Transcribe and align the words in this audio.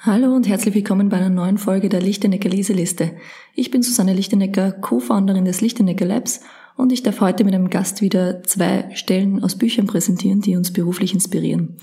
Hallo 0.00 0.32
und 0.32 0.46
herzlich 0.46 0.76
willkommen 0.76 1.08
bei 1.08 1.16
einer 1.16 1.28
neuen 1.28 1.58
Folge 1.58 1.88
der 1.88 2.00
Lichtenecker 2.00 2.48
Leseliste. 2.48 3.16
Ich 3.56 3.72
bin 3.72 3.82
Susanne 3.82 4.12
Lichtenecker, 4.12 4.70
Co-Founderin 4.70 5.44
des 5.44 5.60
Lichtenecker 5.60 6.04
Labs 6.04 6.40
und 6.76 6.92
ich 6.92 7.02
darf 7.02 7.20
heute 7.20 7.42
mit 7.42 7.52
einem 7.52 7.68
Gast 7.68 8.00
wieder 8.00 8.44
zwei 8.44 8.94
Stellen 8.94 9.42
aus 9.42 9.58
Büchern 9.58 9.88
präsentieren, 9.88 10.40
die 10.40 10.54
uns 10.54 10.72
beruflich 10.72 11.14
inspirieren. 11.14 11.78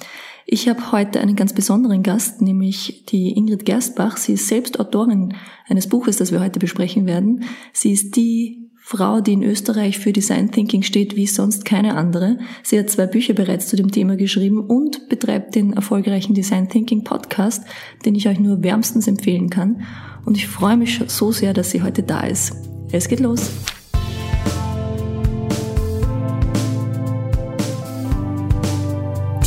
Ich 0.46 0.70
habe 0.70 0.93
heute 0.93 1.20
einen 1.20 1.36
ganz 1.36 1.51
besonderen 1.51 2.04
Gast, 2.04 2.41
nämlich 2.41 3.04
die 3.10 3.36
Ingrid 3.36 3.65
Gerstbach. 3.65 4.16
Sie 4.16 4.34
ist 4.34 4.47
selbst 4.47 4.79
Autorin 4.79 5.34
eines 5.68 5.90
Buches, 5.90 6.16
das 6.16 6.32
wir 6.32 6.40
heute 6.40 6.60
besprechen 6.60 7.08
werden. 7.08 7.44
Sie 7.74 7.92
ist 7.92 8.16
die 8.16 8.65
Frau, 8.88 9.20
die 9.20 9.33
in 9.33 9.42
Österreich 9.42 9.97
für 9.97 10.13
Design 10.13 10.51
Thinking 10.51 10.83
steht, 10.83 11.15
wie 11.15 11.26
sonst 11.26 11.65
keine 11.65 11.96
andere. 11.96 12.38
Sie 12.62 12.78
hat 12.78 12.88
zwei 12.92 13.08
Bücher 13.08 13.33
bereits 13.33 13.68
zu 13.68 13.76
dem 13.76 13.92
Thema 13.92 14.15
geschrieben 14.15 14.60
und 14.60 15.10
betreibt 15.10 15.56
den 15.56 15.74
erfolgreichen 15.74 16.36
Design 16.36 16.70
Thinking 16.70 17.04
Podcast, 17.04 17.63
den 18.05 18.13
ich 18.13 18.27
euch 18.27 18.40
nur 18.40 18.62
wärmstens 18.62 19.08
empfehlen 19.08 19.50
kann. 19.50 19.82
Und 20.23 20.38
ich 20.38 20.45
freue 20.45 20.78
mich 20.78 21.02
so 21.08 21.32
sehr, 21.32 21.56
dass 21.56 21.72
sie 21.72 21.82
heute 21.82 22.04
da 22.04 22.28
ist. 22.28 22.58
Es 22.92 23.08
geht 23.08 23.22
los. 23.22 23.50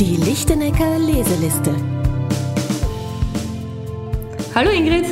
Die 0.01 0.17
Lichtenecker 0.17 0.99
Leseliste. 0.99 1.73
Hallo 4.53 4.69
Ingrid. 4.69 5.05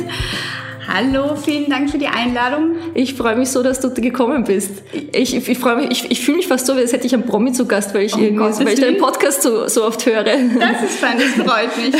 Hallo, 0.90 1.36
vielen 1.36 1.68
Dank 1.68 1.90
für 1.90 1.98
die 1.98 2.06
Einladung. 2.06 2.76
Ich 2.94 3.12
freue 3.12 3.36
mich 3.36 3.50
so, 3.50 3.62
dass 3.62 3.80
du 3.80 3.92
gekommen 3.92 4.44
bist. 4.44 4.82
Ich, 5.12 5.36
ich, 5.36 5.46
ich 5.46 5.58
freue 5.58 5.76
mich, 5.76 5.90
ich, 5.90 6.10
ich 6.10 6.20
fühle 6.24 6.38
mich 6.38 6.48
fast 6.48 6.64
so, 6.64 6.72
als 6.72 6.94
hätte 6.94 7.06
ich 7.06 7.12
einen 7.12 7.26
Promi 7.26 7.52
zu 7.52 7.66
Gast, 7.66 7.94
weil 7.94 8.04
ich, 8.04 8.16
oh 8.16 8.20
irgendwie, 8.20 8.64
weil 8.64 8.72
ich 8.72 8.80
deinen 8.80 8.96
Podcast 8.96 9.42
so, 9.42 9.68
so 9.68 9.84
oft 9.84 10.06
höre. 10.06 10.24
Das 10.24 10.82
ist 10.82 10.98
fein, 10.98 11.18
das 11.18 11.46
freut 11.46 11.76
mich. 11.76 11.94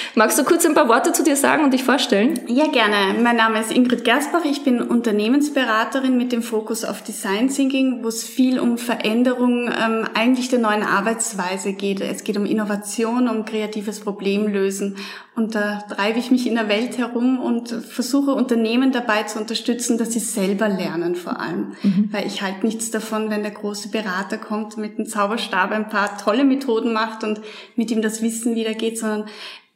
Magst 0.16 0.36
du 0.36 0.42
kurz 0.42 0.66
ein 0.66 0.74
paar 0.74 0.88
Worte 0.88 1.12
zu 1.12 1.22
dir 1.22 1.36
sagen 1.36 1.62
und 1.62 1.72
dich 1.72 1.84
vorstellen? 1.84 2.40
Ja, 2.48 2.66
gerne. 2.66 3.18
Mein 3.22 3.36
Name 3.36 3.60
ist 3.60 3.70
Ingrid 3.70 4.04
Gersbach. 4.04 4.44
Ich 4.44 4.64
bin 4.64 4.82
Unternehmensberaterin 4.82 6.16
mit 6.16 6.32
dem 6.32 6.42
Fokus 6.42 6.84
auf 6.84 7.02
Design 7.02 7.48
Thinking, 7.50 8.00
wo 8.02 8.08
es 8.08 8.24
viel 8.24 8.58
um 8.58 8.78
Veränderung 8.78 9.68
ähm, 9.68 10.08
eigentlich 10.14 10.48
der 10.48 10.58
neuen 10.58 10.82
Arbeitsweise 10.82 11.72
geht. 11.72 12.00
Es 12.00 12.24
geht 12.24 12.36
um 12.36 12.46
Innovation, 12.46 13.28
um 13.28 13.44
kreatives 13.44 14.00
Problemlösen. 14.00 14.96
Und 15.36 15.56
da 15.56 15.80
treibe 15.80 16.20
ich 16.20 16.30
mich 16.30 16.46
in 16.46 16.54
der 16.54 16.68
Welt 16.68 16.96
herum 16.96 17.40
und 17.40 17.68
versuche 17.68 18.32
Unternehmen 18.32 18.92
dabei 18.92 19.24
zu 19.24 19.40
unterstützen, 19.40 19.98
dass 19.98 20.12
sie 20.12 20.20
selber 20.20 20.68
lernen 20.68 21.16
vor 21.16 21.40
allem. 21.40 21.72
Mhm. 21.82 22.08
Weil 22.12 22.26
ich 22.26 22.42
halte 22.42 22.64
nichts 22.64 22.92
davon, 22.92 23.30
wenn 23.30 23.42
der 23.42 23.50
große 23.50 23.88
Berater 23.88 24.38
kommt 24.38 24.76
mit 24.76 24.96
einem 24.96 25.06
Zauberstab 25.06 25.72
ein 25.72 25.88
paar 25.88 26.18
tolle 26.18 26.44
Methoden 26.44 26.92
macht 26.92 27.24
und 27.24 27.40
mit 27.74 27.90
ihm 27.90 28.00
das 28.00 28.22
Wissen 28.22 28.54
wieder 28.54 28.74
geht, 28.74 28.98
sondern 28.98 29.26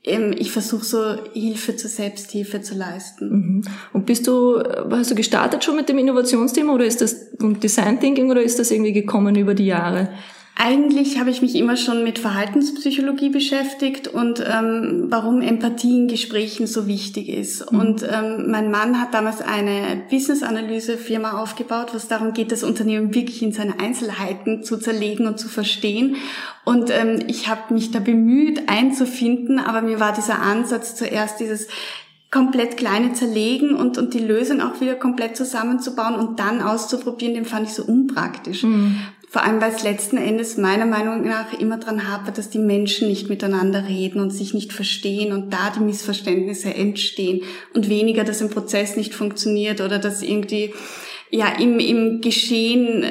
ähm, 0.04 0.32
ich 0.38 0.52
versuche 0.52 0.84
so 0.84 1.16
Hilfe 1.32 1.74
zur 1.74 1.90
Selbsthilfe 1.90 2.60
zu 2.60 2.76
leisten. 2.76 3.30
Mhm. 3.30 3.62
Und 3.92 4.06
bist 4.06 4.28
du, 4.28 4.62
hast 4.90 5.10
du 5.10 5.16
gestartet 5.16 5.64
schon 5.64 5.74
mit 5.74 5.88
dem 5.88 5.98
Innovationsthema 5.98 6.72
oder 6.72 6.84
ist 6.84 7.00
das 7.00 7.30
Design 7.40 7.98
Thinking 7.98 8.30
oder 8.30 8.42
ist 8.42 8.60
das 8.60 8.70
irgendwie 8.70 8.92
gekommen 8.92 9.34
über 9.34 9.54
die 9.54 9.66
Jahre? 9.66 10.10
Eigentlich 10.60 11.20
habe 11.20 11.30
ich 11.30 11.40
mich 11.40 11.54
immer 11.54 11.76
schon 11.76 12.02
mit 12.02 12.18
Verhaltenspsychologie 12.18 13.28
beschäftigt 13.28 14.08
und 14.08 14.44
ähm, 14.44 15.06
warum 15.08 15.40
Empathie 15.40 15.96
in 15.96 16.08
Gesprächen 16.08 16.66
so 16.66 16.88
wichtig 16.88 17.28
ist. 17.28 17.70
Mhm. 17.70 17.78
Und 17.78 18.02
ähm, 18.02 18.50
mein 18.50 18.68
Mann 18.68 19.00
hat 19.00 19.14
damals 19.14 19.40
eine 19.40 20.02
Business-Analyse-Firma 20.10 21.40
aufgebaut, 21.40 21.90
was 21.92 22.08
darum 22.08 22.32
geht, 22.32 22.50
das 22.50 22.64
Unternehmen 22.64 23.14
wirklich 23.14 23.40
in 23.40 23.52
seine 23.52 23.78
Einzelheiten 23.78 24.64
zu 24.64 24.78
zerlegen 24.78 25.28
und 25.28 25.38
zu 25.38 25.48
verstehen. 25.48 26.16
Und 26.64 26.90
ähm, 26.90 27.20
ich 27.28 27.46
habe 27.46 27.72
mich 27.72 27.92
da 27.92 28.00
bemüht 28.00 28.68
einzufinden, 28.68 29.60
aber 29.60 29.80
mir 29.80 30.00
war 30.00 30.12
dieser 30.12 30.42
Ansatz 30.42 30.96
zuerst 30.96 31.38
dieses 31.38 31.68
komplett 32.32 32.76
kleine 32.76 33.12
zerlegen 33.12 33.74
und, 33.74 33.96
und 33.96 34.12
die 34.12 34.18
Lösung 34.18 34.60
auch 34.60 34.80
wieder 34.80 34.96
komplett 34.96 35.36
zusammenzubauen 35.36 36.16
und 36.16 36.40
dann 36.40 36.60
auszuprobieren, 36.60 37.34
den 37.34 37.44
fand 37.44 37.68
ich 37.68 37.74
so 37.74 37.84
unpraktisch. 37.84 38.64
Mhm. 38.64 38.96
Vor 39.30 39.42
allem, 39.44 39.60
weil 39.60 39.72
es 39.72 39.82
letzten 39.82 40.16
Endes 40.16 40.56
meiner 40.56 40.86
Meinung 40.86 41.22
nach 41.22 41.52
immer 41.52 41.76
dran 41.76 42.10
hapert, 42.10 42.38
dass 42.38 42.48
die 42.48 42.58
Menschen 42.58 43.08
nicht 43.08 43.28
miteinander 43.28 43.86
reden 43.86 44.20
und 44.20 44.30
sich 44.30 44.54
nicht 44.54 44.72
verstehen 44.72 45.32
und 45.32 45.52
da 45.52 45.70
die 45.70 45.80
Missverständnisse 45.80 46.72
entstehen 46.74 47.42
und 47.74 47.90
weniger, 47.90 48.24
dass 48.24 48.40
ein 48.40 48.48
Prozess 48.48 48.96
nicht 48.96 49.14
funktioniert 49.14 49.82
oder 49.82 49.98
dass 49.98 50.22
irgendwie, 50.22 50.72
ja, 51.30 51.48
im, 51.58 51.78
im 51.78 52.22
Geschehen 52.22 53.04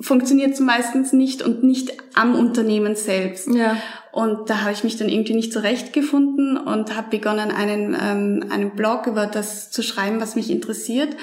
funktioniert 0.00 0.52
es 0.52 0.60
meistens 0.60 1.14
nicht 1.14 1.42
und 1.42 1.64
nicht 1.64 1.92
am 2.14 2.34
Unternehmen 2.34 2.94
selbst. 2.94 3.48
Ja. 3.48 3.76
Und 4.14 4.48
da 4.48 4.60
habe 4.60 4.70
ich 4.70 4.84
mich 4.84 4.96
dann 4.96 5.08
irgendwie 5.08 5.34
nicht 5.34 5.52
zurechtgefunden 5.52 6.56
und 6.56 6.94
habe 6.94 7.10
begonnen, 7.10 7.50
einen, 7.50 7.96
ähm, 8.00 8.44
einen 8.48 8.76
Blog 8.76 9.08
über 9.08 9.26
das 9.26 9.72
zu 9.72 9.82
schreiben, 9.82 10.20
was 10.20 10.36
mich 10.36 10.52
interessiert 10.52 11.16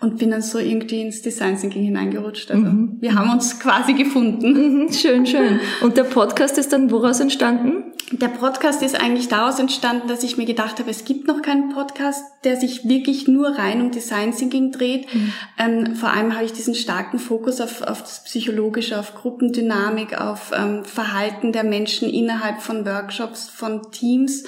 und 0.00 0.16
bin 0.16 0.30
dann 0.30 0.40
so 0.40 0.58
irgendwie 0.58 1.02
ins 1.02 1.20
Design 1.20 1.58
Thinking 1.58 1.82
hineingerutscht. 1.82 2.50
Also 2.50 2.64
mhm. 2.64 2.96
wir 3.00 3.14
haben 3.14 3.28
uns 3.30 3.60
quasi 3.60 3.92
gefunden. 3.92 4.84
Mhm, 4.84 4.92
schön, 4.94 5.26
schön. 5.26 5.60
Und 5.82 5.98
der 5.98 6.04
Podcast 6.04 6.56
ist 6.56 6.72
dann 6.72 6.90
woraus 6.90 7.20
entstanden? 7.20 7.87
Der 8.10 8.28
Podcast 8.28 8.82
ist 8.82 8.98
eigentlich 8.98 9.28
daraus 9.28 9.58
entstanden, 9.58 10.08
dass 10.08 10.22
ich 10.22 10.38
mir 10.38 10.46
gedacht 10.46 10.78
habe, 10.78 10.90
es 10.90 11.04
gibt 11.04 11.26
noch 11.26 11.42
keinen 11.42 11.74
Podcast, 11.74 12.24
der 12.42 12.56
sich 12.56 12.88
wirklich 12.88 13.28
nur 13.28 13.58
rein 13.58 13.82
um 13.82 13.90
Design 13.90 14.34
Thinking 14.34 14.72
dreht. 14.72 15.12
Mhm. 15.14 15.32
Ähm, 15.58 15.96
vor 15.96 16.10
allem 16.10 16.34
habe 16.34 16.44
ich 16.44 16.52
diesen 16.52 16.74
starken 16.74 17.18
Fokus 17.18 17.60
auf, 17.60 17.82
auf 17.82 18.00
das 18.00 18.24
Psychologische, 18.24 18.98
auf 18.98 19.14
Gruppendynamik, 19.14 20.18
auf 20.18 20.52
ähm, 20.54 20.84
Verhalten 20.84 21.52
der 21.52 21.64
Menschen 21.64 22.08
innerhalb 22.08 22.62
von 22.62 22.86
Workshops, 22.86 23.48
von 23.48 23.90
Teams. 23.92 24.44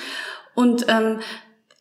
Und 0.55 0.87
ähm, 0.89 1.21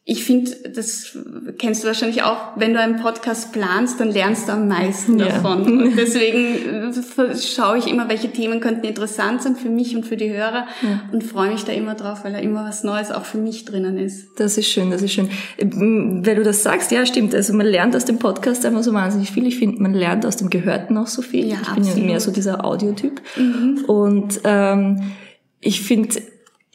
ich 0.10 0.24
finde, 0.24 0.50
das 0.74 1.16
kennst 1.60 1.84
du 1.84 1.88
wahrscheinlich 1.88 2.24
auch, 2.24 2.38
wenn 2.56 2.74
du 2.74 2.80
einen 2.80 3.00
Podcast 3.00 3.54
planst, 3.54 4.00
dann 4.00 4.10
lernst 4.10 4.48
du 4.48 4.54
am 4.54 4.68
meisten 4.68 5.20
ja. 5.20 5.28
davon. 5.28 5.84
Und 5.84 5.96
deswegen 5.98 6.92
äh, 6.92 7.38
schaue 7.38 7.78
ich 7.78 7.86
immer, 7.86 8.10
welche 8.10 8.32
Themen 8.32 8.60
könnten 8.60 8.88
interessant 8.88 9.44
sein 9.44 9.56
für 9.56 9.70
mich 9.70 9.96
und 9.96 10.08
für 10.08 10.18
die 10.18 10.32
Hörer 10.32 10.66
ja. 10.82 11.02
und 11.12 11.24
freue 11.24 11.52
mich 11.52 11.64
da 11.64 11.74
immer 11.74 11.94
drauf, 11.94 12.24
weil 12.24 12.32
da 12.34 12.40
immer 12.40 12.66
was 12.66 12.84
Neues 12.84 13.12
auch 13.12 13.24
für 13.24 13.38
mich 13.38 13.66
drinnen 13.66 14.00
ist. 14.00 14.30
Das 14.38 14.58
ist 14.58 14.68
schön, 14.68 14.90
das 14.90 15.04
ist 15.04 15.14
schön. 15.14 15.30
Ähm, 15.60 16.26
weil 16.26 16.36
du 16.36 16.44
das 16.44 16.64
sagst, 16.64 16.92
ja, 16.92 17.06
stimmt. 17.06 17.36
Also 17.36 17.54
man 17.54 17.68
lernt 17.68 17.96
aus 17.96 18.06
dem 18.06 18.18
Podcast 18.18 18.66
einfach 18.66 18.82
so 18.82 18.94
wahnsinnig 18.94 19.30
viel. 19.30 19.46
Ich 19.46 19.60
finde, 19.60 19.80
man 19.80 19.94
lernt 19.94 20.26
aus 20.26 20.38
dem 20.38 20.50
Gehörten 20.50 20.98
auch 20.98 21.08
so 21.08 21.22
viel. 21.22 21.46
Ja, 21.46 21.58
ich 21.62 21.70
bin 21.70 21.84
absolut. 21.84 21.98
ja 21.98 22.04
mehr 22.06 22.20
so 22.20 22.32
dieser 22.32 22.66
Audiotyp. 22.66 23.22
Mhm. 23.38 23.86
Und 23.86 24.42
ähm, 24.44 25.12
ich 25.60 25.82
finde, 25.82 26.20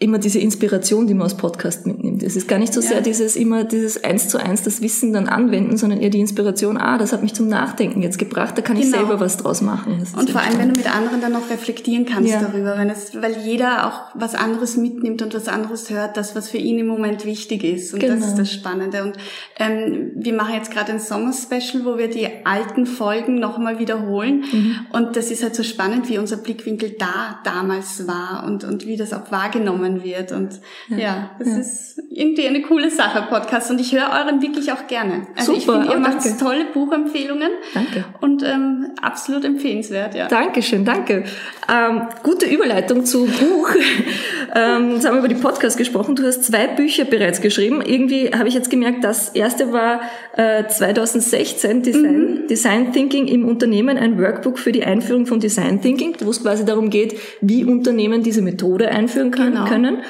immer 0.01 0.19
diese 0.19 0.41
Inspiration, 0.41 1.07
die 1.07 1.15
man 1.15 1.27
aus 1.27 1.37
Podcast 1.37 1.87
mitnimmt. 1.87 2.25
Es 2.25 2.35
ist 2.35 2.49
gar 2.49 2.59
nicht 2.59 2.75
so 2.75 2.81
sehr 2.81 3.01
dieses 3.01 3.37
immer 3.37 3.63
dieses 3.63 4.03
eins 4.03 4.29
zu 4.29 4.39
eins 4.39 4.63
das 4.63 4.83
Wissen 4.83 5.13
dann 5.13 5.29
anwenden, 5.29 5.77
sondern 5.77 6.01
eher 6.01 6.11
die 6.11 6.19
Inspiration, 6.19 6.77
ah, 6.77 6.99
das 6.99 7.13
hat 7.13 7.23
mich 7.23 7.33
zum 7.33 7.49
Nachdenken 7.49 8.03
jetzt 8.03 8.19
gebracht, 8.19 8.59
da 8.59 8.63
kann 8.63 8.77
genau. 8.77 8.89
ich 8.89 8.93
selber 8.93 9.21
was 9.21 9.37
draus 9.37 9.63
machen. 9.63 10.05
Und 10.19 10.31
vor 10.31 10.41
allem, 10.41 10.59
wenn 10.59 10.73
du 10.73 10.77
mit 10.77 10.93
anderen 10.93 11.21
dann 11.21 11.33
noch 11.33 11.49
reflektieren 11.49 12.07
kannst 12.07 12.33
ja. 12.33 12.43
darüber, 12.43 12.77
wenn 12.77 12.91
es, 12.91 13.15
weil 13.23 13.37
jeder 13.45 13.87
auch 13.87 14.01
was 14.15 14.35
anderes 14.35 14.77
mitnimmt 14.77 15.23
und 15.23 15.33
was 15.33 15.47
anderes 15.47 15.89
hört, 15.91 16.17
das, 16.17 16.35
was 16.35 16.49
für 16.49 16.59
ihn 16.59 16.81
im 16.81 16.89
Moment 16.89 17.25
wichtig 17.25 17.63
ist. 17.63 17.95
Und 17.95 18.01
genau. 18.01 18.17
das 18.17 18.27
ist 18.27 18.39
das 18.39 18.53
Spannende. 18.53 19.05
Und 19.05 19.17
ähm, 19.61 20.11
wir 20.17 20.35
machen 20.35 20.55
jetzt 20.55 20.73
gerade 20.73 20.91
ein 20.91 20.99
Sommer-Special, 20.99 21.85
wo 21.85 21.99
wir 21.99 22.09
die 22.09 22.27
alten 22.45 22.87
Folgen 22.87 23.37
nochmal 23.37 23.79
wiederholen. 23.79 24.45
Mhm. 24.51 24.77
Und 24.93 25.15
das 25.15 25.31
ist 25.31 25.45
halt 25.45 25.55
so 25.55 25.63
spannend, 25.63 26.09
wie 26.09 26.19
unser 26.19 26.37
Blickwinkel 26.37 26.97
da 26.99 27.39
damals 27.45 28.09
war 28.09 28.45
und, 28.45 28.65
und 28.65 28.87
wie 28.87 28.97
das 28.97 29.13
auch 29.13 29.31
wahrgenommen 29.31 29.84
wahrgenommen 29.85 30.05
wird. 30.05 30.33
Und 30.33 30.61
ja, 30.89 30.99
ja 30.99 31.31
das 31.39 31.49
ja. 31.49 31.59
ist 31.59 32.03
irgendwie 32.11 32.47
eine 32.47 32.63
coole 32.63 32.91
Sache, 32.91 33.27
Podcast. 33.29 33.71
Und 33.71 33.81
ich 33.81 33.93
höre 33.93 34.11
euren 34.11 34.41
wirklich 34.41 34.73
auch 34.73 34.87
gerne. 34.87 35.27
Also 35.37 35.55
Super, 35.55 35.59
ich 35.59 35.65
finde, 35.65 35.87
ihr 35.89 35.97
oh, 35.97 36.01
macht 36.01 36.41
tolle 36.41 36.65
Buchempfehlungen. 36.73 37.51
Danke. 37.75 38.05
Und 38.21 38.43
ähm, 38.43 38.93
absolut 39.01 39.45
empfehlenswert, 39.45 40.15
ja. 40.15 40.29
Dankeschön, 40.29 40.85
danke. 40.85 41.25
Ähm, 41.73 42.03
gute 42.23 42.47
Überleitung 42.47 43.05
zu 43.05 43.27
Buch. 43.27 43.71
ähm, 44.55 44.93
jetzt 44.95 45.07
haben 45.07 45.15
wir 45.15 45.19
über 45.21 45.29
die 45.29 45.35
Podcast 45.35 45.77
gesprochen. 45.77 46.17
Du 46.17 46.25
hast 46.25 46.45
zwei 46.45 46.67
Bücher 46.67 47.05
bereits 47.05 47.41
geschrieben. 47.41 47.83
Irgendwie 47.85 48.31
habe 48.31 48.49
ich 48.49 48.55
jetzt 48.55 48.71
gemerkt, 48.71 49.03
das 49.03 49.31
erste 49.31 49.73
war 49.73 50.03
äh, 50.37 50.67
2016 50.67 51.83
Design, 51.83 52.43
mhm. 52.43 52.47
Design 52.49 52.93
Thinking 52.93 53.27
im 53.29 53.47
Unternehmen, 53.47 53.97
ein 53.97 54.19
Workbook 54.19 54.59
für 54.59 54.73
die 54.73 54.85
Einführung 54.85 55.27
von 55.27 55.41
Design 55.41 55.81
Thinking, 55.81 56.17
wo 56.21 56.31
es 56.31 56.43
quasi 56.43 56.65
darum 56.65 56.91
geht, 56.91 57.19
wie 57.41 57.65
Unternehmen 57.65 58.23
diese 58.23 58.43
Methode 58.43 58.89
einführen 58.89 59.31
können. 59.31 59.55
Genau 59.55 59.74
können. 59.75 60.03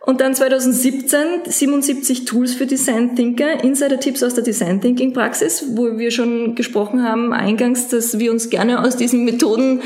Und 0.00 0.22
dann 0.22 0.34
2017 0.34 1.44
77 1.44 2.24
Tools 2.24 2.54
für 2.54 2.66
Design 2.66 3.16
Thinker, 3.16 3.62
Insider-Tipps 3.62 4.22
aus 4.22 4.34
der 4.34 4.42
Design 4.42 4.80
Thinking 4.80 5.12
Praxis, 5.12 5.64
wo 5.74 5.98
wir 5.98 6.10
schon 6.10 6.54
gesprochen 6.54 7.02
haben 7.02 7.34
eingangs, 7.34 7.88
dass 7.88 8.18
wir 8.18 8.32
uns 8.32 8.48
gerne 8.48 8.82
aus 8.82 8.96
diesen 8.96 9.24
Methoden 9.24 9.82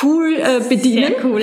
Pool 0.00 0.36
äh, 0.36 0.60
bedienen. 0.66 1.12
Sehr 1.12 1.24
cool. 1.26 1.42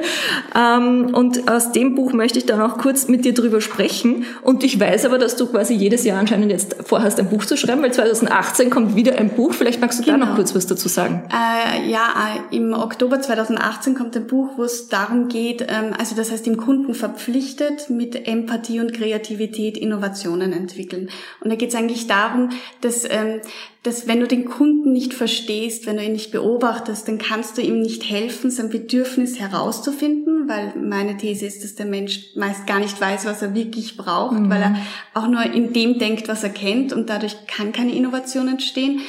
ähm, 0.56 1.14
und 1.14 1.50
aus 1.50 1.72
dem 1.72 1.94
Buch 1.94 2.14
möchte 2.14 2.38
ich 2.38 2.46
dann 2.46 2.58
auch 2.62 2.78
kurz 2.78 3.06
mit 3.06 3.26
dir 3.26 3.34
drüber 3.34 3.60
sprechen. 3.60 4.24
Und 4.42 4.64
ich 4.64 4.80
weiß 4.80 5.04
aber, 5.04 5.18
dass 5.18 5.36
du 5.36 5.46
quasi 5.46 5.74
jedes 5.74 6.04
Jahr 6.04 6.18
anscheinend 6.18 6.50
jetzt 6.50 6.76
vorhast, 6.86 7.20
ein 7.20 7.28
Buch 7.28 7.44
zu 7.44 7.58
schreiben, 7.58 7.82
weil 7.82 7.92
2018 7.92 8.70
kommt 8.70 8.96
wieder 8.96 9.18
ein 9.18 9.28
Buch. 9.28 9.52
Vielleicht 9.52 9.82
magst 9.82 9.98
du 9.98 10.04
genau. 10.04 10.18
da 10.18 10.24
noch 10.24 10.36
kurz 10.36 10.54
was 10.54 10.66
dazu 10.66 10.88
sagen. 10.88 11.22
Äh, 11.30 11.90
ja, 11.90 12.14
äh, 12.50 12.56
im 12.56 12.72
Oktober 12.72 13.20
2018 13.20 13.94
kommt 13.94 14.16
ein 14.16 14.26
Buch, 14.26 14.52
wo 14.56 14.64
es 14.64 14.88
darum 14.88 15.28
geht, 15.28 15.66
ähm, 15.68 15.92
also 15.98 16.16
das 16.16 16.32
heißt, 16.32 16.46
dem 16.46 16.56
Kunden 16.56 16.94
verpflichtet, 16.94 17.90
mit 17.90 18.26
Empathie 18.26 18.80
und 18.80 18.94
Kreativität 18.94 19.76
Innovationen 19.76 20.54
entwickeln. 20.54 21.10
Und 21.40 21.50
da 21.50 21.56
geht 21.56 21.68
es 21.68 21.74
eigentlich 21.74 22.06
darum, 22.06 22.48
dass 22.80 23.04
ähm, 23.04 23.42
dass 23.84 24.08
wenn 24.08 24.20
du 24.20 24.26
den 24.26 24.44
Kunden 24.44 24.92
nicht 24.92 25.14
verstehst, 25.14 25.86
wenn 25.86 25.96
du 25.96 26.04
ihn 26.04 26.12
nicht 26.12 26.32
beobachtest, 26.32 27.06
dann 27.06 27.18
kannst 27.18 27.56
du 27.56 27.62
ihm 27.62 27.80
nicht 27.80 28.02
helfen, 28.04 28.50
sein 28.50 28.70
Bedürfnis 28.70 29.38
herauszufinden, 29.38 30.48
weil 30.48 30.74
meine 30.76 31.16
These 31.16 31.46
ist, 31.46 31.62
dass 31.62 31.76
der 31.76 31.86
Mensch 31.86 32.34
meist 32.34 32.66
gar 32.66 32.80
nicht 32.80 33.00
weiß, 33.00 33.24
was 33.24 33.40
er 33.40 33.54
wirklich 33.54 33.96
braucht, 33.96 34.38
mhm. 34.38 34.50
weil 34.50 34.62
er 34.62 34.76
auch 35.14 35.28
nur 35.28 35.42
in 35.44 35.72
dem 35.72 35.98
denkt, 35.98 36.26
was 36.26 36.42
er 36.42 36.50
kennt 36.50 36.92
und 36.92 37.08
dadurch 37.08 37.46
kann 37.46 37.72
keine 37.72 37.94
Innovation 37.94 38.48
entstehen. 38.48 39.00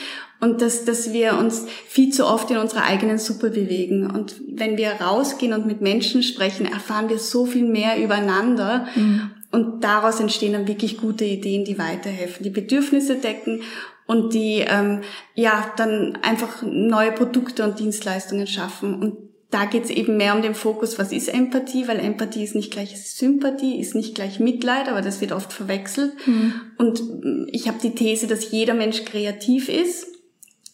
Und 0.41 0.61
dass, 0.61 0.85
dass 0.85 1.11
wir 1.11 1.37
uns 1.37 1.65
viel 1.85 2.13
zu 2.13 2.25
oft 2.25 2.49
in 2.49 2.55
unserer 2.55 2.83
eigenen 2.83 3.17
Suppe 3.17 3.49
bewegen. 3.49 4.09
Und 4.09 4.35
wenn 4.47 4.77
wir 4.77 4.91
rausgehen 4.91 5.51
und 5.51 5.65
mit 5.65 5.81
Menschen 5.81 6.23
sprechen, 6.23 6.65
erfahren 6.65 7.09
wir 7.09 7.19
so 7.19 7.45
viel 7.45 7.65
mehr 7.65 8.01
übereinander. 8.01 8.87
Mhm. 8.95 9.31
Und 9.51 9.83
daraus 9.83 10.21
entstehen 10.21 10.53
dann 10.53 10.65
wirklich 10.65 10.97
gute 10.97 11.25
Ideen, 11.25 11.65
die 11.65 11.77
weiterhelfen, 11.77 12.43
die 12.43 12.51
Bedürfnisse 12.51 13.15
decken 13.15 13.63
und 14.09 14.33
die 14.33 14.65
ähm, 14.67 15.01
ja 15.35 15.71
dann 15.77 16.17
einfach 16.23 16.63
neue 16.63 17.11
Produkte 17.11 17.63
und 17.63 17.77
Dienstleistungen 17.77 18.47
schaffen. 18.47 18.95
Und 18.95 19.17
da 19.51 19.65
geht 19.65 19.83
es 19.83 19.91
eben 19.91 20.17
mehr 20.17 20.33
um 20.33 20.41
den 20.41 20.55
Fokus, 20.55 20.97
was 20.97 21.11
ist 21.11 21.31
Empathie, 21.31 21.87
weil 21.87 21.99
Empathie 21.99 22.43
ist 22.43 22.55
nicht 22.55 22.71
gleich 22.71 22.99
Sympathie, 22.99 23.79
ist 23.79 23.93
nicht 23.93 24.15
gleich 24.15 24.39
Mitleid, 24.39 24.89
aber 24.89 25.03
das 25.03 25.21
wird 25.21 25.31
oft 25.31 25.53
verwechselt. 25.53 26.13
Mhm. 26.25 26.53
Und 26.79 27.03
ich 27.51 27.67
habe 27.67 27.77
die 27.83 27.93
These, 27.93 28.25
dass 28.25 28.49
jeder 28.49 28.73
Mensch 28.73 29.05
kreativ 29.05 29.69
ist, 29.69 30.07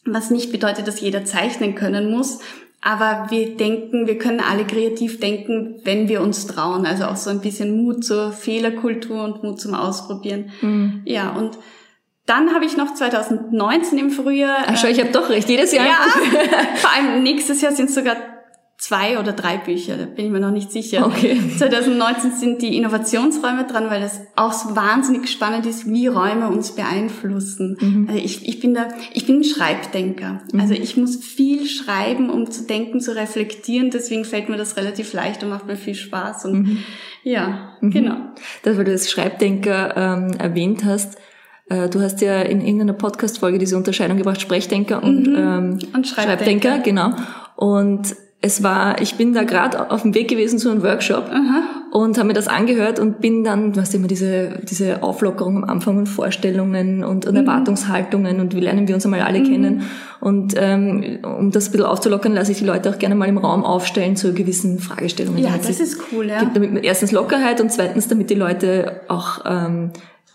was 0.06 0.32
nicht 0.32 0.54
bedeutet, 0.54 0.88
dass 0.88 1.02
jeder 1.02 1.26
zeichnen 1.26 1.76
können 1.76 2.10
muss. 2.10 2.40
Aber 2.80 3.30
wir 3.32 3.58
denken, 3.58 4.08
wir 4.08 4.18
können 4.18 4.40
alle 4.40 4.64
kreativ 4.64 5.20
denken, 5.20 5.82
wenn 5.84 6.08
wir 6.08 6.22
uns 6.22 6.48
trauen. 6.48 6.86
Also 6.86 7.04
auch 7.04 7.18
so 7.18 7.32
ein 7.32 7.42
bisschen 7.42 7.76
Mut 7.76 8.06
zur 8.06 8.32
Fehlerkultur 8.32 9.26
und 9.26 9.44
Mut 9.44 9.60
zum 9.60 9.74
Ausprobieren. 9.74 10.52
Mhm. 10.62 11.02
Ja, 11.04 11.32
und 11.32 11.58
dann 12.26 12.54
habe 12.54 12.66
ich 12.66 12.76
noch 12.76 12.94
2019 12.94 13.98
im 13.98 14.10
Frühjahr. 14.10 14.66
Ach 14.68 14.78
schau, 14.78 14.88
ich 14.88 15.00
habe 15.00 15.12
doch 15.12 15.30
recht. 15.30 15.50
Jedes 15.50 15.72
Jahr. 15.72 15.86
Ja, 15.86 15.98
vor 16.76 16.92
allem 16.92 17.24
nächstes 17.24 17.62
Jahr 17.62 17.72
sind 17.72 17.90
es 17.90 17.96
sogar 17.96 18.16
zwei 18.78 19.20
oder 19.20 19.32
drei 19.32 19.58
Bücher, 19.58 19.98
da 19.98 20.06
bin 20.06 20.26
ich 20.26 20.32
mir 20.32 20.40
noch 20.40 20.52
nicht 20.52 20.72
sicher. 20.72 21.06
Okay. 21.06 21.40
2019 21.58 22.32
sind 22.32 22.62
die 22.62 22.78
Innovationsräume 22.78 23.66
dran, 23.66 23.90
weil 23.90 24.02
das 24.02 24.22
auch 24.36 24.54
so 24.54 24.76
wahnsinnig 24.76 25.30
spannend 25.30 25.66
ist, 25.66 25.88
wie 25.88 26.08
Räume 26.08 26.50
uns 26.50 26.76
beeinflussen. 26.76 27.78
Mhm. 27.80 28.08
Also 28.10 28.22
ich, 28.22 28.48
ich 28.48 28.60
bin 28.60 28.74
da, 28.74 28.90
ich 29.14 29.26
bin 29.26 29.40
ein 29.40 29.44
Schreibdenker. 29.44 30.42
Mhm. 30.52 30.60
Also 30.60 30.74
ich 30.74 30.98
muss 30.98 31.16
viel 31.24 31.66
schreiben, 31.68 32.30
um 32.30 32.52
zu 32.52 32.66
denken, 32.66 33.00
zu 33.00 33.16
reflektieren. 33.16 33.92
Deswegen 33.92 34.26
fällt 34.26 34.50
mir 34.50 34.58
das 34.58 34.78
relativ 34.78 35.14
leicht 35.14 35.44
und 35.44 35.50
macht 35.50 35.66
mir 35.66 35.78
viel 35.78 35.96
Spaß. 35.96 36.46
Und 36.46 36.54
mhm. 36.54 36.78
ja, 37.24 37.78
mhm. 37.80 37.92
genau. 37.92 38.18
Das, 38.64 38.78
weil 38.78 38.86
du 38.86 38.92
das 38.92 39.10
Schreibdenker 39.10 39.96
ähm, 39.96 40.38
erwähnt 40.38 40.84
hast, 40.84 41.18
äh, 41.68 41.90
Du 41.90 42.02
hast 42.02 42.22
ja 42.22 42.42
in 42.42 42.62
irgendeiner 42.62 42.94
Podcast-Folge 42.94 43.58
diese 43.58 43.78
Unterscheidung 43.78 44.18
gebracht, 44.18 44.42
Sprechdenker 44.42 45.04
und, 45.04 45.28
mhm. 45.28 45.36
ähm, 45.36 45.80
und 45.94 46.08
Schreibdenker. 46.08 46.80
Schreibdenker. 46.80 46.80
Genau. 46.80 47.12
Und 47.56 48.16
es 48.46 48.62
war, 48.62 49.02
ich 49.02 49.16
bin 49.16 49.34
da 49.34 49.44
gerade 49.44 49.90
auf 49.90 50.04
dem 50.04 50.14
Weg 50.14 50.28
gewesen 50.28 50.60
zu 50.60 50.70
einem 50.70 50.84
Workshop 50.84 51.30
Aha. 51.32 51.64
und 51.92 52.18
habe 52.20 52.28
mir 52.28 52.34
das 52.34 52.48
angehört 52.48 53.00
und 53.00 53.20
bin 53.20 53.44
dann, 53.44 53.74
du 53.74 53.82
hast 53.82 53.96
immer 53.96 54.08
diese, 54.08 54.60
diese 54.62 55.02
Auflockerung 55.02 55.64
am 55.64 55.64
Anfang 55.64 55.98
und 55.98 56.06
Vorstellungen 56.08 57.04
und, 57.04 57.26
und 57.26 57.32
mhm. 57.34 57.40
Erwartungshaltungen 57.40 58.40
und 58.40 58.56
wie 58.56 58.60
lernen 58.60 58.88
wir 58.88 58.94
uns 58.94 59.04
einmal 59.04 59.22
alle 59.22 59.40
mhm. 59.40 59.46
kennen. 59.46 59.84
Und 60.22 60.54
ähm, 60.58 61.20
um 61.24 61.50
das 61.50 61.70
ein 61.70 61.72
bisschen 61.72 61.88
aufzulockern, 61.88 62.34
lasse 62.34 62.52
ich 62.52 62.60
die 62.60 62.66
Leute 62.66 62.92
auch 62.92 63.00
gerne 63.00 63.16
mal 63.16 63.28
im 63.28 63.40
Raum 63.40 63.64
aufstellen 63.64 64.16
zu 64.16 64.34
gewissen 64.34 64.78
Fragestellungen. 64.78 65.42
Ja, 65.42 65.58
das 65.58 65.80
ist 65.80 66.00
cool, 66.12 66.28
ja. 66.28 66.40
Gibt 66.42 66.56
damit 66.56 66.84
erstens 66.84 67.12
Lockerheit 67.12 67.62
und 67.62 67.72
zweitens, 67.72 68.08
damit 68.10 68.30
die 68.30 68.36
Leute 68.36 69.02
auch 69.08 69.40
ähm, 69.46 69.92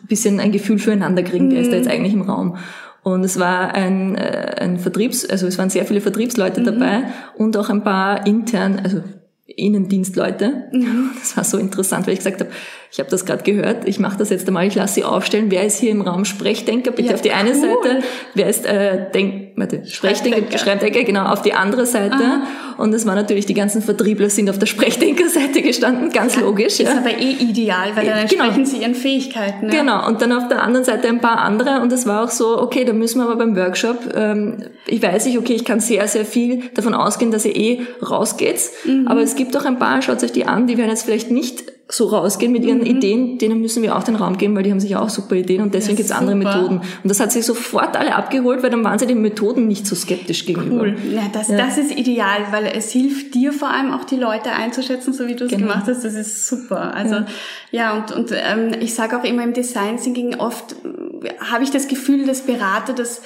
bisschen 0.08 0.40
ein 0.40 0.52
Gefühl 0.52 0.78
füreinander 0.78 1.22
kriegen, 1.22 1.48
mhm. 1.48 1.52
wer 1.52 1.60
ist 1.60 1.72
da 1.72 1.76
jetzt 1.76 1.86
mhm. 1.86 1.92
eigentlich 1.92 2.14
im 2.14 2.22
Raum. 2.22 2.56
Und 3.02 3.24
es 3.24 3.38
war 3.38 3.74
ein, 3.74 4.14
äh, 4.16 4.56
ein 4.60 4.78
Vertriebs, 4.78 5.24
also 5.24 5.46
es 5.46 5.56
waren 5.58 5.70
sehr 5.70 5.86
viele 5.86 6.00
Vertriebsleute 6.00 6.60
mhm. 6.60 6.64
dabei 6.66 7.02
und 7.36 7.56
auch 7.56 7.70
ein 7.70 7.82
paar 7.82 8.26
intern, 8.26 8.80
also 8.82 9.02
Innendienstleute. 9.46 10.68
Mhm. 10.72 11.10
Das 11.18 11.36
war 11.36 11.44
so 11.44 11.58
interessant, 11.58 12.06
weil 12.06 12.14
ich 12.14 12.20
gesagt 12.20 12.40
habe, 12.40 12.50
ich 12.92 12.98
habe 12.98 13.08
das 13.08 13.24
gerade 13.24 13.44
gehört, 13.44 13.86
ich 13.86 14.00
mache 14.00 14.18
das 14.18 14.30
jetzt 14.30 14.48
einmal, 14.48 14.66
ich 14.66 14.74
lasse 14.74 14.94
sie 14.94 15.04
aufstellen. 15.04 15.46
Wer 15.50 15.64
ist 15.64 15.78
hier 15.78 15.92
im 15.92 16.00
Raum 16.00 16.24
Sprechdenker? 16.24 16.90
Bitte 16.90 17.10
ja, 17.10 17.14
auf 17.14 17.22
die 17.22 17.30
eine 17.30 17.50
cool. 17.50 17.56
Seite. 17.56 18.02
Wer 18.34 18.48
ist 18.48 18.66
äh, 18.66 19.10
Denk, 19.12 19.52
warte, 19.56 19.86
Sprechdenker, 19.86 20.58
Schreibdenker, 20.58 21.04
genau, 21.04 21.26
auf 21.26 21.42
die 21.42 21.52
andere 21.52 21.86
Seite. 21.86 22.16
Aha. 22.16 22.42
Und 22.78 22.92
es 22.92 23.06
war 23.06 23.14
natürlich, 23.14 23.46
die 23.46 23.54
ganzen 23.54 23.80
Vertriebler 23.80 24.28
sind 24.28 24.50
auf 24.50 24.58
der 24.58 24.66
Sprechdenkerseite 24.66 25.62
gestanden, 25.62 26.10
ganz 26.10 26.34
ja, 26.34 26.42
logisch. 26.42 26.80
Ist 26.80 26.82
ja. 26.82 26.98
aber 26.98 27.16
eh 27.16 27.30
ideal, 27.30 27.94
weil 27.94 28.06
dann 28.06 28.26
genau. 28.26 28.64
sie 28.64 28.78
ihren 28.78 28.96
Fähigkeiten. 28.96 29.68
Ja. 29.68 29.80
Genau, 29.80 30.08
und 30.08 30.20
dann 30.20 30.32
auf 30.32 30.48
der 30.48 30.60
anderen 30.60 30.84
Seite 30.84 31.06
ein 31.06 31.20
paar 31.20 31.38
andere. 31.38 31.82
Und 31.82 31.92
es 31.92 32.06
war 32.06 32.24
auch 32.24 32.30
so, 32.30 32.60
okay, 32.60 32.84
da 32.84 32.92
müssen 32.92 33.20
wir 33.20 33.26
aber 33.26 33.36
beim 33.36 33.54
Workshop, 33.54 33.98
ähm, 34.16 34.64
ich 34.86 35.00
weiß 35.00 35.26
nicht, 35.26 35.38
okay, 35.38 35.52
ich 35.52 35.64
kann 35.64 35.78
sehr, 35.78 36.08
sehr 36.08 36.24
viel 36.24 36.70
davon 36.74 36.94
ausgehen, 36.94 37.30
dass 37.30 37.44
ihr 37.44 37.54
eh 37.54 37.82
rausgeht. 38.02 38.60
Mhm. 38.84 39.06
Aber 39.06 39.20
es 39.20 39.36
gibt 39.36 39.56
auch 39.56 39.64
ein 39.64 39.78
paar, 39.78 40.02
schaut 40.02 40.24
euch 40.24 40.32
die 40.32 40.46
an, 40.46 40.66
die 40.66 40.76
werden 40.76 40.90
jetzt 40.90 41.04
vielleicht 41.04 41.30
nicht 41.30 41.62
so 41.90 42.06
rausgehen 42.06 42.52
mit 42.52 42.64
ihren 42.64 42.78
mhm. 42.78 42.86
Ideen, 42.86 43.38
denen 43.38 43.60
müssen 43.60 43.82
wir 43.82 43.96
auch 43.96 44.02
den 44.02 44.16
Raum 44.16 44.38
geben, 44.38 44.54
weil 44.56 44.62
die 44.62 44.70
haben 44.70 44.80
sicher 44.80 45.02
auch 45.02 45.08
super 45.08 45.34
Ideen 45.34 45.62
und 45.62 45.74
deswegen 45.74 45.96
gibt's 45.96 46.12
andere 46.12 46.36
Methoden. 46.36 46.78
Und 46.78 47.08
das 47.08 47.20
hat 47.20 47.32
sich 47.32 47.44
sofort 47.44 47.96
alle 47.96 48.14
abgeholt, 48.14 48.62
weil 48.62 48.70
dann 48.70 48.84
waren 48.84 48.98
sie 48.98 49.06
den 49.06 49.20
Methoden 49.22 49.66
nicht 49.66 49.86
so 49.86 49.94
skeptisch 49.94 50.46
gegenüber. 50.46 50.82
Cool. 50.82 50.96
Ja, 51.12 51.22
das, 51.32 51.48
ja. 51.48 51.56
das 51.56 51.78
ist 51.78 51.96
ideal, 51.96 52.46
weil 52.50 52.66
es 52.66 52.90
hilft 52.92 53.34
dir 53.34 53.52
vor 53.52 53.68
allem 53.68 53.92
auch 53.92 54.04
die 54.04 54.16
Leute 54.16 54.52
einzuschätzen, 54.52 55.12
so 55.12 55.26
wie 55.26 55.34
du 55.34 55.44
es 55.44 55.50
genau. 55.50 55.68
gemacht 55.68 55.84
hast. 55.86 56.04
Das 56.04 56.14
ist 56.14 56.46
super. 56.46 56.94
Also 56.94 57.16
ja, 57.16 57.26
ja 57.70 57.96
und, 57.96 58.12
und 58.12 58.32
ähm, 58.32 58.80
ich 58.80 58.94
sage 58.94 59.18
auch 59.18 59.24
immer 59.24 59.42
im 59.42 59.52
Design 59.52 59.98
Thinking 59.98 60.36
oft 60.36 60.72
äh, 60.72 61.34
habe 61.50 61.64
ich 61.64 61.70
das 61.70 61.88
Gefühl, 61.88 62.26
dass 62.26 62.42
Berater 62.42 62.92
das 62.92 63.22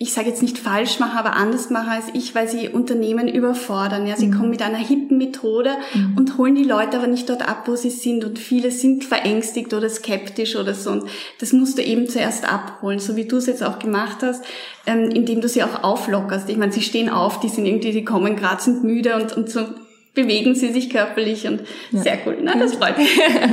ich 0.00 0.12
sage 0.12 0.28
jetzt 0.28 0.42
nicht 0.42 0.58
falsch 0.58 1.00
mache, 1.00 1.18
aber 1.18 1.34
anders 1.34 1.70
mache 1.70 1.90
als 1.90 2.04
ich, 2.12 2.32
weil 2.32 2.48
sie 2.48 2.68
Unternehmen 2.68 3.26
überfordern. 3.26 4.06
Ja, 4.06 4.14
sie 4.14 4.28
mhm. 4.28 4.34
kommen 4.34 4.50
mit 4.50 4.62
einer 4.62 4.78
hippen 4.78 5.18
Methode 5.18 5.72
mhm. 5.92 6.16
und 6.16 6.38
holen 6.38 6.54
die 6.54 6.62
Leute 6.62 6.98
aber 6.98 7.08
nicht 7.08 7.28
dort 7.28 7.46
ab, 7.48 7.64
wo 7.66 7.74
sie 7.74 7.90
sind. 7.90 8.24
Und 8.24 8.38
viele 8.38 8.70
sind 8.70 9.04
verängstigt 9.04 9.74
oder 9.74 9.90
skeptisch 9.90 10.54
oder 10.54 10.72
so. 10.74 10.92
Und 10.92 11.04
das 11.40 11.52
musst 11.52 11.78
du 11.78 11.82
eben 11.82 12.08
zuerst 12.08 12.48
abholen, 12.48 13.00
so 13.00 13.16
wie 13.16 13.24
du 13.24 13.38
es 13.38 13.46
jetzt 13.46 13.64
auch 13.64 13.80
gemacht 13.80 14.18
hast, 14.22 14.44
ähm, 14.86 15.10
indem 15.10 15.40
du 15.40 15.48
sie 15.48 15.64
auch 15.64 15.82
auflockerst. 15.82 16.48
Ich 16.48 16.56
meine, 16.56 16.70
sie 16.70 16.82
stehen 16.82 17.08
auf, 17.08 17.40
die 17.40 17.48
sind 17.48 17.66
irgendwie, 17.66 17.90
die 17.90 18.04
kommen 18.04 18.36
gerade, 18.36 18.62
sind 18.62 18.84
müde 18.84 19.16
und, 19.16 19.36
und 19.36 19.50
so 19.50 19.66
bewegen 20.18 20.56
sie 20.56 20.72
sich 20.72 20.90
körperlich 20.90 21.46
und 21.46 21.62
ja. 21.92 22.00
sehr 22.00 22.18
cool. 22.26 22.38
Na, 22.42 22.56
das 22.56 22.74
freut 22.74 22.98
mich. 22.98 23.08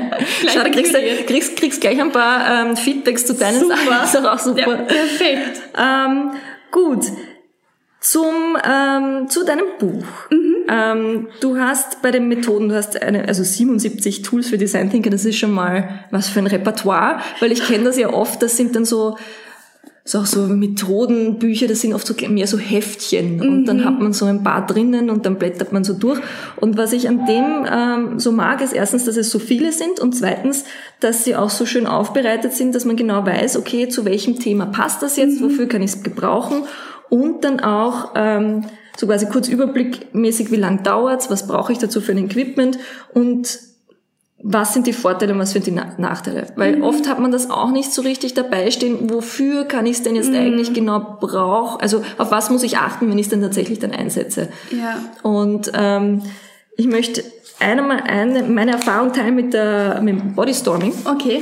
Schau, 0.51 0.63
du 0.63 0.71
kriegst, 0.71 0.95
kriegst, 1.27 1.55
kriegst 1.57 1.81
gleich 1.81 2.01
ein 2.01 2.11
paar 2.11 2.65
ähm, 2.65 2.75
Feedbacks 2.75 3.27
zu 3.27 3.35
deinen 3.35 3.59
super. 3.59 3.75
Sachen. 3.75 3.89
Das 3.89 4.15
ist 4.15 4.25
auch 4.25 4.39
super. 4.39 4.71
Ja, 4.71 4.75
perfekt. 4.77 5.61
Ähm, 5.77 6.31
gut. 6.71 7.05
Zum, 7.99 8.57
ähm, 8.67 9.29
zu 9.29 9.45
deinem 9.45 9.65
Buch. 9.79 10.05
Mhm. 10.31 10.55
Ähm, 10.67 11.27
du 11.39 11.59
hast 11.59 12.01
bei 12.01 12.09
den 12.09 12.27
Methoden, 12.27 12.69
du 12.69 12.75
hast 12.75 12.99
eine, 12.99 13.27
also 13.27 13.43
77 13.43 14.23
Tools 14.23 14.49
für 14.49 14.57
Design 14.57 14.89
Thinker, 14.89 15.11
das 15.11 15.25
ist 15.25 15.37
schon 15.37 15.51
mal 15.51 16.05
was 16.09 16.29
für 16.29 16.39
ein 16.39 16.47
Repertoire, 16.47 17.19
weil 17.39 17.51
ich 17.51 17.63
kenne 17.63 17.83
das 17.83 17.97
ja 17.97 18.11
oft, 18.11 18.41
das 18.41 18.57
sind 18.57 18.75
dann 18.75 18.85
so 18.85 19.17
so 20.07 20.19
auch 20.19 20.27
so 20.27 20.41
Methodenbücher, 20.41 21.67
das 21.67 21.81
sind 21.81 21.95
oft 21.95 22.05
so 22.05 22.13
mehr 22.29 22.45
so 22.45 22.59
Heftchen 22.59 23.41
und 23.41 23.61
mhm. 23.61 23.65
dann 23.65 23.85
hat 23.85 23.99
man 23.99 24.13
so 24.13 24.25
ein 24.25 24.43
paar 24.43 24.63
drinnen 24.67 25.09
und 25.09 25.25
dann 25.25 25.39
blättert 25.39 25.73
man 25.73 25.83
so 25.83 25.93
durch. 25.93 26.21
Und 26.57 26.77
was 26.77 26.93
ich 26.93 27.09
an 27.09 27.25
dem 27.25 27.65
ähm, 27.67 28.19
so 28.19 28.31
mag, 28.31 28.61
ist 28.61 28.71
erstens, 28.71 29.05
dass 29.05 29.17
es 29.17 29.31
so 29.31 29.39
viele 29.39 29.71
sind 29.71 29.99
und 29.99 30.15
zweitens, 30.15 30.63
dass 30.99 31.23
sie 31.23 31.35
auch 31.35 31.49
so 31.49 31.65
schön 31.65 31.87
aufbereitet 31.87 32.53
sind, 32.53 32.75
dass 32.75 32.85
man 32.85 32.97
genau 32.97 33.25
weiß, 33.25 33.57
okay, 33.57 33.89
zu 33.89 34.05
welchem 34.05 34.37
Thema 34.37 34.67
passt 34.67 35.01
das 35.01 35.17
jetzt, 35.17 35.41
mhm. 35.41 35.45
wofür 35.45 35.67
kann 35.67 35.81
ich 35.81 35.91
es 35.91 36.03
gebrauchen 36.03 36.65
und 37.09 37.43
dann 37.43 37.59
auch 37.59 38.11
ähm, 38.15 38.65
so 38.95 39.07
quasi 39.07 39.25
kurz 39.25 39.47
überblickmäßig, 39.47 40.51
wie 40.51 40.57
lang 40.57 40.83
dauert's, 40.83 41.31
was 41.31 41.47
brauche 41.47 41.71
ich 41.71 41.79
dazu 41.79 41.99
für 41.99 42.11
ein 42.11 42.29
Equipment 42.29 42.77
und 43.15 43.59
was 44.43 44.73
sind 44.73 44.85
die 44.85 44.93
Vorteile 44.93 45.33
und 45.33 45.39
was 45.39 45.51
sind 45.51 45.65
die 45.65 45.71
Nachteile? 45.71 46.47
Weil 46.55 46.77
mhm. 46.77 46.83
oft 46.83 47.07
hat 47.07 47.19
man 47.19 47.31
das 47.31 47.49
auch 47.49 47.71
nicht 47.71 47.91
so 47.91 48.01
richtig 48.01 48.33
dabei 48.33 48.69
stehen, 48.69 49.09
wofür 49.09 49.63
kann 49.65 49.85
ich 49.85 49.97
es 49.97 50.03
denn 50.03 50.15
jetzt 50.15 50.29
mhm. 50.29 50.35
eigentlich 50.35 50.73
genau 50.73 51.17
brauchen? 51.19 51.81
Also 51.81 52.03
auf 52.17 52.31
was 52.31 52.49
muss 52.49 52.61
ich 52.63 52.77
achten, 52.77 53.09
wenn 53.09 53.17
ich 53.17 53.25
es 53.25 53.29
denn 53.29 53.41
tatsächlich 53.41 53.79
dann 53.79 53.91
einsetze? 53.91 54.49
Ja. 54.71 54.99
Und 55.23 55.71
ähm, 55.73 56.21
ich 56.77 56.87
möchte 56.87 57.23
einmal 57.59 58.01
eine, 58.01 58.43
meine 58.43 58.73
Erfahrung 58.73 59.13
teilen 59.13 59.35
mit, 59.35 59.53
der, 59.53 60.01
mit 60.01 60.19
dem 60.19 60.35
Bodystorming. 60.35 60.93
Okay. 61.05 61.41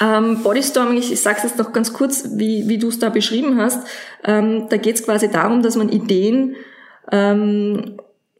Ähm, 0.00 0.42
Bodystorming, 0.42 0.98
ich, 0.98 1.12
ich 1.12 1.20
sage 1.20 1.38
es 1.38 1.42
jetzt 1.44 1.58
noch 1.58 1.72
ganz 1.72 1.92
kurz, 1.92 2.28
wie, 2.34 2.68
wie 2.68 2.78
du 2.78 2.88
es 2.88 2.98
da 2.98 3.08
beschrieben 3.08 3.58
hast. 3.58 3.86
Ähm, 4.24 4.68
da 4.68 4.76
geht 4.76 4.96
es 4.96 5.04
quasi 5.04 5.30
darum, 5.30 5.62
dass 5.62 5.76
man 5.76 5.88
Ideen 5.88 6.54
ähm, 7.10 7.96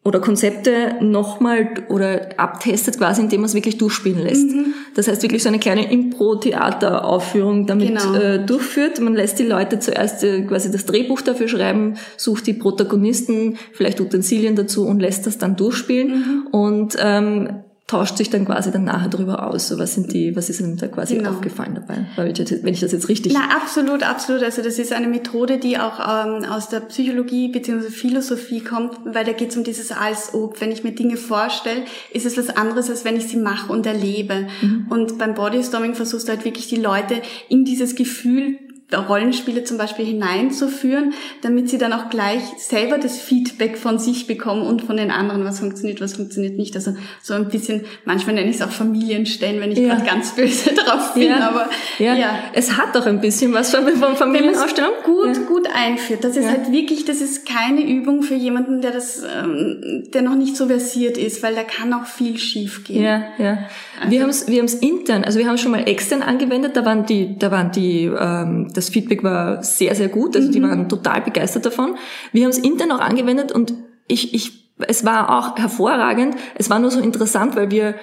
oder 0.07 0.21
Konzepte 0.21 0.95
nochmal 1.01 1.69
oder 1.89 2.29
abtestet 2.37 2.97
quasi, 2.97 3.23
indem 3.23 3.41
man 3.41 3.49
es 3.49 3.55
wirklich 3.55 3.77
durchspielen 3.77 4.23
lässt. 4.23 4.49
Mhm. 4.49 4.73
Das 4.95 5.09
heißt 5.09 5.21
wirklich 5.23 5.43
so 5.43 5.49
eine 5.49 5.59
kleine 5.59 5.91
Impro-Theater-Aufführung 5.91 7.67
damit 7.67 7.89
genau. 7.89 8.15
äh, 8.15 8.39
durchführt. 8.39 9.01
Man 9.01 9.15
lässt 9.15 9.41
die 9.41 9.45
Leute 9.45 9.81
zuerst 9.81 10.23
äh, 10.23 10.43
quasi 10.43 10.71
das 10.71 10.87
Drehbuch 10.87 11.23
dafür 11.23 11.49
schreiben, 11.49 11.95
sucht 12.17 12.47
die 12.47 12.53
Protagonisten, 12.53 13.59
vielleicht 13.73 14.01
Utensilien 14.01 14.55
dazu 14.55 14.87
und 14.87 15.01
lässt 15.01 15.27
das 15.27 15.39
dann 15.39 15.57
durchspielen. 15.57 16.09
Mhm. 16.09 16.47
Und 16.53 16.97
ähm, 17.01 17.65
tauscht 17.87 18.17
sich 18.17 18.31
dann 18.31 18.45
quasi 18.45 18.73
dann 18.73 18.83
nachher 18.83 19.09
darüber 19.09 19.49
aus. 19.49 19.69
So 19.69 19.79
was 19.79 19.95
sind 19.95 20.13
die, 20.13 20.35
was 20.35 20.51
ist 20.51 20.59
denn 20.59 20.77
da 20.77 20.89
quasi 20.89 21.17
genau. 21.17 21.31
aufgefallen 21.31 21.77
dabei? 21.77 22.07
Wenn 22.17 22.75
ich 22.75 22.81
das 22.81 22.91
jetzt 22.91 23.09
richtig. 23.09 23.33
Na, 23.33 23.57
absolut, 23.57 24.03
absolut. 24.03 24.43
Also 24.43 24.61
das 24.61 24.79
ist 24.81 24.93
eine 24.93 25.07
Methode, 25.07 25.59
die 25.59 25.79
auch 25.79 26.01
ähm, 26.01 26.45
aus 26.45 26.69
der 26.69 26.81
Psychologie 26.81 27.49
bzw. 27.49 27.91
Philosophie 27.91 28.61
kommt, 28.61 28.99
weil 29.05 29.25
da 29.25 29.33
geht 29.33 29.51
es 29.51 29.57
um 29.57 29.63
dieses 29.63 29.93
Als-Ob. 29.93 30.61
Wenn 30.61 30.73
ich 30.73 30.83
mir 30.83 30.93
Dinge 30.93 31.17
vorstelle, 31.17 31.83
ist 32.13 32.27
es 32.27 32.37
was 32.37 32.51
anderes, 32.51 32.91
als 32.91 33.05
wenn 33.05 33.17
ich 33.17 33.29
sie 33.29 33.37
mache 33.37 33.73
und 33.73 33.87
erlebe. 33.87 34.49
Mhm. 34.63 34.87
Und 34.91 35.19
beim 35.19 35.35
Bodystorming 35.35 35.95
versuchst 35.95 36.27
du 36.27 36.33
halt 36.33 36.45
wirklich 36.45 36.67
die 36.67 36.77
Leute 36.77 37.23
in 37.49 37.65
dieses 37.65 37.95
Gefühl 37.95 38.59
Rollenspiele 38.95 39.65
zum 39.65 39.79
Beispiel 39.79 40.05
hineinzuführen, 40.05 41.13
damit 41.43 41.69
sie 41.69 41.77
dann 41.77 41.93
auch 41.93 42.09
gleich 42.09 42.43
selber 42.59 42.99
das 42.99 43.19
Feedback 43.19 43.77
von 43.77 43.99
sich 43.99 44.29
bekommen 44.29 44.63
und 44.63 44.83
von 44.83 44.97
den 44.97 45.11
anderen, 45.11 45.45
was 45.45 45.59
funktioniert, 45.59 46.01
was 46.01 46.15
funktioniert 46.15 46.57
nicht. 46.57 46.77
Also 46.77 46.95
so 47.21 47.35
ein 47.35 47.49
bisschen, 47.49 47.85
manchmal 48.05 48.37
nenne 48.37 48.49
ich 48.49 48.57
es 48.57 48.63
auch 48.63 48.71
Familienstellen, 48.71 49.61
wenn 49.61 49.73
ich 49.73 49.79
ja. 49.79 49.89
gerade 49.89 50.07
ganz 50.07 50.37
böse 50.37 50.73
drauf 50.75 51.15
bin. 51.15 51.31
Ja. 51.31 51.49
Aber 51.49 51.69
ja. 51.99 52.15
ja. 52.15 52.39
es 52.53 52.77
hat 52.77 52.95
doch 52.95 53.07
ein 53.07 53.21
bisschen 53.21 53.53
was 53.53 53.75
von, 53.75 53.89
von 53.89 54.15
Familienausstellung. 54.15 54.93
Gut, 55.03 55.37
ja. 55.37 55.43
gut 55.43 55.67
einführt. 55.75 56.23
Das 56.23 56.37
ist 56.37 56.49
halt 56.49 56.71
wirklich, 56.71 57.05
das 57.05 57.21
ist 57.21 57.45
keine 57.45 57.85
Übung 57.85 58.23
für 58.23 58.37
jemanden, 58.37 58.83
der 58.83 58.93
das, 58.93 59.25
ähm, 59.25 60.05
der 60.15 60.23
noch 60.23 60.37
nicht 60.37 60.57
so 60.57 60.69
versiert 60.69 61.19
ist, 61.19 61.43
weil 61.43 61.57
da 61.57 61.65
kann 61.65 61.93
auch 61.93 62.07
viel 62.07 62.39
schief 62.39 62.85
gehen. 62.85 63.03
Ja, 63.03 63.25
ja. 63.39 63.59
Also, 63.99 64.13
wir 64.13 64.23
haben 64.23 64.31
es, 64.31 64.47
wir 64.47 64.59
haben 64.59 64.67
es 64.67 64.75
intern, 64.75 65.25
also 65.25 65.41
wir 65.41 65.47
haben 65.49 65.57
es 65.57 65.61
schon 65.61 65.73
mal 65.73 65.89
extern 65.89 66.23
angewendet. 66.23 66.77
Da 66.77 66.85
waren 66.85 67.05
die, 67.05 67.37
da 67.37 67.51
waren 67.51 67.73
die 67.73 68.05
ähm, 68.05 68.69
das 68.77 68.89
Feedback 68.89 69.23
war 69.23 69.63
sehr, 69.63 69.95
sehr 69.95 70.09
gut. 70.09 70.37
Also 70.37 70.51
die 70.51 70.61
mhm. 70.61 70.69
waren 70.69 70.89
total 70.89 71.23
begeistert 71.23 71.67
davon. 71.67 71.97
Wir 72.33 72.45
haben 72.45 72.51
es 72.51 72.59
intern 72.59 72.93
auch 72.93 73.01
angewendet 73.01 73.53
und 73.53 73.75
ich, 74.09 74.35
ich, 74.35 74.73
es 74.87 75.05
war 75.05 75.39
auch 75.39 75.59
hervorragend. 75.59 76.37
Es 76.55 76.71
war 76.71 76.79
nur 76.79 76.91
so 76.91 77.01
interessant, 77.01 77.57
weil 77.57 77.71
wir, 77.71 77.95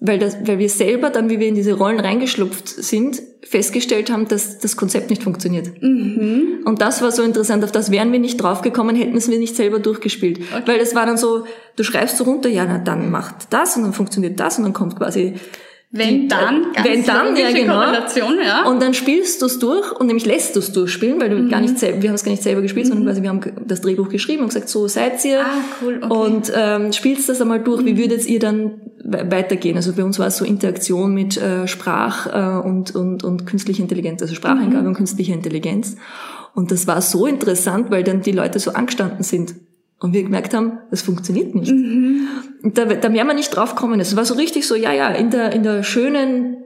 weil 0.00 0.18
das, 0.18 0.38
weil 0.46 0.58
wir 0.58 0.68
selber 0.68 1.10
dann, 1.10 1.30
wie 1.30 1.38
wir 1.38 1.48
in 1.48 1.54
diese 1.54 1.74
Rollen 1.74 2.00
reingeschlupft 2.00 2.68
sind, 2.68 3.22
festgestellt 3.42 4.10
haben, 4.10 4.26
dass 4.26 4.58
das 4.58 4.76
Konzept 4.76 5.08
nicht 5.10 5.22
funktioniert. 5.22 5.80
Mhm. 5.80 6.62
Und 6.64 6.80
das 6.80 7.00
war 7.00 7.12
so 7.12 7.22
interessant. 7.22 7.62
Auf 7.62 7.72
das 7.72 7.90
wären 7.90 8.10
wir 8.12 8.18
nicht 8.18 8.38
draufgekommen, 8.38 8.96
hätten 8.96 9.16
es 9.16 9.30
wir 9.30 9.38
nicht 9.38 9.54
selber 9.54 9.78
durchgespielt. 9.78 10.40
Okay. 10.40 10.62
Weil 10.66 10.80
es 10.80 10.94
war 10.94 11.06
dann 11.06 11.16
so, 11.16 11.44
du 11.76 11.84
schreibst 11.84 12.16
so 12.16 12.24
runter, 12.24 12.48
ja, 12.48 12.64
na, 12.64 12.78
dann 12.78 13.10
macht 13.10 13.52
das 13.52 13.76
und 13.76 13.84
dann 13.84 13.92
funktioniert 13.92 14.40
das 14.40 14.58
und 14.58 14.64
dann 14.64 14.72
kommt 14.72 14.96
quasi 14.96 15.34
wenn 15.90 16.28
dann, 16.28 16.72
ganz 16.72 16.86
wenn 16.86 17.04
dann, 17.04 17.36
ja 17.36 17.52
genau. 17.52 17.80
Ja. 17.80 18.64
Und 18.64 18.82
dann 18.82 18.92
spielst 18.92 19.40
du 19.40 19.46
es 19.46 19.58
durch 19.58 19.92
und 19.92 20.08
nämlich 20.08 20.26
lässt 20.26 20.56
du 20.56 20.60
es 20.60 20.72
durchspielen, 20.72 21.20
weil 21.20 21.30
du 21.30 21.36
mhm. 21.36 21.48
gar 21.48 21.60
nicht 21.60 21.78
selber, 21.78 22.02
wir 22.02 22.10
haben 22.10 22.16
es 22.16 22.24
gar 22.24 22.32
nicht 22.32 22.42
selber 22.42 22.60
gespielt, 22.60 22.86
mhm. 22.86 22.90
sondern 22.90 23.06
quasi 23.06 23.22
wir 23.22 23.28
haben 23.30 23.40
das 23.66 23.80
Drehbuch 23.82 24.08
geschrieben 24.08 24.42
und 24.42 24.48
gesagt, 24.48 24.68
so 24.68 24.88
seid 24.88 25.24
ihr. 25.24 25.40
Ah, 25.40 25.64
cool, 25.82 26.00
okay. 26.02 26.12
Und 26.12 26.52
ähm, 26.54 26.92
spielst 26.92 27.28
das 27.28 27.40
einmal 27.40 27.60
durch, 27.60 27.82
mhm. 27.82 27.86
wie 27.86 27.98
würdet 27.98 28.26
ihr 28.26 28.40
dann 28.40 28.80
weitergehen? 29.04 29.76
Also 29.76 29.92
bei 29.92 30.02
uns 30.02 30.18
war 30.18 30.26
es 30.26 30.36
so 30.36 30.44
Interaktion 30.44 31.14
mit 31.14 31.36
äh, 31.36 31.68
Sprach 31.68 32.26
äh, 32.26 32.66
und, 32.66 32.94
und, 32.94 33.22
und 33.22 33.46
künstlicher 33.46 33.82
Intelligenz, 33.82 34.20
also 34.20 34.34
Spracheingabe 34.34 34.82
mhm. 34.82 34.88
und 34.88 34.94
künstlicher 34.94 35.34
Intelligenz. 35.34 35.96
Und 36.54 36.72
das 36.72 36.86
war 36.86 37.00
so 37.00 37.26
interessant, 37.26 37.90
weil 37.90 38.02
dann 38.02 38.22
die 38.22 38.32
Leute 38.32 38.58
so 38.58 38.72
angestanden 38.72 39.22
sind 39.22 39.54
und 40.00 40.12
wir 40.12 40.22
gemerkt 40.22 40.52
haben, 40.54 40.78
das 40.90 41.02
funktioniert 41.02 41.54
nicht. 41.54 41.72
Mhm. 41.72 42.28
Da, 42.62 42.84
da 42.84 43.12
wäre 43.12 43.24
man 43.24 43.36
nicht 43.36 43.50
drauf 43.50 43.74
kommen. 43.76 43.98
Es 44.00 44.16
war 44.16 44.24
so 44.24 44.34
richtig 44.34 44.66
so, 44.66 44.74
ja, 44.74 44.92
ja, 44.92 45.08
in 45.08 45.30
der, 45.30 45.52
in 45.52 45.62
der 45.62 45.82
schönen 45.82 46.58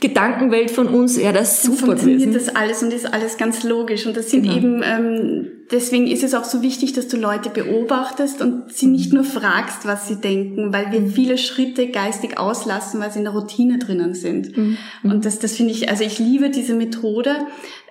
Gedankenwelt 0.00 0.70
von 0.70 0.88
uns, 0.88 1.16
ja, 1.16 1.32
das 1.32 1.52
ist 1.52 1.62
super 1.62 1.86
funktioniert 1.86 2.20
gewesen. 2.20 2.34
das 2.34 2.54
alles 2.56 2.82
und 2.82 2.92
ist 2.92 3.12
alles 3.12 3.36
ganz 3.36 3.62
logisch. 3.62 4.06
Und 4.06 4.16
das 4.16 4.30
sind 4.30 4.42
genau. 4.42 4.56
eben, 4.56 4.82
ähm, 4.84 5.46
deswegen 5.70 6.06
ist 6.06 6.22
es 6.22 6.34
auch 6.34 6.44
so 6.44 6.62
wichtig, 6.62 6.92
dass 6.92 7.08
du 7.08 7.16
Leute 7.16 7.50
beobachtest 7.50 8.40
und 8.40 8.72
sie 8.72 8.86
nicht 8.86 9.12
nur 9.12 9.24
fragst, 9.24 9.86
was 9.86 10.08
sie 10.08 10.16
denken, 10.16 10.72
weil 10.72 10.92
wir 10.92 11.06
viele 11.06 11.38
Schritte 11.38 11.88
geistig 11.88 12.38
auslassen, 12.38 13.00
weil 13.00 13.10
sie 13.10 13.18
in 13.18 13.24
der 13.24 13.34
Routine 13.34 13.78
drinnen 13.78 14.14
sind. 14.14 14.56
Mhm. 14.56 14.78
Und 15.02 15.24
das, 15.24 15.38
das 15.38 15.56
finde 15.56 15.72
ich, 15.72 15.88
also 15.88 16.04
ich 16.04 16.18
liebe 16.18 16.50
diese 16.50 16.74
Methode. 16.74 17.36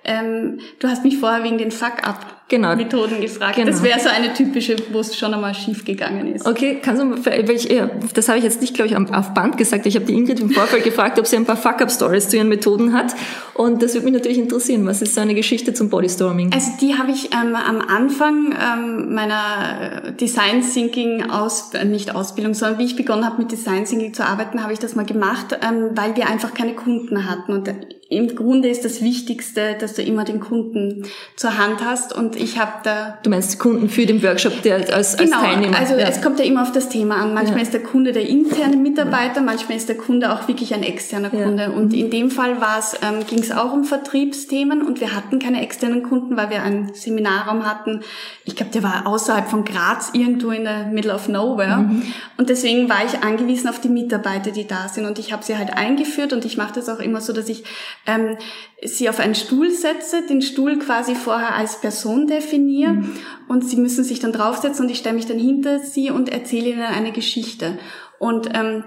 Ähm, 0.06 0.58
du 0.80 0.88
hast 0.88 1.02
mich 1.02 1.16
vorher 1.16 1.42
wegen 1.44 1.56
den 1.56 1.70
Fuck-Up-Methoden 1.70 3.08
genau. 3.08 3.20
gefragt. 3.22 3.56
Genau. 3.56 3.70
Das 3.70 3.82
wäre 3.82 3.98
so 3.98 4.10
eine 4.10 4.34
typische, 4.34 4.76
wo 4.92 5.00
es 5.00 5.16
schon 5.16 5.32
einmal 5.32 5.54
schief 5.54 5.86
gegangen 5.86 6.34
ist. 6.34 6.46
Okay, 6.46 6.78
kannst 6.82 7.02
du, 7.02 7.24
weil 7.24 7.50
ich, 7.50 7.70
ja, 7.70 7.88
das 8.12 8.28
habe 8.28 8.36
ich 8.36 8.44
jetzt 8.44 8.60
nicht, 8.60 8.74
glaube 8.74 8.90
ich, 8.90 8.96
auf 8.96 9.32
Band 9.32 9.56
gesagt. 9.56 9.86
Ich 9.86 9.94
habe 9.94 10.04
die 10.04 10.12
Ingrid 10.12 10.40
im 10.40 10.50
Vorfeld 10.50 10.84
gefragt, 10.84 11.18
ob 11.18 11.26
sie 11.26 11.36
ein 11.36 11.46
paar 11.46 11.56
Fuck-Up-Stories 11.56 12.28
zu 12.28 12.36
ihren 12.36 12.50
Methoden 12.50 12.92
hat. 12.92 13.14
Und 13.54 13.82
das 13.82 13.94
würde 13.94 14.04
mich 14.04 14.12
natürlich 14.12 14.38
interessieren. 14.38 14.84
Was 14.84 15.00
ist 15.00 15.14
so 15.14 15.22
eine 15.22 15.34
Geschichte 15.34 15.72
zum 15.72 15.88
Bodystorming? 15.88 16.52
Also 16.52 16.72
die 16.82 16.98
habe 16.98 17.10
ich 17.10 17.30
ähm, 17.32 17.56
am 17.64 17.80
Anfang 17.80 18.52
ähm, 18.52 19.14
meiner 19.14 20.12
Design 20.12 20.62
Thinking 20.62 21.30
aus, 21.30 21.72
äh, 21.74 21.84
nicht 21.84 22.14
Ausbildung, 22.14 22.54
sondern 22.54 22.78
wie 22.78 22.84
ich 22.84 22.96
begonnen 22.96 23.24
habe 23.24 23.38
mit 23.38 23.52
Design 23.52 23.84
Thinking 23.84 24.14
zu 24.14 24.24
arbeiten, 24.24 24.62
habe 24.62 24.72
ich 24.72 24.78
das 24.78 24.94
mal 24.94 25.06
gemacht, 25.06 25.58
ähm, 25.62 25.90
weil 25.94 26.16
wir 26.16 26.28
einfach 26.28 26.54
keine 26.54 26.74
Kunden 26.74 27.28
hatten. 27.28 27.52
Und 27.52 27.68
im 28.14 28.34
Grunde 28.34 28.68
ist 28.68 28.84
das 28.84 29.02
Wichtigste, 29.02 29.76
dass 29.78 29.94
du 29.94 30.02
immer 30.02 30.24
den 30.24 30.40
Kunden 30.40 31.04
zur 31.36 31.58
Hand 31.58 31.84
hast. 31.84 32.14
Und 32.14 32.36
ich 32.36 32.58
habe 32.58 32.72
da. 32.84 33.18
Du 33.22 33.30
meinst 33.30 33.58
Kunden 33.58 33.88
für 33.88 34.06
den 34.06 34.22
Workshop, 34.22 34.62
der 34.62 34.76
als, 34.76 35.16
genau, 35.16 35.36
als 35.36 35.44
Teilnehmer. 35.44 35.78
Also 35.78 35.94
ja. 35.94 36.08
es 36.08 36.22
kommt 36.22 36.38
ja 36.38 36.44
immer 36.44 36.62
auf 36.62 36.72
das 36.72 36.88
Thema 36.88 37.16
an. 37.16 37.34
Manchmal 37.34 37.58
ja. 37.58 37.62
ist 37.64 37.74
der 37.74 37.82
Kunde 37.82 38.12
der 38.12 38.28
interne 38.28 38.76
Mitarbeiter, 38.76 39.40
manchmal 39.40 39.76
ist 39.76 39.88
der 39.88 39.96
Kunde 39.96 40.32
auch 40.32 40.48
wirklich 40.48 40.74
ein 40.74 40.82
externer 40.82 41.30
Kunde. 41.30 41.64
Ja. 41.64 41.70
Und 41.70 41.92
mhm. 41.92 41.98
in 41.98 42.10
dem 42.10 42.30
Fall 42.30 42.60
war 42.60 42.78
es, 42.78 42.94
ähm, 43.02 43.26
ging 43.26 43.40
es 43.40 43.50
auch 43.50 43.72
um 43.72 43.84
Vertriebsthemen 43.84 44.82
und 44.82 45.00
wir 45.00 45.14
hatten 45.14 45.38
keine 45.38 45.62
externen 45.62 46.02
Kunden, 46.02 46.36
weil 46.36 46.50
wir 46.50 46.62
einen 46.62 46.94
Seminarraum 46.94 47.68
hatten. 47.68 48.00
Ich 48.44 48.56
glaube, 48.56 48.72
der 48.72 48.82
war 48.82 49.06
außerhalb 49.06 49.48
von 49.48 49.64
Graz, 49.64 50.10
irgendwo 50.12 50.50
in 50.50 50.64
der 50.64 50.86
Middle 50.86 51.14
of 51.14 51.28
Nowhere. 51.28 51.78
Mhm. 51.78 52.02
Und 52.36 52.48
deswegen 52.48 52.88
war 52.88 53.04
ich 53.04 53.22
angewiesen 53.22 53.68
auf 53.68 53.80
die 53.80 53.88
Mitarbeiter, 53.88 54.50
die 54.50 54.66
da 54.66 54.88
sind. 54.88 55.06
Und 55.06 55.18
ich 55.18 55.32
habe 55.32 55.42
sie 55.44 55.56
halt 55.56 55.76
eingeführt 55.76 56.32
und 56.32 56.44
ich 56.44 56.56
mache 56.56 56.74
das 56.74 56.88
auch 56.88 57.00
immer 57.00 57.20
so, 57.20 57.32
dass 57.32 57.48
ich 57.48 57.64
ähm, 58.06 58.36
sie 58.82 59.08
auf 59.08 59.18
einen 59.20 59.34
Stuhl 59.34 59.70
setze, 59.70 60.26
den 60.26 60.42
Stuhl 60.42 60.78
quasi 60.78 61.14
vorher 61.14 61.54
als 61.54 61.80
Person 61.80 62.26
definiere 62.26 62.92
mhm. 62.92 63.16
und 63.48 63.68
sie 63.68 63.76
müssen 63.76 64.04
sich 64.04 64.20
dann 64.20 64.32
draufsetzen 64.32 64.84
und 64.84 64.90
ich 64.90 64.98
stelle 64.98 65.16
mich 65.16 65.26
dann 65.26 65.38
hinter 65.38 65.78
sie 65.80 66.10
und 66.10 66.28
erzähle 66.28 66.70
ihnen 66.70 66.82
eine 66.82 67.12
Geschichte. 67.12 67.78
Und 68.18 68.48
ähm, 68.54 68.84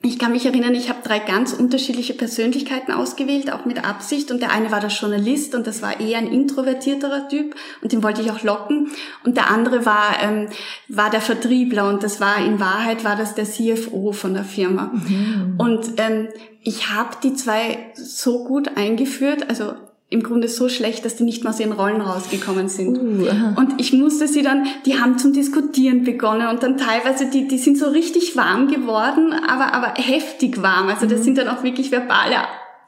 ich 0.00 0.16
kann 0.20 0.30
mich 0.30 0.46
erinnern, 0.46 0.76
ich 0.76 0.88
habe 0.88 1.00
drei 1.02 1.18
ganz 1.18 1.52
unterschiedliche 1.52 2.14
Persönlichkeiten 2.14 2.92
ausgewählt, 2.92 3.52
auch 3.52 3.64
mit 3.64 3.84
Absicht. 3.84 4.30
Und 4.30 4.40
der 4.40 4.52
eine 4.52 4.70
war 4.70 4.78
der 4.78 4.90
Journalist 4.90 5.56
und 5.56 5.66
das 5.66 5.82
war 5.82 5.98
eher 5.98 6.18
ein 6.18 6.28
introvertierterer 6.28 7.28
Typ 7.28 7.56
und 7.82 7.90
den 7.90 8.04
wollte 8.04 8.22
ich 8.22 8.30
auch 8.30 8.44
locken. 8.44 8.92
Und 9.24 9.36
der 9.36 9.50
andere 9.50 9.84
war, 9.86 10.22
ähm, 10.22 10.48
war 10.86 11.10
der 11.10 11.20
Vertriebler 11.20 11.88
und 11.88 12.04
das 12.04 12.20
war 12.20 12.38
in 12.38 12.60
Wahrheit 12.60 13.02
war 13.02 13.16
das 13.16 13.34
der 13.34 13.44
CFO 13.44 14.12
von 14.12 14.34
der 14.34 14.44
Firma. 14.44 14.92
Mhm. 14.92 15.54
Und 15.58 15.86
ähm, 15.96 16.28
ich 16.62 16.90
habe 16.90 17.16
die 17.20 17.34
zwei 17.34 17.92
so 17.94 18.44
gut 18.44 18.76
eingeführt, 18.76 19.50
also 19.50 19.74
im 20.10 20.22
Grunde 20.22 20.48
so 20.48 20.70
schlecht, 20.70 21.04
dass 21.04 21.16
die 21.16 21.24
nicht 21.24 21.44
mal 21.44 21.50
aus 21.50 21.60
ihren 21.60 21.72
Rollen 21.72 22.00
rausgekommen 22.00 22.68
sind. 22.68 22.96
Uh, 22.96 23.60
und 23.60 23.78
ich 23.78 23.92
musste 23.92 24.26
sie 24.26 24.42
dann, 24.42 24.66
die 24.86 24.98
haben 24.98 25.18
zum 25.18 25.34
Diskutieren 25.34 26.02
begonnen 26.02 26.48
und 26.48 26.62
dann 26.62 26.78
teilweise, 26.78 27.26
die, 27.26 27.46
die 27.46 27.58
sind 27.58 27.76
so 27.76 27.90
richtig 27.90 28.34
warm 28.34 28.68
geworden, 28.68 29.34
aber, 29.34 29.74
aber 29.74 30.00
heftig 30.00 30.62
warm. 30.62 30.88
Also 30.88 31.06
das 31.06 31.20
mhm. 31.20 31.24
sind 31.24 31.38
dann 31.38 31.48
auch 31.48 31.62
wirklich 31.62 31.92
verbale 31.92 32.36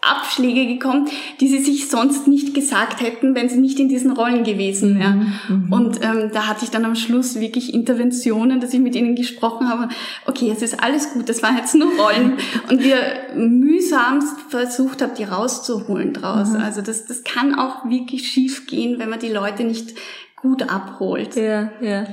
Abschläge 0.03 0.67
gekommen, 0.67 1.09
die 1.41 1.49
sie 1.49 1.59
sich 1.59 1.89
sonst 1.89 2.27
nicht 2.27 2.55
gesagt 2.55 3.03
hätten, 3.03 3.35
wenn 3.35 3.49
sie 3.49 3.59
nicht 3.59 3.79
in 3.79 3.89
diesen 3.89 4.13
Rollen 4.13 4.45
gewesen 4.45 4.99
wären. 4.99 5.39
Mhm. 5.49 5.73
Und 5.73 6.03
ähm, 6.03 6.31
da 6.33 6.47
hatte 6.47 6.65
ich 6.65 6.71
dann 6.71 6.85
am 6.85 6.95
Schluss 6.97 7.39
wirklich 7.39 7.75
Interventionen, 7.75 8.61
dass 8.61 8.73
ich 8.73 8.81
mit 8.81 8.95
ihnen 8.95 9.15
gesprochen 9.15 9.69
habe. 9.69 9.89
Okay, 10.27 10.51
es 10.51 10.63
ist 10.63 10.83
alles 10.83 11.13
gut, 11.13 11.29
das 11.29 11.43
waren 11.43 11.57
jetzt 11.59 11.75
nur 11.75 11.93
Rollen. 11.99 12.39
Und 12.71 12.83
wir 12.83 12.99
mühsamst 13.35 14.41
versucht 14.49 15.03
haben, 15.03 15.15
die 15.15 15.25
rauszuholen 15.25 16.15
draus. 16.15 16.51
Mhm. 16.51 16.57
Also 16.57 16.81
das, 16.81 17.05
das 17.05 17.23
kann 17.23 17.55
auch 17.55 17.85
wirklich 17.89 18.29
schief 18.29 18.67
gehen, 18.67 18.99
wenn 18.99 19.11
man 19.11 19.21
die 19.21 19.29
Leute 19.29 19.65
nicht 19.65 19.95
gut 20.41 20.63
abholt. 20.71 21.37
Ja, 21.37 21.71
ja. 21.81 22.07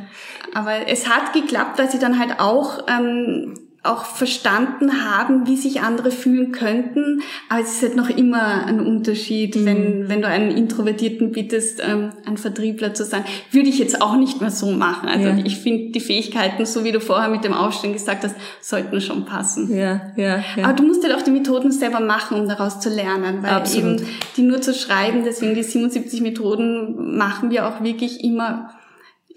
Aber 0.53 0.88
es 0.88 1.08
hat 1.08 1.34
geklappt, 1.34 1.79
weil 1.79 1.89
sie 1.89 2.00
dann 2.00 2.20
halt 2.20 2.39
auch 2.39 2.86
ähm, 2.88 3.53
auch 3.84 4.05
verstanden 4.05 5.05
haben, 5.05 5.48
wie 5.48 5.55
sich 5.55 5.81
andere 5.81 6.12
fühlen 6.12 6.51
könnten. 6.51 7.22
Aber 7.50 7.62
es 7.62 7.75
ist 7.75 7.84
halt 7.84 7.96
noch 7.96 8.10
immer 8.10 8.65
ein 8.65 8.79
Unterschied, 8.79 9.55
mhm. 9.55 9.65
wenn, 9.65 10.10
wenn 10.10 10.22
du 10.22 10.27
einen 10.27 10.51
Introvertierten 10.51 11.31
bittest, 11.31 11.81
ähm, 11.81 12.10
ein 12.25 12.38
Vertriebler 12.38 12.93
zu 12.93 13.05
sein. 13.05 13.24
Würde 13.51 13.69
ich 13.69 13.79
jetzt 13.79 14.01
auch 14.01 14.17
nicht 14.17 14.41
mehr 14.41 14.51
so 14.51 14.72
machen. 14.72 15.07
Also 15.07 15.27
ja. 15.29 15.38
ich 15.43 15.57
finde, 15.57 15.91
die 15.91 16.00
Fähigkeiten, 16.00 16.65
so 16.65 16.84
wie 16.84 16.91
du 16.91 17.00
vorher 17.00 17.29
mit 17.29 17.43
dem 17.43 17.53
Aufstehen 17.53 17.93
gesagt 17.93 18.24
hast, 18.24 18.36
sollten 18.62 19.00
schon 19.00 19.25
passen. 19.25 19.75
Ja, 19.75 20.13
ja, 20.15 20.43
ja. 20.55 20.63
Aber 20.63 20.74
du 20.74 20.84
musst 20.84 21.03
halt 21.03 21.15
auch 21.15 21.22
die 21.22 21.31
Methoden 21.31 21.72
selber 21.72 22.00
machen, 22.00 22.39
um 22.39 22.48
daraus 22.48 22.79
zu 22.79 22.89
lernen. 22.89 23.41
Weil 23.41 23.51
Absolut. 23.51 24.01
eben 24.01 24.10
die 24.36 24.41
nur 24.41 24.62
zu 24.62 24.74
schreiben, 24.74 25.24
deswegen 25.24 25.55
die 25.55 25.63
77 25.63 26.22
Methoden 26.22 27.17
machen 27.17 27.51
wir 27.51 27.67
auch 27.67 27.81
wirklich 27.81 28.24
immer 28.24 28.69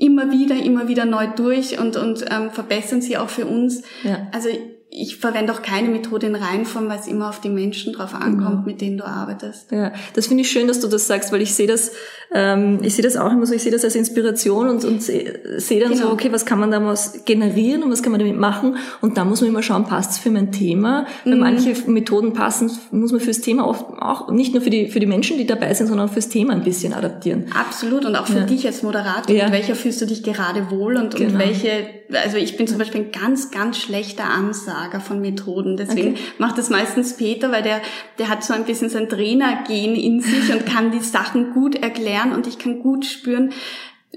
immer 0.00 0.32
wieder, 0.32 0.56
immer 0.56 0.88
wieder 0.88 1.04
neu 1.04 1.26
durch 1.36 1.78
und, 1.78 1.96
und 1.96 2.24
ähm, 2.30 2.50
verbessern 2.50 3.02
sie 3.02 3.18
auch 3.18 3.28
für 3.28 3.46
uns. 3.46 3.82
Ja. 4.02 4.28
Also 4.32 4.48
ich 4.92 5.18
verwende 5.18 5.52
auch 5.52 5.62
keine 5.62 5.88
Methode 5.88 6.26
in 6.26 6.34
Reihenform, 6.34 6.88
weil 6.88 6.98
es 6.98 7.06
immer 7.06 7.28
auf 7.28 7.40
die 7.40 7.48
Menschen 7.48 7.92
drauf 7.92 8.12
ankommt, 8.12 8.60
mhm. 8.60 8.64
mit 8.66 8.80
denen 8.80 8.98
du 8.98 9.06
arbeitest. 9.06 9.70
Ja, 9.70 9.92
das 10.14 10.26
finde 10.26 10.42
ich 10.42 10.50
schön, 10.50 10.66
dass 10.66 10.80
du 10.80 10.88
das 10.88 11.06
sagst, 11.06 11.30
weil 11.30 11.40
ich 11.40 11.54
sehe 11.54 11.68
das, 11.68 11.92
ähm, 12.32 12.80
ich 12.82 12.96
sehe 12.96 13.04
das 13.04 13.16
auch 13.16 13.30
immer 13.30 13.46
so, 13.46 13.54
ich 13.54 13.62
sehe 13.62 13.70
das 13.70 13.84
als 13.84 13.94
Inspiration 13.94 14.68
und, 14.68 14.84
und 14.84 15.00
sehe 15.00 15.38
seh 15.58 15.78
dann 15.78 15.92
genau. 15.92 16.06
so, 16.08 16.12
okay, 16.12 16.32
was 16.32 16.44
kann 16.44 16.58
man 16.58 16.72
daraus 16.72 17.24
generieren 17.24 17.84
und 17.84 17.92
was 17.92 18.02
kann 18.02 18.10
man 18.10 18.18
damit 18.18 18.36
machen? 18.36 18.78
Und 19.00 19.16
da 19.16 19.24
muss 19.24 19.40
man 19.40 19.50
immer 19.50 19.62
schauen, 19.62 19.84
passt 19.84 20.12
es 20.12 20.18
für 20.18 20.30
mein 20.32 20.50
Thema? 20.50 21.06
Weil 21.24 21.34
mhm. 21.34 21.40
manche 21.40 21.72
Methoden 21.86 22.32
passen, 22.32 22.72
muss 22.90 23.12
man 23.12 23.20
fürs 23.20 23.40
Thema 23.40 23.68
oft 23.68 23.84
auch 24.00 24.32
nicht 24.32 24.54
nur 24.54 24.62
für 24.62 24.70
die 24.70 24.88
für 24.88 24.98
die 24.98 25.06
Menschen, 25.06 25.38
die 25.38 25.46
dabei 25.46 25.72
sind, 25.72 25.86
sondern 25.86 26.08
auch 26.08 26.12
fürs 26.12 26.28
Thema 26.28 26.52
ein 26.52 26.64
bisschen 26.64 26.94
adaptieren. 26.94 27.46
Absolut 27.54 28.04
und 28.04 28.16
auch 28.16 28.26
für 28.26 28.38
ja. 28.38 28.44
dich 28.44 28.66
als 28.66 28.82
Moderator. 28.82 29.32
Ja. 29.34 29.44
Mit 29.44 29.52
welcher 29.52 29.76
fühlst 29.76 30.00
du 30.00 30.06
dich 30.06 30.24
gerade 30.24 30.68
wohl 30.72 30.96
und, 30.96 31.14
genau. 31.14 31.34
und 31.34 31.38
welche? 31.38 31.70
Also 32.12 32.38
ich 32.38 32.56
bin 32.56 32.66
zum 32.66 32.78
Beispiel 32.78 33.02
ein 33.02 33.12
ganz 33.12 33.52
ganz 33.52 33.78
schlechter 33.78 34.24
Ansager 34.24 34.79
Lager 34.80 35.00
von 35.00 35.20
Methoden. 35.20 35.76
Deswegen 35.76 36.12
okay. 36.12 36.20
macht 36.38 36.58
das 36.58 36.70
meistens 36.70 37.16
Peter, 37.16 37.52
weil 37.52 37.62
der, 37.62 37.80
der 38.18 38.28
hat 38.28 38.44
so 38.44 38.54
ein 38.54 38.64
bisschen 38.64 38.88
sein 38.88 39.08
Trainergehen 39.08 39.94
in 39.94 40.20
sich 40.20 40.52
und 40.52 40.66
kann 40.66 40.90
die 40.90 41.00
Sachen 41.00 41.52
gut 41.52 41.74
erklären 41.76 42.32
und 42.32 42.46
ich 42.46 42.58
kann 42.58 42.80
gut 42.80 43.04
spüren, 43.04 43.52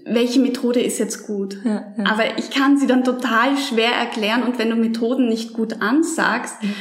welche 0.06 0.40
Methode 0.40 0.82
ist 0.82 1.00
jetzt 1.00 1.28
gut. 1.28 1.58
Ja, 1.64 1.94
ja. 1.98 2.06
Aber 2.06 2.38
ich 2.38 2.50
kann 2.50 2.78
sie 2.78 2.88
dann 2.88 3.04
total 3.04 3.58
schwer 3.58 3.92
erklären 3.92 4.44
und 4.44 4.58
wenn 4.58 4.70
du 4.70 4.76
Methoden 4.76 5.28
nicht 5.28 5.54
gut 5.54 5.82
ansagst, 5.82 6.62
mhm 6.64 6.74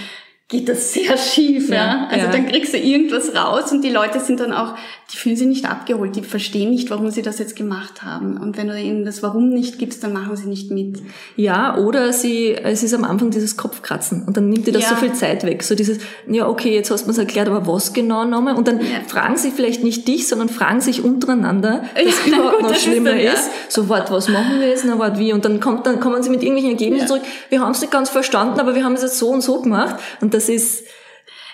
geht 0.52 0.68
das 0.68 0.92
sehr 0.92 1.16
schief, 1.16 1.70
ja. 1.70 1.74
ja. 1.74 2.08
Also 2.10 2.26
ja. 2.26 2.30
dann 2.30 2.46
kriegst 2.46 2.74
du 2.74 2.78
irgendwas 2.78 3.34
raus 3.34 3.72
und 3.72 3.82
die 3.82 3.88
Leute 3.88 4.20
sind 4.20 4.38
dann 4.38 4.52
auch, 4.52 4.74
die 5.10 5.16
fühlen 5.16 5.34
sich 5.34 5.46
nicht 5.46 5.64
abgeholt, 5.64 6.14
die 6.14 6.20
verstehen 6.22 6.70
nicht, 6.70 6.90
warum 6.90 7.10
sie 7.10 7.22
das 7.22 7.38
jetzt 7.38 7.56
gemacht 7.56 8.02
haben. 8.02 8.36
Und 8.36 8.58
wenn 8.58 8.68
du 8.68 8.78
ihnen 8.78 9.06
das 9.06 9.22
Warum 9.22 9.48
nicht 9.48 9.78
gibst, 9.78 10.04
dann 10.04 10.12
machen 10.12 10.36
sie 10.36 10.46
nicht 10.46 10.70
mit. 10.70 11.02
Ja, 11.36 11.78
oder 11.78 12.12
sie, 12.12 12.54
es 12.54 12.82
ist 12.82 12.92
am 12.92 13.04
Anfang 13.04 13.30
dieses 13.30 13.56
Kopfkratzen 13.56 14.24
und 14.26 14.36
dann 14.36 14.50
nimmt 14.50 14.66
dir 14.66 14.72
das 14.72 14.82
ja. 14.82 14.88
so 14.90 14.96
viel 14.96 15.14
Zeit 15.14 15.44
weg. 15.44 15.62
So 15.62 15.74
dieses, 15.74 15.98
ja, 16.26 16.46
okay, 16.46 16.74
jetzt 16.74 16.90
hast 16.90 17.06
du 17.06 17.10
mir 17.10 17.18
erklärt, 17.18 17.48
aber 17.48 17.66
was 17.66 17.94
genau 17.94 18.26
nochmal? 18.26 18.54
Und 18.54 18.68
dann 18.68 18.80
fragen 19.06 19.38
sie 19.38 19.52
vielleicht 19.52 19.82
nicht 19.82 20.06
dich, 20.06 20.28
sondern 20.28 20.50
fragen 20.50 20.82
sich 20.82 21.02
untereinander, 21.02 21.82
was 21.94 22.26
überhaupt 22.26 22.58
gut, 22.60 22.70
noch 22.70 22.74
schlimmer 22.74 23.18
ist, 23.18 23.24
dann, 23.24 23.34
ist. 23.34 23.72
So, 23.72 23.88
warte, 23.88 24.12
was 24.12 24.28
machen 24.28 24.60
wir 24.60 24.68
jetzt? 24.68 24.84
Na, 24.86 24.98
warte, 24.98 25.18
wie? 25.18 25.32
Und 25.32 25.46
dann 25.46 25.60
kommt, 25.60 25.86
dann 25.86 25.98
kommen 25.98 26.22
sie 26.22 26.28
mit 26.28 26.42
irgendwelchen 26.42 26.72
Ergebnissen 26.72 27.08
zurück. 27.08 27.22
Wir 27.48 27.60
haben 27.60 27.72
es 27.72 27.80
nicht 27.80 27.90
ganz 27.90 28.10
verstanden, 28.10 28.60
aber 28.60 28.74
wir 28.74 28.84
haben 28.84 28.94
es 28.94 29.02
jetzt 29.02 29.18
so 29.18 29.30
und 29.30 29.40
so 29.40 29.62
gemacht. 29.62 29.96
Und 30.20 30.34
das 30.34 30.41
das 30.42 30.48
ist, 30.48 30.84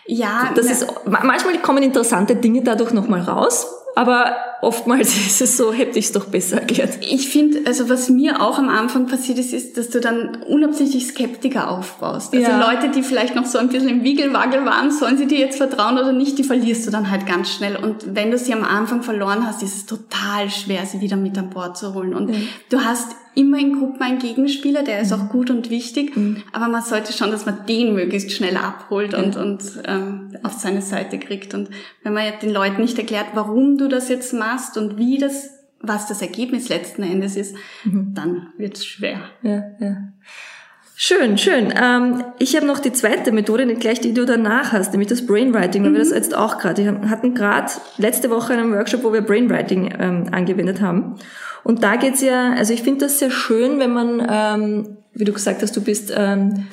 ja, 0.07 0.53
das 0.55 0.67
ist, 0.67 0.87
manchmal 1.05 1.59
kommen 1.59 1.83
interessante 1.83 2.35
Dinge 2.35 2.63
dadurch 2.63 2.93
nochmal 2.93 3.21
raus, 3.21 3.67
aber 3.95 4.37
oftmals 4.63 5.15
ist 5.27 5.43
es 5.43 5.57
so, 5.57 5.73
hätte 5.73 5.99
ich 5.99 6.07
es 6.07 6.13
doch 6.13 6.27
besser 6.27 6.61
erklärt. 6.61 6.99
Ich 7.03 7.29
finde, 7.29 7.61
also 7.67 7.89
was 7.91 8.09
mir 8.09 8.41
auch 8.41 8.59
am 8.59 8.69
Anfang 8.69 9.07
passiert 9.07 9.39
ist, 9.39 9.53
ist, 9.53 9.77
dass 9.77 9.91
du 9.91 10.01
dann 10.01 10.43
unabsichtlich 10.49 11.07
Skeptiker 11.07 11.71
aufbaust. 11.71 12.35
Also 12.35 12.49
ja. 12.49 12.73
Leute, 12.73 12.91
die 12.91 13.03
vielleicht 13.03 13.35
noch 13.35 13.45
so 13.45 13.59
ein 13.59 13.69
bisschen 13.69 13.89
im 13.91 14.05
Wiegelwagel 14.05 14.65
waren, 14.65 14.91
sollen 14.91 15.19
sie 15.19 15.27
dir 15.27 15.39
jetzt 15.39 15.59
vertrauen 15.59 15.99
oder 15.99 16.13
nicht, 16.13 16.39
die 16.39 16.45
verlierst 16.45 16.87
du 16.87 16.91
dann 16.91 17.11
halt 17.11 17.27
ganz 17.27 17.51
schnell. 17.51 17.77
Und 17.77 18.15
wenn 18.15 18.31
du 18.31 18.39
sie 18.39 18.53
am 18.53 18.65
Anfang 18.65 19.03
verloren 19.03 19.47
hast, 19.47 19.63
ist 19.63 19.77
es 19.77 19.87
total 19.87 20.49
schwer, 20.49 20.87
sie 20.87 21.01
wieder 21.01 21.17
mit 21.17 21.37
an 21.37 21.51
Bord 21.51 21.77
zu 21.77 21.93
holen. 21.93 22.15
Und 22.15 22.31
ja. 22.31 22.41
du 22.71 22.81
hast 22.81 23.15
immer 23.35 23.59
in 23.59 23.79
Gruppen 23.79 24.03
einen 24.03 24.19
Gegenspieler, 24.19 24.83
der 24.83 25.01
ist 25.01 25.13
auch 25.13 25.25
mhm. 25.25 25.29
gut 25.29 25.51
und 25.51 25.71
wichtig, 25.71 26.17
mhm. 26.17 26.43
aber 26.53 26.69
man 26.69 26.83
sollte 26.83 27.13
schon, 27.13 27.31
dass 27.31 27.47
man 27.47 27.67
den 27.67 27.95
möglichst 27.95 28.33
schnell 28.33 28.57
abholt 28.57 29.15
und, 29.15 29.35
ja. 29.35 29.43
und 29.43 29.63
ähm, 29.87 30.37
auf 30.43 30.53
seine 30.53 30.83
Seite 30.83 31.19
kriegt. 31.19 31.55
Und 31.55 31.71
wenn 32.03 32.15
man 32.15 32.33
den 32.43 32.51
Leuten 32.51 32.81
nicht 32.81 32.99
erklärt, 32.99 33.29
warum 33.35 33.79
du 33.79 33.89
das 33.89 34.09
jetzt 34.09 34.33
machst 34.33 34.77
und 34.77 34.99
wie 34.99 35.19
das, 35.19 35.51
was 35.81 36.07
das 36.07 36.23
Ergebnis 36.23 36.69
letzten 36.69 37.03
Endes 37.03 37.37
ist, 37.37 37.57
mhm. 37.85 38.15
dann 38.15 38.49
wird 38.57 38.77
es 38.77 38.87
schwer. 38.87 39.21
Ja, 39.43 39.63
ja. 39.81 39.97
Schön, 41.01 41.39
schön. 41.39 41.73
Ähm, 41.81 42.25
ich 42.41 42.57
habe 42.57 42.67
noch 42.67 42.81
die 42.81 42.93
zweite 42.93 43.31
Methode, 43.31 43.67
nicht 43.67 43.81
gleich 43.81 44.01
die, 44.01 44.09
die 44.09 44.15
du 44.15 44.27
danach 44.27 44.73
hast, 44.73 44.91
nämlich 44.91 45.09
das 45.09 45.25
Brainwriting, 45.25 45.85
weil 45.85 45.91
mhm. 45.91 45.95
wir 45.95 46.01
das 46.01 46.11
jetzt 46.11 46.37
auch 46.37 46.59
gerade, 46.59 46.85
wir 46.85 47.09
hatten 47.09 47.35
gerade 47.37 47.71
letzte 47.99 48.31
Woche 48.31 48.55
einen 48.55 48.73
Workshop, 48.73 49.05
wo 49.05 49.13
wir 49.13 49.21
Brainwriting 49.21 49.95
ähm, 49.97 50.27
angewendet 50.33 50.81
haben. 50.81 51.15
Und 51.65 51.83
da 51.83 51.97
geht's 51.97 52.21
ja, 52.21 52.53
also 52.53 52.73
ich 52.73 52.83
finde 52.83 53.07
das 53.07 53.19
sehr 53.19 53.31
schön, 53.31 53.79
wenn 53.79 53.93
man, 53.93 54.27
ähm, 54.31 54.97
wie 55.13 55.25
du 55.25 55.33
gesagt 55.33 55.63
hast, 55.63 55.77
du 55.77 55.83
bist 55.83 56.13
ähm, 56.17 56.67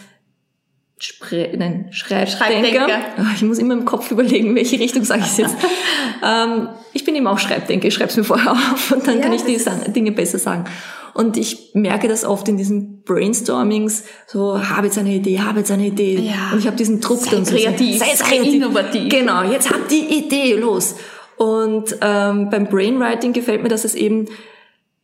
Spre 0.97 1.49
nein, 1.57 1.87
Schreibdenker. 1.91 2.87
Schreibdenker. 2.87 2.99
Oh, 3.19 3.25
ich 3.35 3.41
muss 3.41 3.59
immer 3.59 3.73
im 3.73 3.83
Kopf 3.83 4.11
überlegen, 4.11 4.55
welche 4.55 4.79
Richtung 4.79 5.03
sage 5.03 5.23
ich 5.25 5.37
jetzt. 5.37 5.55
ähm, 6.25 6.69
ich 6.93 7.03
bin 7.03 7.15
eben 7.15 7.27
auch 7.27 7.37
Schreibdenker, 7.37 7.89
ich 7.89 7.93
schreibe 7.93 8.11
es 8.11 8.17
mir 8.17 8.24
vorher 8.24 8.53
auf 8.53 8.91
und 8.91 9.05
dann 9.05 9.17
ja, 9.17 9.24
kann 9.24 9.33
ich 9.33 9.43
die 9.43 9.59
Dinge 9.91 10.13
besser 10.13 10.39
sagen. 10.39 10.65
Und 11.13 11.37
ich 11.37 11.71
merke 11.74 12.07
das 12.07 12.24
oft 12.25 12.48
in 12.48 12.57
diesen 12.57 13.03
Brainstormings, 13.03 14.03
so, 14.27 14.59
habe 14.69 14.87
jetzt 14.87 14.98
eine 14.98 15.13
Idee, 15.13 15.39
habe 15.39 15.59
jetzt 15.59 15.71
eine 15.71 15.87
Idee. 15.87 16.19
Ja. 16.19 16.51
Und 16.51 16.59
ich 16.59 16.67
habe 16.67 16.75
diesen 16.75 17.01
Druck 17.01 17.19
sei 17.19 17.31
dann 17.31 17.45
kreativ, 17.45 18.00
so. 18.00 18.05
Sei, 18.05 18.15
sei 18.15 18.25
kreativ. 18.25 18.53
innovativ. 18.53 19.09
Genau, 19.09 19.43
jetzt 19.43 19.69
hab 19.69 19.87
die 19.87 20.17
Idee, 20.17 20.55
los. 20.55 20.95
Und 21.37 21.98
ähm, 22.01 22.50
beim 22.50 22.67
Brainwriting 22.67 23.33
gefällt 23.33 23.63
mir, 23.63 23.69
dass 23.69 23.85
es 23.85 23.95
eben 23.95 24.27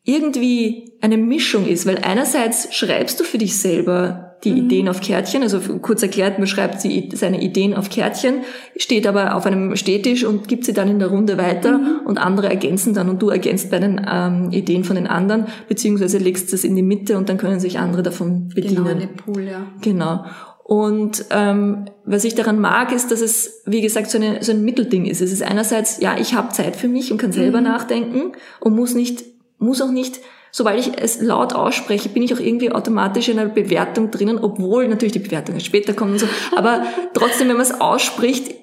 irgendwie 0.04 0.94
eine 1.02 1.18
Mischung 1.18 1.68
ist, 1.68 1.86
weil 1.86 2.00
einerseits 2.00 2.74
schreibst 2.74 3.20
du 3.20 3.24
für 3.24 3.38
dich 3.38 3.58
selber 3.58 4.32
die 4.44 4.52
mhm. 4.52 4.58
Ideen 4.58 4.90
auf 4.90 5.02
Kärtchen, 5.02 5.44
also 5.44 5.60
kurz 5.82 6.02
erklärt, 6.02 6.40
man 6.40 6.48
schreibt 6.48 6.84
die, 6.84 7.10
seine 7.14 7.42
Ideen 7.42 7.76
auf 7.76 7.90
Kärtchen, 7.90 8.42
steht 8.76 9.06
aber 9.06 9.36
auf 9.36 9.46
einem 9.46 9.76
Stehtisch 9.76 10.24
und 10.24 10.48
gibt 10.48 10.66
sie 10.66 10.74
dann 10.74 10.90
in 10.90 11.00
der 11.00 11.10
Runde 11.10 11.38
weiter 11.38 11.78
mhm. 11.78 12.02
und 12.06 12.18
andere 12.18 12.50
ergänzen 12.50 12.94
dann 12.94 13.10
und 13.10 13.22
du 13.22 13.30
ergänzt 13.30 13.70
bei 13.70 13.80
den 13.80 14.02
ähm, 14.12 14.50
Ideen 14.52 14.84
von 14.84 14.96
den 14.96 15.08
anderen, 15.08 15.46
beziehungsweise 15.68 16.18
legst 16.18 16.52
es 16.54 16.64
in 16.64 16.76
die 16.76 16.82
Mitte 16.82 17.18
und 17.18 17.30
dann 17.30 17.38
können 17.38 17.60
sich 17.60 17.78
andere 17.78 18.02
davon 18.02 18.50
bedienen. 18.50 18.78
Genau, 18.78 18.90
eine 18.90 19.08
Pool, 19.08 19.44
ja. 19.44 19.68
Genau. 19.82 20.26
Und 20.64 21.26
ähm, 21.32 21.86
was 22.06 22.24
ich 22.24 22.34
daran 22.34 22.60
mag, 22.60 22.94
ist, 22.94 23.12
dass 23.12 23.20
es, 23.20 23.62
wie 23.66 23.82
gesagt, 23.82 24.10
so, 24.10 24.18
eine, 24.18 24.42
so 24.42 24.54
ein 24.54 24.64
Mittelding 24.64 25.06
ist. 25.06 25.20
Es 25.22 25.34
ist 25.34 25.44
einerseits, 25.44 26.00
ja, 26.00 26.16
ich 26.18 26.34
habe 26.34 26.50
Zeit 26.54 26.78
für 26.78 26.88
mich 26.88 27.12
und 27.12 27.18
kann 27.18 27.34
selber 27.34 27.60
mhm. 27.60 27.66
nachdenken 27.66 28.32
und 28.62 28.76
muss 28.76 28.96
nicht 28.96 29.31
muss 29.62 29.82
auch 29.82 29.92
nicht, 29.92 30.20
sobald 30.52 30.80
ich 30.80 31.02
es 31.02 31.22
laut 31.22 31.54
ausspreche, 31.54 32.10
bin 32.10 32.24
ich 32.24 32.34
auch 32.34 32.40
irgendwie 32.40 32.72
automatisch 32.72 33.30
in 33.30 33.40
einer 33.40 33.50
Bewertung 33.50 34.12
drinnen, 34.12 34.40
obwohl 34.40 34.88
natürlich 34.88 35.14
die 35.14 35.20
Bewertung 35.20 35.60
später 35.60 35.94
kommt 35.94 36.14
und 36.14 36.20
so. 36.20 36.28
Aber 36.56 36.84
trotzdem, 37.14 37.48
wenn 37.48 37.58
man 37.58 37.66
es 37.66 37.80
ausspricht, 37.80 38.56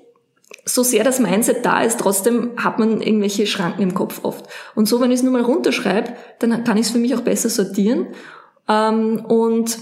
so 0.64 0.82
sehr 0.82 1.04
das 1.04 1.18
Mindset 1.18 1.64
da 1.64 1.80
ist, 1.82 1.98
trotzdem 2.00 2.50
hat 2.56 2.78
man 2.78 3.00
irgendwelche 3.00 3.46
Schranken 3.46 3.82
im 3.82 3.94
Kopf 3.94 4.20
oft. 4.22 4.44
Und 4.74 4.86
so, 4.86 5.00
wenn 5.00 5.10
ich 5.10 5.18
es 5.18 5.22
nur 5.22 5.32
mal 5.32 5.42
runterschreibe, 5.42 6.12
dann 6.40 6.64
kann 6.64 6.76
ich 6.76 6.86
es 6.86 6.92
für 6.92 6.98
mich 6.98 7.14
auch 7.14 7.22
besser 7.22 7.48
sortieren. 7.48 8.08
Ähm, 8.68 9.24
und 9.26 9.78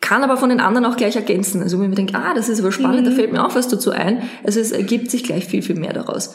kann 0.00 0.22
aber 0.22 0.36
von 0.36 0.50
den 0.50 0.60
anderen 0.60 0.84
auch 0.84 0.96
gleich 0.96 1.16
ergänzen. 1.16 1.62
Also 1.62 1.78
wenn 1.78 1.86
man 1.86 1.94
denkt, 1.94 2.14
ah, 2.14 2.34
das 2.34 2.50
ist 2.50 2.60
aber 2.60 2.72
spannend, 2.72 3.06
mhm. 3.06 3.10
da 3.10 3.10
fällt 3.12 3.32
mir 3.32 3.42
auch 3.42 3.54
was 3.54 3.68
dazu 3.68 3.90
ein. 3.90 4.28
Also 4.44 4.60
es 4.60 4.70
ergibt 4.70 5.10
sich 5.10 5.24
gleich 5.24 5.46
viel, 5.46 5.62
viel 5.62 5.76
mehr 5.76 5.94
daraus. 5.94 6.34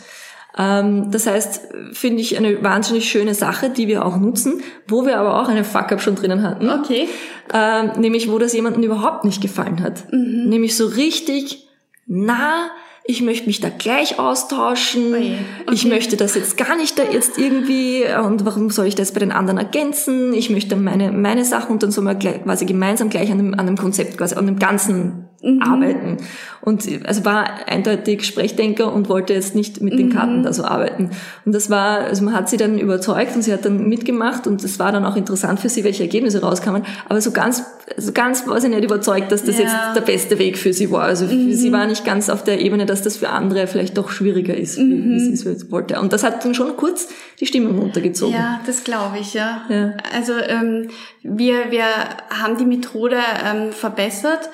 Ähm, 0.58 1.12
das 1.12 1.28
heißt, 1.28 1.70
finde 1.94 2.22
ich 2.22 2.38
eine 2.38 2.64
wahnsinnig 2.64 3.10
schöne 3.10 3.34
Sache, 3.34 3.70
die 3.70 3.88
wir 3.88 4.06
auch 4.06 4.18
nutzen, 4.18 4.62
wo 4.88 5.06
wir 5.06 5.20
aber 5.20 5.42
auch 5.42 5.48
eine 5.48 5.64
Fuck-up 5.64 6.02
schon 6.02 6.16
drinnen 6.16 6.44
hatten. 6.44 6.70
Okay. 6.70 7.08
Ähm, 7.54 7.92
nämlich, 8.00 8.32
wo 8.32 8.38
das 8.38 8.54
jemandem 8.54 8.84
überhaupt 8.84 9.26
nicht 9.26 9.42
gefallen 9.42 9.82
hat. 9.82 10.12
Mhm. 10.12 10.50
Nämlich 10.50 10.76
so 10.76 10.86
richtig 10.88 11.68
nah 12.06 12.70
ich 13.10 13.24
möchte 13.24 13.48
mich 13.48 13.60
da 13.60 13.70
gleich 13.70 14.20
austauschen, 14.20 15.14
oh 15.14 15.16
okay. 15.16 15.38
ich 15.72 15.86
möchte 15.86 16.16
das 16.16 16.36
jetzt 16.36 16.58
gar 16.58 16.76
nicht 16.76 17.00
da 17.00 17.04
jetzt 17.04 17.40
irgendwie 17.40 18.04
und 18.24 18.46
warum 18.46 18.70
soll 18.70 18.86
ich 18.86 18.94
das 18.94 19.14
bei 19.14 19.20
den 19.20 19.32
anderen 19.32 19.58
ergänzen? 19.58 20.32
Ich 20.34 20.52
möchte 20.52 20.76
meine, 20.76 21.12
meine 21.12 21.44
Sachen 21.44 21.72
und 21.72 21.82
dann 21.82 21.90
so 21.90 22.04
mal 22.04 22.20
quasi 22.20 22.68
gemeinsam 22.68 23.10
gleich 23.10 23.32
an 23.32 23.40
dem, 23.40 23.54
an 23.56 23.66
dem 23.66 23.78
Konzept, 23.78 24.20
quasi 24.20 24.36
an 24.36 24.46
dem 24.46 24.60
Ganzen 24.60 25.29
mhm. 25.42 25.62
arbeiten. 25.62 26.18
Und 26.62 26.88
also 27.06 27.26
war 27.26 27.68
eindeutig 27.68 28.26
Sprechdenker 28.26 28.92
und 28.94 29.10
wollte 29.10 29.34
jetzt 29.34 29.56
nicht 29.56 29.82
mit 29.82 29.98
den 29.98 30.08
mhm. 30.08 30.14
Karten 30.14 30.44
da 30.44 30.54
so 30.54 30.64
arbeiten. 30.64 31.12
Und 31.46 31.56
das 31.56 31.70
war, 31.70 32.00
also 32.02 32.24
man 32.24 32.34
hat 32.34 32.50
sie 32.50 32.58
dann 32.58 32.78
überzeugt 32.78 33.36
und 33.36 33.42
sie 33.42 33.54
hat 33.54 33.66
dann 33.66 33.88
mitgemacht 33.88 34.48
und 34.48 34.64
es 34.64 34.80
war 34.80 34.92
dann 34.92 35.06
auch 35.06 35.16
interessant 35.16 35.60
für 35.60 35.70
sie, 35.70 35.84
welche 35.84 36.04
Ergebnisse 36.04 36.42
rauskamen. 36.42 36.84
Aber 37.08 37.22
so 37.22 37.32
ganz, 37.32 37.64
so 37.98 38.12
ganz 38.12 38.46
war 38.48 38.60
sie 38.60 38.70
nicht 38.70 38.84
überzeugt, 38.84 39.32
dass 39.32 39.44
das 39.44 39.58
ja. 39.58 39.64
jetzt 39.64 39.76
der 39.96 40.02
beste 40.02 40.40
Weg 40.40 40.58
für 40.58 40.74
sie 40.74 40.92
war. 40.92 41.04
Also 41.04 41.26
mhm. 41.26 41.54
sie 41.54 41.72
war 41.72 41.88
nicht 41.88 42.06
ganz 42.06 42.30
auf 42.30 42.44
der 42.44 42.60
Ebene, 42.60 42.86
dass 42.86 43.02
das 43.02 43.18
für 43.18 43.30
andere 43.30 43.68
vielleicht 43.68 43.98
doch 43.98 44.10
schwieriger 44.10 44.56
ist, 44.56 44.78
mhm. 44.78 45.12
wie 45.12 45.36
sie 45.36 45.50
es 45.50 45.72
wollte. 45.72 46.00
Und 46.00 46.14
das 46.14 46.24
hat 46.24 46.44
dann 46.44 46.54
schon 46.54 46.76
kurz 46.76 47.08
die 47.40 47.46
Stimmung 47.46 47.80
runtergezogen. 47.80 48.36
Ja, 48.36 48.60
das 48.66 48.84
glaube 48.84 49.18
ich, 49.20 49.34
ja. 49.34 49.62
ja. 49.70 49.94
Also 50.14 50.34
ähm, 50.34 50.90
wir, 51.24 51.72
wir 51.72 51.86
haben 52.30 52.58
die 52.58 52.66
Methode 52.66 53.18
ähm, 53.46 53.72
verbessert 53.72 54.50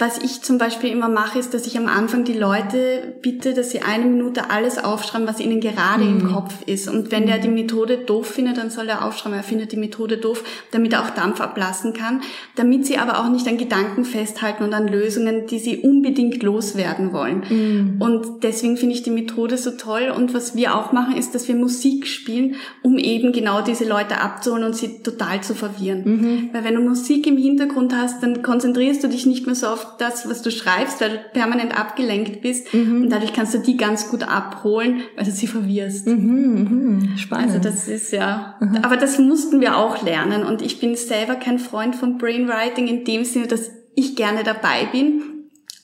Was 0.00 0.18
ich 0.18 0.42
zum 0.42 0.58
Beispiel 0.58 0.90
immer 0.90 1.08
mache, 1.08 1.40
ist, 1.40 1.54
dass 1.54 1.66
ich 1.66 1.76
am 1.76 1.88
Anfang 1.88 2.22
die 2.22 2.32
Leute 2.32 3.16
bitte, 3.20 3.52
dass 3.52 3.72
sie 3.72 3.80
eine 3.80 4.04
Minute 4.04 4.48
alles 4.48 4.78
aufschreiben, 4.78 5.26
was 5.26 5.40
ihnen 5.40 5.60
gerade 5.60 6.04
mhm. 6.04 6.20
im 6.20 6.32
Kopf 6.32 6.54
ist. 6.66 6.88
Und 6.88 7.10
wenn 7.10 7.26
der 7.26 7.38
die 7.38 7.48
Methode 7.48 7.98
doof 7.98 8.28
findet, 8.28 8.58
dann 8.58 8.70
soll 8.70 8.88
er 8.88 9.04
aufschreiben, 9.04 9.36
er 9.36 9.42
findet 9.42 9.72
die 9.72 9.76
Methode 9.76 10.18
doof, 10.18 10.44
damit 10.70 10.92
er 10.92 11.02
auch 11.02 11.10
Dampf 11.10 11.40
ablassen 11.40 11.94
kann, 11.94 12.20
damit 12.54 12.86
sie 12.86 12.96
aber 12.96 13.18
auch 13.18 13.28
nicht 13.28 13.48
an 13.48 13.58
Gedanken 13.58 14.04
festhalten 14.04 14.62
und 14.62 14.72
an 14.72 14.86
Lösungen, 14.86 15.48
die 15.48 15.58
sie 15.58 15.78
unbedingt 15.78 16.44
loswerden 16.44 17.12
wollen. 17.12 17.42
Mhm. 17.48 17.96
Und 18.00 18.44
deswegen 18.44 18.76
finde 18.76 18.94
ich 18.94 19.02
die 19.02 19.10
Methode 19.10 19.58
so 19.58 19.72
toll. 19.72 20.12
Und 20.16 20.32
was 20.32 20.54
wir 20.54 20.76
auch 20.76 20.92
machen, 20.92 21.16
ist, 21.16 21.34
dass 21.34 21.48
wir 21.48 21.56
Musik 21.56 22.06
spielen, 22.06 22.54
um 22.84 22.98
eben 22.98 23.32
genau 23.32 23.62
diese 23.62 23.84
Leute 23.84 24.20
abzuholen 24.20 24.62
und 24.62 24.76
sie 24.76 25.02
total 25.02 25.42
zu 25.42 25.56
verwirren. 25.56 26.04
Mhm. 26.04 26.50
Weil 26.52 26.62
wenn 26.62 26.76
du 26.76 26.82
Musik 26.82 27.26
im 27.26 27.36
Hintergrund 27.36 27.92
hast, 27.96 28.22
dann 28.22 28.42
konzentrierst 28.42 29.02
du 29.02 29.08
dich 29.08 29.26
nicht 29.26 29.46
mehr 29.46 29.56
so 29.56 29.66
auf 29.66 29.87
das, 29.96 30.28
was 30.28 30.42
du 30.42 30.50
schreibst, 30.50 31.00
weil 31.00 31.10
du 31.10 31.18
permanent 31.32 31.78
abgelenkt 31.78 32.42
bist. 32.42 32.72
Mhm. 32.74 33.02
Und 33.02 33.10
dadurch 33.10 33.32
kannst 33.32 33.54
du 33.54 33.58
die 33.58 33.76
ganz 33.76 34.10
gut 34.10 34.22
abholen, 34.22 35.02
weil 35.16 35.24
du 35.24 35.30
sie 35.30 35.46
verwirrst. 35.46 36.06
Mhm, 36.06 37.08
mh. 37.14 37.18
Spannend. 37.18 37.48
Also 37.48 37.58
das 37.60 37.88
ist 37.88 38.12
ja, 38.12 38.56
mhm. 38.60 38.78
aber 38.82 38.96
das 38.96 39.18
mussten 39.18 39.60
wir 39.60 39.76
auch 39.76 40.02
lernen. 40.02 40.44
Und 40.44 40.62
ich 40.62 40.80
bin 40.80 40.96
selber 40.96 41.36
kein 41.36 41.58
Freund 41.58 41.96
von 41.96 42.18
Brainwriting 42.18 42.86
in 42.88 43.04
dem 43.04 43.24
Sinne, 43.24 43.46
dass 43.46 43.70
ich 43.94 44.16
gerne 44.16 44.44
dabei 44.44 44.86
bin, 44.92 45.37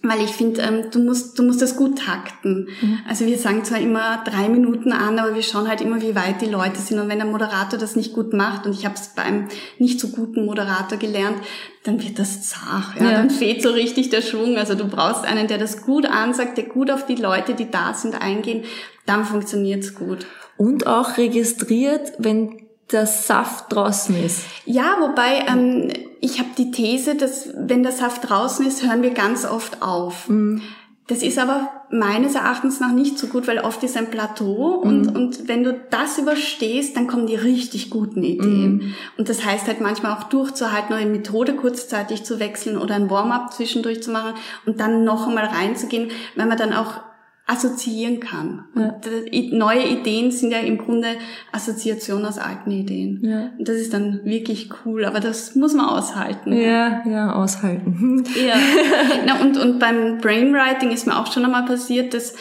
weil 0.09 0.23
ich 0.23 0.31
finde, 0.31 0.61
ähm, 0.61 0.91
du 0.91 1.01
musst 1.01 1.39
du 1.39 1.43
musst 1.43 1.63
das 1.63 1.77
gut 1.77 1.99
takten. 1.99 2.69
Mhm. 2.81 2.99
Also 3.09 3.27
wir 3.27 3.39
sagen 3.39 3.65
zwar 3.65 3.81
immer 3.81 4.23
drei 4.25 4.49
Minuten 4.49 4.93
an, 4.93 5.19
aber 5.19 5.35
wir 5.35 5.43
schauen 5.43 5.69
halt 5.69 5.81
immer, 5.81 6.01
wie 6.03 6.15
weit 6.15 6.41
die 6.43 6.51
Leute 6.51 6.81
sind. 6.81 6.99
Und 6.99 7.09
wenn 7.09 7.19
der 7.19 7.27
Moderator 7.27 7.79
das 7.79 7.97
nicht 7.97 8.13
gut 8.13 8.33
macht, 8.33 8.67
und 8.67 8.73
ich 8.73 8.85
habe 8.85 8.95
es 8.95 9.09
beim 9.09 9.49
nicht 9.79 9.99
so 9.99 10.09
guten 10.09 10.45
Moderator 10.45 10.99
gelernt, 10.99 11.39
dann 11.85 12.03
wird 12.03 12.19
das 12.19 12.49
zart. 12.49 13.01
Ja? 13.01 13.05
ja? 13.05 13.13
Dann 13.13 13.31
fehlt 13.31 13.63
so 13.63 13.71
richtig 13.71 14.11
der 14.11 14.23
Schwung. 14.23 14.57
Also 14.57 14.75
du 14.75 14.87
brauchst 14.87 15.25
einen, 15.25 15.49
der 15.49 15.59
das 15.59 15.83
gut 15.83 16.07
ansagt, 16.07 16.59
der 16.59 16.65
gut 16.65 16.91
auf 16.91 17.07
die 17.07 17.17
Leute, 17.17 17.55
die 17.55 17.71
da 17.71 17.95
sind, 17.95 18.21
eingehen. 18.21 18.65
Dann 19.07 19.25
funktioniert's 19.25 19.95
gut. 19.95 20.27
Und 20.57 20.87
auch 20.87 21.17
registriert, 21.17 22.13
wenn 22.19 22.64
der 22.93 23.07
Saft 23.07 23.73
draußen 23.73 24.15
ist. 24.25 24.43
Ja, 24.67 24.97
wobei 25.01 25.45
ähm, 25.49 25.89
ich 26.21 26.39
habe 26.39 26.51
die 26.57 26.71
These, 26.71 27.15
dass 27.15 27.49
wenn 27.57 27.83
der 27.83 27.93
Saft 27.93 28.29
draußen 28.29 28.67
ist, 28.67 28.87
hören 28.87 29.03
wir 29.03 29.11
ganz 29.11 29.45
oft 29.45 29.83
auf. 29.83 30.29
Mhm. 30.29 30.63
Das 31.07 31.23
ist 31.23 31.39
aber 31.39 31.69
meines 31.91 32.35
Erachtens 32.35 32.81
nach 32.81 32.93
nicht 32.93 33.19
so 33.19 33.27
gut, 33.27 33.47
weil 33.47 33.59
oft 33.59 33.83
ist 33.83 33.95
ein 33.97 34.11
Plateau 34.11 34.77
und, 34.77 35.11
mhm. 35.11 35.17
und 35.17 35.49
wenn 35.49 35.63
du 35.63 35.79
das 35.91 36.17
überstehst, 36.17 36.97
dann 36.97 37.07
kommen 37.07 37.27
die 37.27 37.35
richtig 37.35 37.91
guten 37.91 38.23
Ideen. 38.23 38.77
Mhm. 38.77 38.95
Und 39.19 39.29
das 39.29 39.45
heißt 39.45 39.67
halt 39.67 39.83
manchmal 39.83 40.13
auch 40.13 40.25
durchzuhalten 40.25 40.97
die 40.99 41.05
Methode 41.05 41.57
kurzzeitig 41.57 42.25
zu 42.25 42.41
wechseln 42.41 42.79
oder 42.79 42.95
ein 42.95 43.11
Warm-up 43.11 43.53
zwischendurch 43.53 44.03
zu 44.03 44.13
machen 44.13 44.35
und 44.65 44.81
dann 44.81 45.05
noch 45.05 45.29
einmal 45.29 45.45
reinzugehen, 45.45 46.11
weil 46.37 46.47
man 46.47 46.57
dann 46.57 46.73
auch 46.73 47.03
assoziieren 47.47 48.21
kann. 48.21 48.65
Ja. 48.75 48.95
Und 48.95 49.53
neue 49.53 49.87
Ideen 49.87 50.31
sind 50.31 50.51
ja 50.51 50.61
im 50.61 50.79
Grunde 50.79 51.09
Assoziation 51.53 52.25
aus 52.25 52.39
alten 52.39 52.71
Ideen. 52.71 53.21
Ja. 53.23 53.51
Und 53.59 53.69
das 53.69 53.77
ist 53.77 53.93
dann 53.93 54.25
wirklich 54.25 54.71
cool, 54.85 55.05
aber 55.05 55.21
das 55.21 55.55
muss 55.55 55.75
man 55.75 55.87
aushalten. 55.87 56.55
Ja, 56.55 57.03
ja, 57.07 57.35
aushalten. 57.35 58.25
Ja. 58.35 58.55
Na, 59.27 59.43
und, 59.43 59.59
und 59.59 59.79
beim 59.79 60.19
Brainwriting 60.19 60.91
ist 60.91 61.07
mir 61.07 61.19
auch 61.19 61.31
schon 61.31 61.45
einmal 61.45 61.67
passiert, 61.67 62.15
dass 62.15 62.35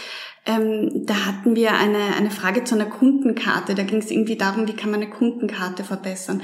ähm, 0.46 1.06
da 1.06 1.26
hatten 1.26 1.56
wir 1.56 1.74
eine, 1.74 2.16
eine 2.18 2.32
Frage 2.32 2.64
zu 2.64 2.76
einer 2.76 2.86
Kundenkarte. 2.86 3.76
Da 3.76 3.84
ging 3.84 4.00
es 4.00 4.12
irgendwie 4.12 4.38
darum, 4.38 4.68
wie 4.68 4.76
kann 4.76 4.92
man 4.92 5.02
eine 5.02 5.10
Kundenkarte 5.10 5.84
verbessern. 5.84 6.42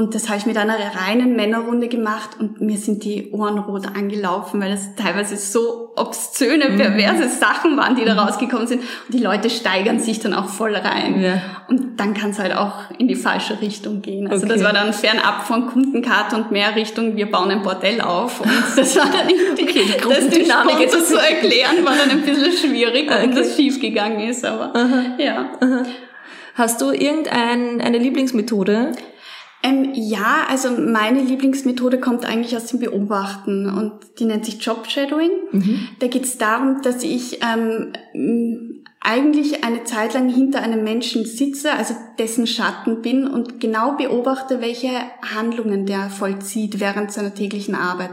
Und 0.00 0.14
das 0.14 0.30
habe 0.30 0.38
ich 0.38 0.46
mit 0.46 0.56
einer 0.56 0.78
reinen 0.78 1.36
Männerrunde 1.36 1.86
gemacht 1.88 2.30
und 2.38 2.58
mir 2.62 2.78
sind 2.78 3.04
die 3.04 3.32
Ohren 3.32 3.58
rot 3.58 3.86
angelaufen, 3.86 4.58
weil 4.58 4.70
das 4.70 4.94
teilweise 4.94 5.36
so 5.36 5.92
obszöne, 5.94 6.70
mhm. 6.70 6.78
perverse 6.78 7.24
mhm. 7.24 7.28
Sachen 7.28 7.76
waren, 7.76 7.96
die 7.96 8.06
da 8.06 8.14
mhm. 8.14 8.20
rausgekommen 8.20 8.66
sind. 8.66 8.80
Und 8.80 9.12
die 9.12 9.22
Leute 9.22 9.50
steigern 9.50 9.98
sich 9.98 10.18
dann 10.18 10.32
auch 10.32 10.48
voll 10.48 10.74
rein. 10.74 11.20
Ja. 11.20 11.42
Und 11.68 12.00
dann 12.00 12.14
kann 12.14 12.30
es 12.30 12.38
halt 12.38 12.56
auch 12.56 12.90
in 12.96 13.08
die 13.08 13.14
falsche 13.14 13.60
Richtung 13.60 14.00
gehen. 14.00 14.26
Also 14.26 14.46
okay. 14.46 14.54
das 14.54 14.64
war 14.64 14.72
dann 14.72 14.94
fernab 14.94 15.46
von 15.46 15.66
Kundenkarte 15.66 16.34
und 16.36 16.50
mehr 16.50 16.74
Richtung, 16.76 17.16
wir 17.16 17.30
bauen 17.30 17.50
ein 17.50 17.60
Bordell 17.60 18.00
auf. 18.00 18.40
Und 18.40 18.50
das 18.76 18.96
war 18.96 19.04
dann 19.04 19.28
irgendwie, 19.28 19.64
okay, 19.64 19.84
die 19.84 20.08
das 20.08 20.28
dem 20.30 20.46
Sponsor 20.46 21.04
zu 21.04 21.16
erklären, 21.18 21.84
war 21.84 21.92
dann 21.94 22.08
ein 22.08 22.22
bisschen 22.22 22.70
schwierig, 22.70 23.10
okay. 23.10 23.30
das 23.34 23.54
schiefgegangen 23.54 24.20
ist. 24.30 24.46
Aber 24.46 24.74
Aha. 24.74 25.02
ja. 25.18 25.50
Aha. 25.60 25.82
Hast 26.54 26.80
du 26.80 26.90
irgendeine 26.90 27.98
Lieblingsmethode? 27.98 28.92
Ähm, 29.62 29.90
ja, 29.94 30.46
also 30.48 30.70
meine 30.70 31.20
Lieblingsmethode 31.20 32.00
kommt 32.00 32.24
eigentlich 32.24 32.56
aus 32.56 32.66
dem 32.66 32.80
Beobachten 32.80 33.66
und 33.66 33.92
die 34.18 34.24
nennt 34.24 34.46
sich 34.46 34.64
Job 34.64 34.86
Shadowing. 34.88 35.30
Mhm. 35.52 35.88
Da 35.98 36.06
geht 36.06 36.24
es 36.24 36.38
darum, 36.38 36.80
dass 36.82 37.02
ich 37.02 37.40
ähm, 37.42 37.92
eigentlich 39.00 39.64
eine 39.64 39.84
Zeit 39.84 40.14
lang 40.14 40.28
hinter 40.28 40.62
einem 40.62 40.84
Menschen 40.84 41.24
sitze, 41.24 41.72
also 41.72 41.94
dessen 42.18 42.46
Schatten 42.46 43.00
bin 43.00 43.26
und 43.26 43.58
genau 43.58 43.96
beobachte, 43.96 44.60
welche 44.60 44.90
Handlungen 45.34 45.86
der 45.86 46.10
vollzieht 46.10 46.80
während 46.80 47.10
seiner 47.10 47.34
täglichen 47.34 47.74
Arbeit. 47.74 48.10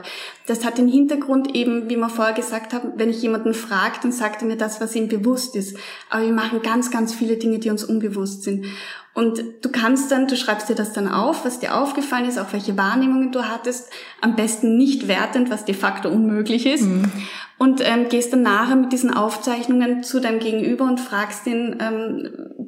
Das 0.48 0.66
hat 0.66 0.78
den 0.78 0.88
Hintergrund 0.88 1.54
eben, 1.56 1.90
wie 1.90 1.98
wir 1.98 2.10
vorher 2.10 2.34
gesagt 2.34 2.74
haben, 2.74 2.94
wenn 2.96 3.10
ich 3.10 3.22
jemanden 3.22 3.54
frage, 3.54 3.98
dann 4.02 4.14
sagt 4.14 4.42
er 4.42 4.48
mir 4.48 4.56
das, 4.56 4.80
was 4.80 4.96
ihm 4.96 5.10
bewusst 5.10 5.56
ist. 5.58 5.78
Aber 6.10 6.24
wir 6.24 6.32
machen 6.32 6.62
ganz, 6.64 6.90
ganz 6.90 7.14
viele 7.14 7.36
Dinge, 7.36 7.60
die 7.60 7.70
uns 7.70 7.84
unbewusst 7.84 8.44
sind. 8.44 8.66
Und 9.14 9.44
du 9.62 9.70
kannst 9.70 10.12
dann, 10.12 10.28
du 10.28 10.38
schreibst 10.38 10.70
dir 10.70 10.76
das 10.76 10.94
dann 10.94 11.10
auf, 11.10 11.44
was 11.44 11.60
dir 11.60 11.76
aufgefallen 11.76 12.30
ist, 12.30 12.38
auch 12.38 12.54
welche 12.54 12.78
Wahrnehmungen 12.78 13.32
du 13.32 13.44
hattest, 13.44 13.90
am 14.22 14.36
besten 14.36 14.78
nicht 14.78 15.08
wertend, 15.08 15.50
was 15.50 15.66
de 15.66 15.76
facto 15.76 16.08
unmöglich 16.08 16.66
ist. 16.66 16.84
Mhm. 16.84 17.12
Und 17.58 17.82
ähm, 17.84 18.08
gehst 18.10 18.32
dann 18.32 18.44
nachher 18.44 18.76
mit 18.76 18.94
diesen 18.94 19.14
Aufzeichnungen 19.14 20.04
zu 20.04 20.22
deinem 20.22 20.40
Gegenüber 20.40 20.86
und 20.86 21.00
fragst 21.00 21.46
ihn, 21.48 21.78
ähm, 21.80 22.67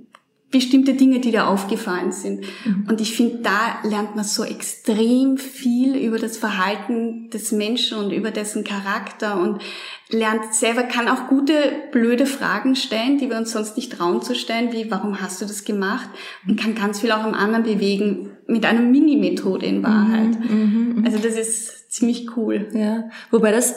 bestimmte 0.51 0.95
Dinge, 0.95 1.19
die 1.19 1.31
dir 1.31 1.47
aufgefallen 1.47 2.11
sind. 2.11 2.41
Mhm. 2.65 2.87
Und 2.89 3.01
ich 3.01 3.15
finde, 3.15 3.39
da 3.43 3.87
lernt 3.87 4.15
man 4.15 4.25
so 4.25 4.43
extrem 4.43 5.37
viel 5.37 5.95
über 5.95 6.17
das 6.17 6.37
Verhalten 6.37 7.29
des 7.29 7.51
Menschen 7.51 7.99
und 7.99 8.11
über 8.11 8.31
dessen 8.31 8.63
Charakter 8.63 9.39
und 9.39 9.61
lernt 10.09 10.55
selber, 10.55 10.83
kann 10.83 11.07
auch 11.07 11.27
gute, 11.27 11.53
blöde 11.91 12.25
Fragen 12.25 12.75
stellen, 12.75 13.19
die 13.19 13.29
wir 13.29 13.37
uns 13.37 13.51
sonst 13.51 13.77
nicht 13.77 13.91
trauen 13.93 14.23
zu 14.23 14.33
stellen, 14.33 14.71
wie, 14.73 14.89
warum 14.89 15.21
hast 15.21 15.39
du 15.39 15.45
das 15.45 15.65
gemacht? 15.65 16.09
Und 16.47 16.59
kann 16.59 16.73
ganz 16.73 16.99
viel 16.99 17.11
auch 17.11 17.23
am 17.23 17.35
anderen 17.35 17.63
bewegen, 17.63 18.31
mit 18.47 18.65
einer 18.65 18.81
Mini-Methode 18.81 19.67
in 19.67 19.83
Wahrheit. 19.83 20.39
Mhm, 20.39 20.93
mh, 20.95 21.01
mh. 21.01 21.05
Also 21.05 21.19
das 21.19 21.37
ist 21.37 21.91
ziemlich 21.91 22.35
cool. 22.35 22.69
Ja, 22.73 23.09
wobei 23.29 23.51
das 23.51 23.75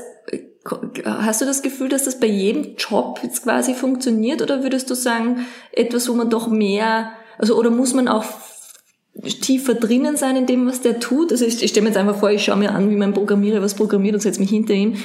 Hast 1.04 1.40
du 1.40 1.44
das 1.44 1.62
Gefühl, 1.62 1.88
dass 1.88 2.04
das 2.04 2.20
bei 2.20 2.28
jedem 2.28 2.76
Job 2.76 3.20
jetzt 3.22 3.42
quasi 3.42 3.74
funktioniert 3.74 4.42
oder 4.42 4.62
würdest 4.62 4.88
du 4.90 4.94
sagen, 4.94 5.46
etwas, 5.72 6.08
wo 6.08 6.14
man 6.14 6.30
doch 6.30 6.46
mehr, 6.46 7.12
also 7.38 7.56
oder 7.56 7.70
muss 7.70 7.94
man 7.94 8.06
auch 8.06 8.24
tiefer 9.40 9.74
drinnen 9.74 10.16
sein 10.16 10.36
in 10.36 10.46
dem, 10.46 10.66
was 10.66 10.80
der 10.80 11.00
tut? 11.00 11.32
Also 11.32 11.44
ich, 11.44 11.62
ich 11.62 11.70
stelle 11.70 11.84
mir 11.84 11.90
jetzt 11.90 11.98
einfach 11.98 12.16
vor, 12.16 12.30
ich 12.30 12.44
schaue 12.44 12.56
mir 12.56 12.72
an, 12.72 12.90
wie 12.90 12.96
mein 12.96 13.12
Programmierer 13.12 13.60
was 13.60 13.74
programmiert 13.74 14.14
und 14.14 14.20
setze 14.20 14.40
mich 14.40 14.50
hinter 14.50 14.74
ihm. 14.74 15.02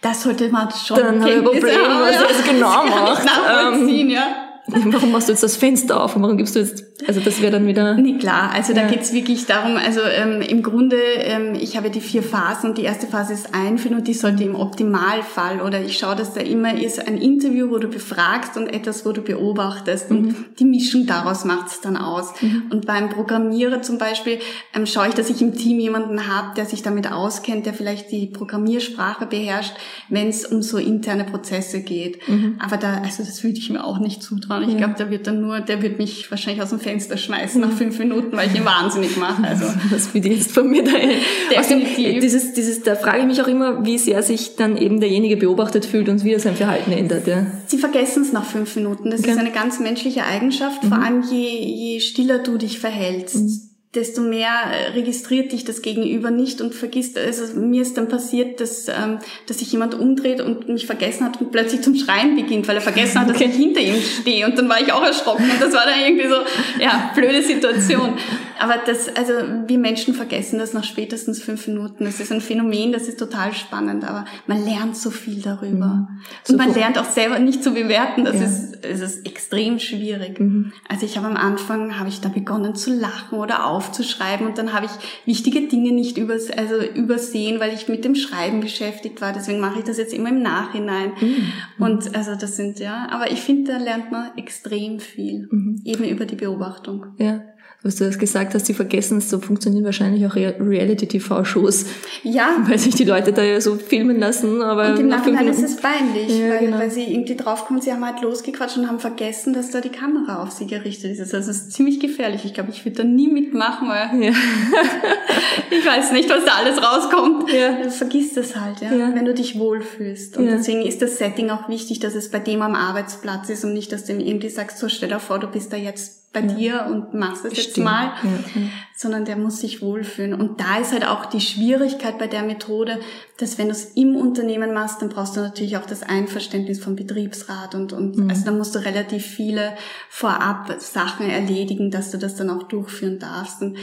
Das 0.00 0.22
sollte 0.22 0.48
man 0.50 0.70
schon 0.70 0.98
Dann 0.98 1.20
habe 1.20 1.30
ich 1.30 1.36
ein 1.38 1.44
Problem, 1.44 1.62
was 1.62 2.16
er 2.16 2.28
jetzt 2.28 2.44
genau 2.44 2.84
macht. 2.84 3.26
Ähm, 3.72 4.08
ja. 4.10 4.43
Warum 4.66 5.12
machst 5.12 5.28
du 5.28 5.32
jetzt 5.32 5.42
das 5.42 5.56
Fenster 5.56 6.02
auf 6.02 6.16
und 6.16 6.22
warum 6.22 6.38
gibst 6.38 6.56
du 6.56 6.60
jetzt, 6.60 6.86
also 7.06 7.20
das 7.20 7.42
wäre 7.42 7.52
dann 7.52 7.66
wieder... 7.66 7.94
Nee, 7.94 8.16
klar, 8.16 8.50
also 8.50 8.72
da 8.72 8.82
ja. 8.82 8.88
geht's 8.88 9.12
wirklich 9.12 9.44
darum, 9.44 9.76
also 9.76 10.00
ähm, 10.00 10.40
im 10.40 10.62
Grunde, 10.62 10.96
ähm, 10.96 11.54
ich 11.54 11.76
habe 11.76 11.90
die 11.90 12.00
vier 12.00 12.22
Phasen 12.22 12.70
und 12.70 12.78
die 12.78 12.82
erste 12.84 13.06
Phase 13.06 13.34
ist 13.34 13.54
einführen 13.54 13.98
und 13.98 14.08
die 14.08 14.14
sollte 14.14 14.42
im 14.42 14.54
Optimalfall 14.54 15.60
oder 15.60 15.82
ich 15.82 15.98
schaue, 15.98 16.16
dass 16.16 16.32
da 16.32 16.40
immer 16.40 16.80
ist 16.80 17.06
ein 17.06 17.18
Interview, 17.18 17.68
wo 17.70 17.76
du 17.76 17.88
befragst 17.88 18.56
und 18.56 18.68
etwas, 18.68 19.04
wo 19.04 19.12
du 19.12 19.20
beobachtest 19.20 20.10
mhm. 20.10 20.16
und 20.16 20.36
die 20.58 20.64
Mischung 20.64 21.04
daraus 21.04 21.44
macht's 21.44 21.82
dann 21.82 21.98
aus. 21.98 22.32
Mhm. 22.40 22.62
Und 22.70 22.86
beim 22.86 23.10
Programmierer 23.10 23.82
zum 23.82 23.98
Beispiel 23.98 24.38
ähm, 24.74 24.86
schaue 24.86 25.08
ich, 25.08 25.14
dass 25.14 25.28
ich 25.28 25.42
im 25.42 25.54
Team 25.54 25.78
jemanden 25.78 26.26
habe, 26.26 26.54
der 26.56 26.64
sich 26.64 26.82
damit 26.82 27.12
auskennt, 27.12 27.66
der 27.66 27.74
vielleicht 27.74 28.10
die 28.10 28.28
Programmiersprache 28.28 29.26
beherrscht, 29.26 29.74
wenn 30.08 30.28
es 30.28 30.46
um 30.46 30.62
so 30.62 30.78
interne 30.78 31.24
Prozesse 31.24 31.82
geht. 31.82 32.26
Mhm. 32.26 32.56
Aber 32.64 32.78
da, 32.78 33.02
also 33.02 33.22
das 33.22 33.44
würde 33.44 33.58
ich 33.58 33.68
mir 33.68 33.84
auch 33.84 33.98
nicht 33.98 34.22
zutrauen 34.22 34.53
fahren. 34.60 34.70
Ich 34.70 34.76
glaube, 34.76 34.94
der 34.94 35.10
wird 35.10 35.26
dann 35.26 35.40
nur, 35.40 35.60
der 35.60 35.82
wird 35.82 35.98
mich 35.98 36.30
wahrscheinlich 36.30 36.62
aus 36.62 36.70
dem 36.70 36.80
Fenster 36.80 37.16
schmeißen 37.16 37.60
nach 37.60 37.72
fünf 37.72 37.98
Minuten, 37.98 38.36
weil 38.36 38.48
ich 38.48 38.54
ihn 38.54 38.64
wahnsinnig 38.64 39.16
mache. 39.16 39.42
Also 39.44 39.66
das 39.90 40.12
würde 40.14 40.28
jetzt 40.28 40.52
von 40.52 40.68
mir 40.68 40.84
dahin. 40.84 41.10
Definitiv. 41.50 42.20
Dieses, 42.20 42.52
dieses, 42.52 42.82
da 42.82 42.94
frage 42.96 43.20
ich 43.20 43.26
mich 43.26 43.42
auch 43.42 43.48
immer, 43.48 43.84
wie 43.84 43.98
sehr 43.98 44.22
sich 44.22 44.56
dann 44.56 44.76
eben 44.76 45.00
derjenige 45.00 45.36
beobachtet 45.36 45.84
fühlt 45.84 46.08
und 46.08 46.24
wie 46.24 46.32
er 46.32 46.40
sein 46.40 46.56
Verhalten 46.56 46.92
ändert. 46.92 47.26
Ja. 47.26 47.46
Sie 47.66 47.78
vergessen 47.78 48.22
es 48.22 48.32
nach 48.32 48.44
fünf 48.44 48.74
Minuten. 48.76 49.10
Das 49.10 49.20
okay. 49.20 49.30
ist 49.30 49.38
eine 49.38 49.52
ganz 49.52 49.80
menschliche 49.80 50.24
Eigenschaft, 50.24 50.82
mhm. 50.84 50.88
vor 50.88 50.98
allem 50.98 51.22
je, 51.22 51.48
je 51.48 52.00
stiller 52.00 52.38
du 52.38 52.56
dich 52.56 52.78
verhältst. 52.78 53.36
Mhm 53.36 53.73
desto 53.94 54.20
mehr 54.22 54.50
äh, 54.50 54.90
registriert 54.90 55.52
dich 55.52 55.64
das 55.64 55.82
Gegenüber 55.82 56.30
nicht 56.30 56.60
und 56.60 56.74
vergisst, 56.74 57.18
also 57.18 57.58
mir 57.58 57.82
ist 57.82 57.96
dann 57.96 58.08
passiert, 58.08 58.60
dass, 58.60 58.88
ähm, 58.88 59.18
dass 59.46 59.58
sich 59.58 59.70
jemand 59.72 59.94
umdreht 59.94 60.40
und 60.40 60.68
mich 60.68 60.86
vergessen 60.86 61.24
hat 61.24 61.40
und 61.40 61.52
plötzlich 61.52 61.82
zum 61.82 61.94
Schreien 61.94 62.36
beginnt, 62.36 62.66
weil 62.68 62.76
er 62.76 62.82
vergessen 62.82 63.20
hat, 63.20 63.30
dass 63.30 63.40
ich 63.40 63.54
hinter 63.54 63.80
ihm 63.80 64.00
stehe 64.00 64.46
und 64.46 64.58
dann 64.58 64.68
war 64.68 64.80
ich 64.80 64.92
auch 64.92 65.02
erschrocken 65.02 65.44
und 65.44 65.60
das 65.60 65.72
war 65.72 65.84
dann 65.84 66.00
irgendwie 66.00 66.28
so, 66.28 66.36
ja, 66.82 67.12
blöde 67.14 67.42
Situation. 67.42 68.14
aber 68.58 68.76
das, 68.86 69.14
also 69.14 69.32
wir 69.66 69.78
Menschen 69.78 70.14
vergessen 70.14 70.58
das 70.58 70.72
nach 70.72 70.84
spätestens 70.84 71.42
fünf 71.42 71.66
Minuten. 71.66 72.04
Das 72.04 72.20
ist 72.20 72.32
ein 72.32 72.40
Phänomen, 72.40 72.92
das 72.92 73.08
ist 73.08 73.18
total 73.18 73.52
spannend, 73.52 74.04
aber 74.04 74.24
man 74.46 74.64
lernt 74.64 74.96
so 74.96 75.10
viel 75.10 75.42
darüber. 75.42 75.86
Mhm. 75.86 76.08
Und 76.48 76.56
man 76.56 76.74
lernt 76.74 76.98
auch 76.98 77.08
selber 77.08 77.38
nicht 77.38 77.62
zu 77.62 77.72
bewerten. 77.72 78.24
Das 78.24 78.36
ja. 78.36 78.46
ist, 78.46 78.84
es 78.84 79.00
ist 79.00 79.26
extrem 79.26 79.78
schwierig. 79.78 80.40
Mhm. 80.40 80.72
Also 80.88 81.04
ich 81.04 81.16
habe 81.16 81.26
am 81.26 81.36
Anfang, 81.36 81.98
habe 81.98 82.08
ich 82.08 82.20
da 82.20 82.28
begonnen 82.28 82.74
zu 82.74 82.92
lachen 82.94 83.38
oder 83.38 83.66
aufzuschreiben 83.84 84.46
und 84.46 84.58
dann 84.58 84.72
habe 84.72 84.86
ich 84.86 84.92
wichtige 85.26 85.68
Dinge 85.68 85.92
nicht 85.92 86.18
übers, 86.18 86.50
also 86.50 86.82
übersehen, 86.82 87.60
weil 87.60 87.74
ich 87.74 87.88
mit 87.88 88.04
dem 88.04 88.14
Schreiben 88.14 88.60
beschäftigt 88.60 89.20
war. 89.20 89.32
Deswegen 89.32 89.60
mache 89.60 89.78
ich 89.78 89.84
das 89.84 89.98
jetzt 89.98 90.14
immer 90.14 90.30
im 90.30 90.42
Nachhinein. 90.42 91.12
Mhm. 91.20 91.52
Und 91.78 92.14
also 92.16 92.34
das 92.34 92.56
sind 92.56 92.78
ja, 92.78 93.08
aber 93.10 93.30
ich 93.30 93.40
finde, 93.40 93.72
da 93.72 93.78
lernt 93.78 94.10
man 94.10 94.36
extrem 94.36 95.00
viel, 95.00 95.48
mhm. 95.50 95.80
eben 95.84 96.04
über 96.04 96.26
die 96.26 96.36
Beobachtung. 96.36 97.06
Ja 97.18 97.42
was 97.84 97.96
du 97.96 98.04
das 98.04 98.18
gesagt 98.18 98.54
hast, 98.54 98.64
sie 98.64 98.72
vergessen 98.72 99.18
es, 99.18 99.28
so 99.28 99.38
funktionieren 99.38 99.84
wahrscheinlich 99.84 100.26
auch 100.26 100.34
Reality-TV-Shows. 100.34 101.84
Ja. 102.22 102.56
Weil 102.66 102.78
sich 102.78 102.94
die 102.94 103.04
Leute 103.04 103.34
da 103.34 103.42
ja 103.42 103.60
so 103.60 103.76
filmen 103.76 104.18
lassen, 104.18 104.62
aber. 104.62 104.92
Und 104.92 105.00
im 105.00 105.08
Nachhinein 105.08 105.48
ist 105.48 105.62
es 105.62 105.76
peinlich, 105.76 106.30
ja, 106.30 106.48
weil, 106.48 106.58
genau. 106.60 106.78
weil 106.78 106.90
sie 106.90 107.02
irgendwie 107.02 107.36
draufkommen, 107.36 107.82
sie 107.82 107.92
haben 107.92 108.02
halt 108.02 108.22
losgequatscht 108.22 108.78
und 108.78 108.88
haben 108.88 109.00
vergessen, 109.00 109.52
dass 109.52 109.70
da 109.70 109.82
die 109.82 109.90
Kamera 109.90 110.42
auf 110.42 110.50
sie 110.50 110.66
gerichtet 110.66 111.12
ist. 111.12 111.20
Also 111.20 111.36
es 111.36 111.46
ist 111.48 111.72
ziemlich 111.74 112.00
gefährlich. 112.00 112.46
Ich 112.46 112.54
glaube, 112.54 112.70
ich 112.70 112.86
würde 112.86 112.96
da 112.96 113.04
nie 113.04 113.28
mitmachen, 113.28 113.86
weil 113.86 114.22
ja. 114.22 114.32
ich 115.70 115.84
weiß 115.84 116.12
nicht, 116.12 116.30
was 116.30 116.42
da 116.46 116.52
alles 116.52 116.82
rauskommt. 116.82 117.52
Ja. 117.52 117.82
Du 117.82 117.90
vergisst 117.90 118.38
es 118.38 118.56
halt, 118.56 118.80
ja, 118.80 118.94
ja. 118.94 119.14
wenn 119.14 119.26
du 119.26 119.34
dich 119.34 119.58
wohlfühlst. 119.58 120.38
Und 120.38 120.46
deswegen 120.46 120.80
ist 120.80 121.02
das 121.02 121.18
Setting 121.18 121.50
auch 121.50 121.68
wichtig, 121.68 122.00
dass 122.00 122.14
es 122.14 122.30
bei 122.30 122.38
dem 122.38 122.62
am 122.62 122.74
Arbeitsplatz 122.74 123.50
ist 123.50 123.62
und 123.62 123.74
nicht, 123.74 123.92
dass 123.92 124.06
du 124.06 124.14
ihm 124.14 124.20
irgendwie 124.20 124.48
sagst, 124.48 124.78
so 124.78 124.88
stell 124.88 125.10
dir 125.10 125.20
vor, 125.20 125.38
du 125.38 125.48
bist 125.48 125.70
da 125.70 125.76
jetzt 125.76 126.23
bei 126.34 126.40
ja. 126.40 126.54
dir 126.54 126.86
und 126.90 127.14
machst 127.14 127.46
es 127.46 127.56
jetzt 127.56 127.78
mal, 127.78 128.12
ja. 128.22 128.62
sondern 128.94 129.24
der 129.24 129.36
muss 129.36 129.60
sich 129.60 129.80
wohlfühlen. 129.80 130.34
Und 130.34 130.60
da 130.60 130.78
ist 130.78 130.92
halt 130.92 131.06
auch 131.06 131.26
die 131.26 131.40
Schwierigkeit 131.40 132.18
bei 132.18 132.26
der 132.26 132.42
Methode, 132.42 133.00
dass 133.38 133.56
wenn 133.56 133.68
du 133.68 133.72
es 133.72 133.92
im 133.94 134.16
Unternehmen 134.16 134.74
machst, 134.74 135.00
dann 135.00 135.08
brauchst 135.08 135.36
du 135.36 135.40
natürlich 135.40 135.76
auch 135.78 135.86
das 135.86 136.02
Einverständnis 136.02 136.82
vom 136.82 136.96
Betriebsrat 136.96 137.74
und, 137.74 137.92
und 137.92 138.18
mhm. 138.18 138.28
also 138.28 138.44
dann 138.44 138.58
musst 138.58 138.74
du 138.74 138.80
relativ 138.80 139.24
viele 139.24 139.74
vorab 140.10 140.74
Sachen 140.80 141.30
erledigen, 141.30 141.90
dass 141.90 142.10
du 142.10 142.18
das 142.18 142.34
dann 142.34 142.50
auch 142.50 142.64
durchführen 142.64 143.18
darfst. 143.18 143.62
Und 143.62 143.78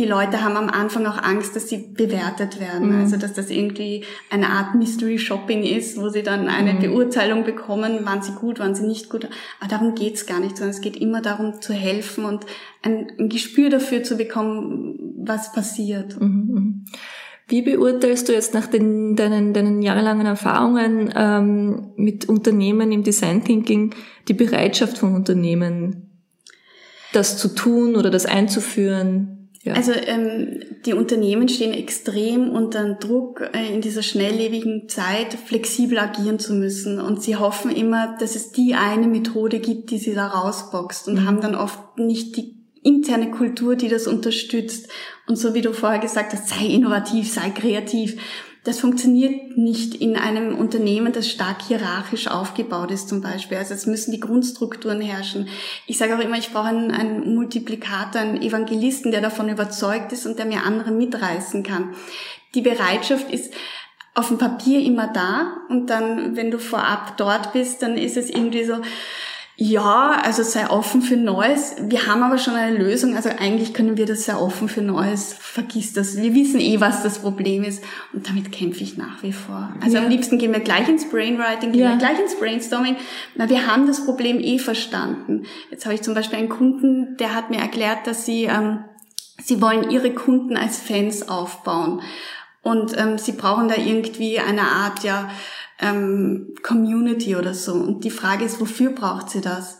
die 0.00 0.06
Leute 0.06 0.42
haben 0.42 0.56
am 0.56 0.70
Anfang 0.70 1.04
auch 1.04 1.22
Angst, 1.22 1.54
dass 1.54 1.68
sie 1.68 1.76
bewertet 1.76 2.58
werden. 2.58 2.94
Mhm. 2.94 3.00
Also 3.02 3.18
dass 3.18 3.34
das 3.34 3.50
irgendwie 3.50 4.02
eine 4.30 4.48
Art 4.48 4.74
Mystery 4.74 5.18
Shopping 5.18 5.62
ist, 5.62 6.00
wo 6.00 6.08
sie 6.08 6.22
dann 6.22 6.48
eine 6.48 6.72
mhm. 6.72 6.80
Beurteilung 6.80 7.44
bekommen, 7.44 8.06
waren 8.06 8.22
sie 8.22 8.32
gut, 8.32 8.58
waren 8.60 8.74
sie 8.74 8.86
nicht 8.86 9.10
gut. 9.10 9.28
Aber 9.60 9.68
darum 9.68 9.94
geht's 9.94 10.24
gar 10.24 10.40
nicht, 10.40 10.56
sondern 10.56 10.74
es 10.74 10.80
geht 10.80 10.96
immer 10.96 11.20
darum 11.20 11.60
zu 11.60 11.74
helfen 11.74 12.24
und 12.24 12.46
ein, 12.82 13.08
ein 13.18 13.28
Gespür 13.28 13.68
dafür 13.68 14.02
zu 14.02 14.16
bekommen, 14.16 14.98
was 15.18 15.52
passiert. 15.52 16.18
Mhm. 16.18 16.26
mhm. 16.26 16.84
Wie 17.46 17.62
beurteilst 17.62 18.28
du 18.28 18.32
jetzt 18.32 18.54
nach 18.54 18.68
den, 18.68 19.16
deinen, 19.16 19.52
deinen 19.52 19.82
jahrelangen 19.82 20.24
Erfahrungen 20.24 21.12
ähm, 21.16 21.90
mit 21.96 22.28
Unternehmen 22.28 22.92
im 22.92 23.02
Design 23.02 23.42
Thinking 23.42 23.92
die 24.28 24.34
Bereitschaft 24.34 24.98
von 24.98 25.16
Unternehmen, 25.16 26.10
das 27.12 27.38
zu 27.38 27.48
tun 27.48 27.96
oder 27.96 28.10
das 28.10 28.24
einzuführen? 28.24 29.39
Ja. 29.62 29.74
Also 29.74 29.92
ähm, 29.92 30.62
die 30.86 30.94
Unternehmen 30.94 31.48
stehen 31.48 31.74
extrem 31.74 32.48
unter 32.50 32.94
Druck, 32.94 33.42
äh, 33.52 33.72
in 33.72 33.82
dieser 33.82 34.02
schnelllebigen 34.02 34.88
Zeit 34.88 35.34
flexibel 35.34 35.98
agieren 35.98 36.38
zu 36.38 36.54
müssen. 36.54 36.98
Und 36.98 37.22
sie 37.22 37.36
hoffen 37.36 37.70
immer, 37.70 38.16
dass 38.18 38.36
es 38.36 38.52
die 38.52 38.74
eine 38.74 39.06
Methode 39.06 39.60
gibt, 39.60 39.90
die 39.90 39.98
sie 39.98 40.14
da 40.14 40.28
rausboxt 40.28 41.08
und 41.08 41.14
mhm. 41.14 41.26
haben 41.26 41.40
dann 41.42 41.54
oft 41.54 41.98
nicht 41.98 42.36
die 42.36 42.56
interne 42.82 43.30
Kultur, 43.30 43.76
die 43.76 43.88
das 43.88 44.06
unterstützt. 44.06 44.88
Und 45.26 45.36
so 45.36 45.52
wie 45.52 45.60
du 45.60 45.74
vorher 45.74 46.00
gesagt 46.00 46.32
hast, 46.32 46.48
sei 46.48 46.64
innovativ, 46.66 47.30
sei 47.30 47.50
kreativ. 47.50 48.16
Das 48.62 48.78
funktioniert 48.78 49.56
nicht 49.56 49.94
in 49.94 50.16
einem 50.16 50.58
Unternehmen, 50.58 51.14
das 51.14 51.30
stark 51.30 51.62
hierarchisch 51.62 52.28
aufgebaut 52.28 52.90
ist 52.90 53.08
zum 53.08 53.22
Beispiel. 53.22 53.56
Also 53.56 53.72
es 53.72 53.86
müssen 53.86 54.12
die 54.12 54.20
Grundstrukturen 54.20 55.00
herrschen. 55.00 55.48
Ich 55.86 55.96
sage 55.96 56.14
auch 56.14 56.20
immer, 56.20 56.36
ich 56.36 56.52
brauche 56.52 56.68
einen, 56.68 56.90
einen 56.90 57.34
Multiplikator, 57.34 58.20
einen 58.20 58.42
Evangelisten, 58.42 59.12
der 59.12 59.22
davon 59.22 59.48
überzeugt 59.48 60.12
ist 60.12 60.26
und 60.26 60.38
der 60.38 60.44
mir 60.44 60.64
andere 60.64 60.90
mitreißen 60.90 61.62
kann. 61.62 61.94
Die 62.54 62.60
Bereitschaft 62.60 63.30
ist 63.32 63.54
auf 64.14 64.28
dem 64.28 64.36
Papier 64.36 64.80
immer 64.80 65.06
da 65.06 65.56
und 65.70 65.88
dann, 65.88 66.36
wenn 66.36 66.50
du 66.50 66.58
vorab 66.58 67.16
dort 67.16 67.54
bist, 67.54 67.80
dann 67.80 67.96
ist 67.96 68.18
es 68.18 68.28
irgendwie 68.28 68.64
so, 68.64 68.74
ja, 69.62 70.18
also 70.24 70.42
sei 70.42 70.70
offen 70.70 71.02
für 71.02 71.18
Neues. 71.18 71.76
Wir 71.82 72.06
haben 72.06 72.22
aber 72.22 72.38
schon 72.38 72.54
eine 72.54 72.78
Lösung. 72.78 73.14
Also 73.14 73.28
eigentlich 73.28 73.74
können 73.74 73.98
wir 73.98 74.06
das 74.06 74.24
sehr 74.24 74.40
offen 74.40 74.70
für 74.70 74.80
Neues. 74.80 75.34
Vergiss 75.38 75.92
das. 75.92 76.16
Wir 76.16 76.34
wissen 76.34 76.60
eh, 76.60 76.80
was 76.80 77.02
das 77.02 77.18
Problem 77.18 77.62
ist. 77.62 77.84
Und 78.14 78.26
damit 78.26 78.52
kämpfe 78.52 78.82
ich 78.82 78.96
nach 78.96 79.22
wie 79.22 79.34
vor. 79.34 79.74
Also 79.82 79.98
ja. 79.98 80.02
am 80.02 80.08
liebsten 80.08 80.38
gehen 80.38 80.54
wir 80.54 80.60
gleich 80.60 80.88
ins 80.88 81.10
Brainwriting, 81.10 81.72
gehen 81.72 81.82
ja. 81.82 81.90
wir 81.90 81.98
gleich 81.98 82.18
ins 82.18 82.36
Brainstorming. 82.36 82.96
Na, 83.34 83.50
wir 83.50 83.66
haben 83.66 83.86
das 83.86 84.02
Problem 84.06 84.40
eh 84.40 84.58
verstanden. 84.58 85.42
Jetzt 85.70 85.84
habe 85.84 85.94
ich 85.94 86.00
zum 86.00 86.14
Beispiel 86.14 86.38
einen 86.38 86.48
Kunden, 86.48 87.18
der 87.18 87.34
hat 87.34 87.50
mir 87.50 87.58
erklärt, 87.58 88.06
dass 88.06 88.24
sie, 88.24 88.44
ähm, 88.44 88.84
sie 89.42 89.60
wollen 89.60 89.90
ihre 89.90 90.14
Kunden 90.14 90.56
als 90.56 90.78
Fans 90.78 91.28
aufbauen. 91.28 92.00
Und 92.62 92.96
ähm, 92.98 93.18
sie 93.18 93.32
brauchen 93.32 93.68
da 93.68 93.76
irgendwie 93.76 94.38
eine 94.38 94.62
Art, 94.62 95.02
ja, 95.02 95.30
ähm, 95.80 96.54
Community 96.62 97.36
oder 97.36 97.54
so. 97.54 97.72
Und 97.72 98.04
die 98.04 98.10
Frage 98.10 98.44
ist, 98.44 98.60
wofür 98.60 98.90
braucht 98.90 99.30
sie 99.30 99.40
das? 99.40 99.78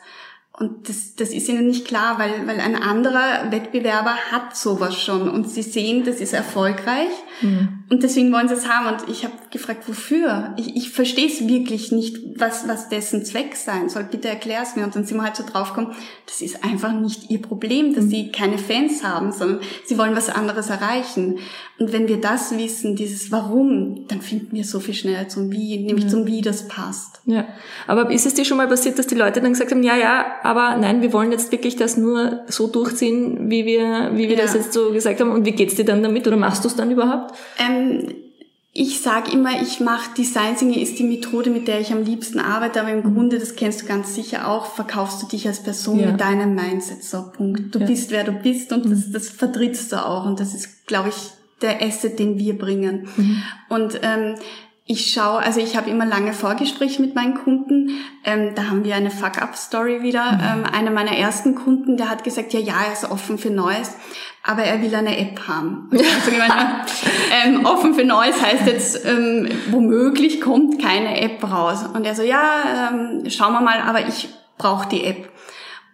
Und 0.53 0.88
das, 0.88 1.14
das 1.14 1.31
ist 1.31 1.49
ihnen 1.49 1.66
nicht 1.66 1.87
klar, 1.87 2.19
weil, 2.19 2.47
weil 2.47 2.61
ein 2.61 2.77
anderer 2.77 3.51
Wettbewerber 3.51 4.14
hat 4.31 4.57
sowas 4.57 5.01
schon 5.03 5.29
und 5.31 5.49
sie 5.49 5.62
sehen, 5.62 6.05
das 6.05 6.21
ist 6.21 6.33
erfolgreich 6.33 7.11
mhm. 7.42 7.85
und 7.88 8.03
deswegen 8.03 8.33
wollen 8.33 8.48
sie 8.48 8.55
es 8.55 8.68
haben. 8.68 8.94
Und 8.94 9.09
ich 9.09 9.24
habe 9.24 9.35
gefragt, 9.50 9.88
wofür? 9.88 10.55
Ich, 10.57 10.76
ich 10.76 10.90
verstehe 10.90 11.26
es 11.26 11.46
wirklich 11.46 11.92
nicht, 11.92 12.18
was, 12.37 12.68
was 12.68 12.88
dessen 12.88 13.24
Zweck 13.24 13.57
sein 13.57 13.88
soll. 13.88 14.05
Bitte 14.05 14.29
erklär 14.29 14.62
es 14.62 14.76
mir. 14.76 14.85
Und 14.85 14.96
dann 14.96 15.05
sind 15.05 15.16
wir 15.16 15.24
halt 15.24 15.37
so 15.37 15.44
draufgekommen, 15.44 15.94
das 16.26 16.40
ist 16.40 16.64
einfach 16.64 16.92
nicht 16.92 17.31
ihr 17.31 17.42
Problem, 17.42 17.94
dass 17.94 18.05
mhm. 18.05 18.11
sie 18.11 18.33
keine 18.33 18.59
Fans 18.59 19.05
haben, 19.05 19.33
sondern 19.33 19.61
sie 19.85 19.98
wollen 19.98 20.16
was 20.16 20.29
anderes 20.29 20.70
erreichen. 20.70 21.38
Und 21.79 21.92
wenn 21.94 22.09
wir 22.09 22.20
das 22.20 22.57
wissen, 22.59 22.94
dieses 22.94 23.33
Warum, 23.33 24.07
dann 24.09 24.20
finden 24.20 24.55
wir 24.55 24.64
so 24.64 24.81
viel 24.81 24.92
schneller 24.92 25.29
zum 25.29 25.50
Wie, 25.50 25.79
nämlich 25.79 26.05
ja. 26.05 26.11
zum 26.11 26.26
Wie 26.26 26.42
das 26.42 26.68
passt. 26.68 27.22
Ja. 27.24 27.48
Aber 27.87 28.11
ist 28.11 28.26
es 28.26 28.35
dir 28.35 28.44
schon 28.44 28.59
mal 28.59 28.68
passiert, 28.68 28.98
dass 28.98 29.07
die 29.07 29.14
Leute 29.14 29.40
dann 29.40 29.53
gesagt 29.53 29.70
haben, 29.70 29.83
ja, 29.83 29.96
ja, 29.96 30.26
aber 30.42 30.76
nein, 30.76 31.00
wir 31.00 31.14
wollen 31.14 31.33
jetzt 31.33 31.53
wirklich 31.53 31.76
das 31.76 31.96
nur 31.96 32.40
so 32.48 32.66
durchziehen, 32.66 33.50
wie 33.50 33.64
wir, 33.64 34.11
wie 34.12 34.29
wir 34.29 34.37
ja. 34.37 34.42
das 34.42 34.53
jetzt 34.53 34.74
so 34.74 34.92
gesagt 34.92 35.20
haben. 35.20 35.33
Und 35.33 35.46
wie 35.46 35.53
geht's 35.53 35.74
dir 35.74 35.87
dann 35.87 36.03
damit? 36.03 36.26
Oder 36.26 36.37
machst 36.37 36.64
du 36.64 36.68
es 36.68 36.76
dann 36.76 36.90
überhaupt? 36.90 37.30
Ähm, 37.59 38.14
ich 38.73 39.01
sage 39.01 39.33
immer, 39.33 39.61
ich 39.61 39.81
mache 39.81 40.14
Design 40.14 40.57
Thinking 40.57 40.81
ist 40.81 40.99
die 40.99 41.05
Methode, 41.05 41.51
mit 41.51 41.66
der 41.66 41.81
ich 41.81 41.93
am 41.93 42.05
liebsten 42.05 42.38
arbeite, 42.38 42.81
aber 42.81 42.93
im 42.93 42.99
mhm. 42.99 43.14
Grunde, 43.14 43.38
das 43.38 43.57
kennst 43.57 43.83
du 43.83 43.87
ganz 43.87 44.14
sicher 44.14 44.49
auch, 44.49 44.66
verkaufst 44.66 45.23
du 45.23 45.27
dich 45.27 45.49
als 45.49 45.62
Person 45.62 45.99
ja. 45.99 46.12
mit 46.12 46.21
deinem 46.21 46.55
Mindset. 46.55 47.03
So, 47.03 47.31
Punkt. 47.37 47.75
Du 47.75 47.81
ja. 47.81 47.87
bist, 47.87 48.11
wer 48.11 48.23
du 48.23 48.33
bist 48.33 48.73
und 48.73 48.85
das, 48.87 49.09
mhm. 49.09 49.12
das 49.12 49.29
vertrittst 49.29 49.90
du 49.93 50.07
auch. 50.07 50.25
Und 50.25 50.38
das 50.38 50.55
ist, 50.55 50.87
glaube 50.87 51.09
ich, 51.09 51.16
der 51.62 51.83
Asset, 51.83 52.19
den 52.19 52.38
wir 52.38 52.57
bringen. 52.57 53.09
Mhm. 53.16 53.43
Und 53.69 54.01
ähm, 54.03 54.37
ich 54.90 55.12
schaue, 55.12 55.38
also 55.38 55.61
ich 55.61 55.76
habe 55.76 55.88
immer 55.88 56.05
lange 56.05 56.33
Vorgespräche 56.33 57.00
mit 57.00 57.14
meinen 57.14 57.35
Kunden. 57.35 58.00
Ähm, 58.24 58.57
da 58.57 58.64
haben 58.64 58.83
wir 58.83 58.96
eine 58.96 59.12
Fuck-up-Story 59.12 60.03
wieder. 60.03 60.33
Mhm. 60.33 60.40
Ähm, 60.42 60.64
einer 60.64 60.90
meiner 60.90 61.16
ersten 61.16 61.55
Kunden, 61.55 61.96
der 61.96 62.11
hat 62.11 62.24
gesagt, 62.24 62.53
ja, 62.53 62.59
ja, 62.59 62.74
er 62.88 62.92
ist 62.92 63.09
offen 63.09 63.38
für 63.38 63.50
Neues, 63.50 63.94
aber 64.42 64.64
er 64.64 64.83
will 64.83 64.92
eine 64.92 65.16
App 65.16 65.46
haben. 65.46 65.88
Also 65.92 66.33
gemeint, 66.33 66.53
ähm, 67.31 67.64
offen 67.66 67.94
für 67.94 68.05
Neues 68.05 68.42
heißt 68.42 68.66
jetzt, 68.66 69.07
ähm, 69.07 69.48
womöglich 69.70 70.40
kommt 70.40 70.83
keine 70.83 71.20
App 71.20 71.40
raus. 71.44 71.85
Und 71.94 72.05
er 72.05 72.16
so, 72.16 72.22
ja, 72.24 72.90
ähm, 72.90 73.31
schauen 73.31 73.53
wir 73.53 73.61
mal, 73.61 73.81
aber 73.83 74.09
ich 74.09 74.29
brauche 74.59 74.88
die 74.88 75.05
App. 75.05 75.31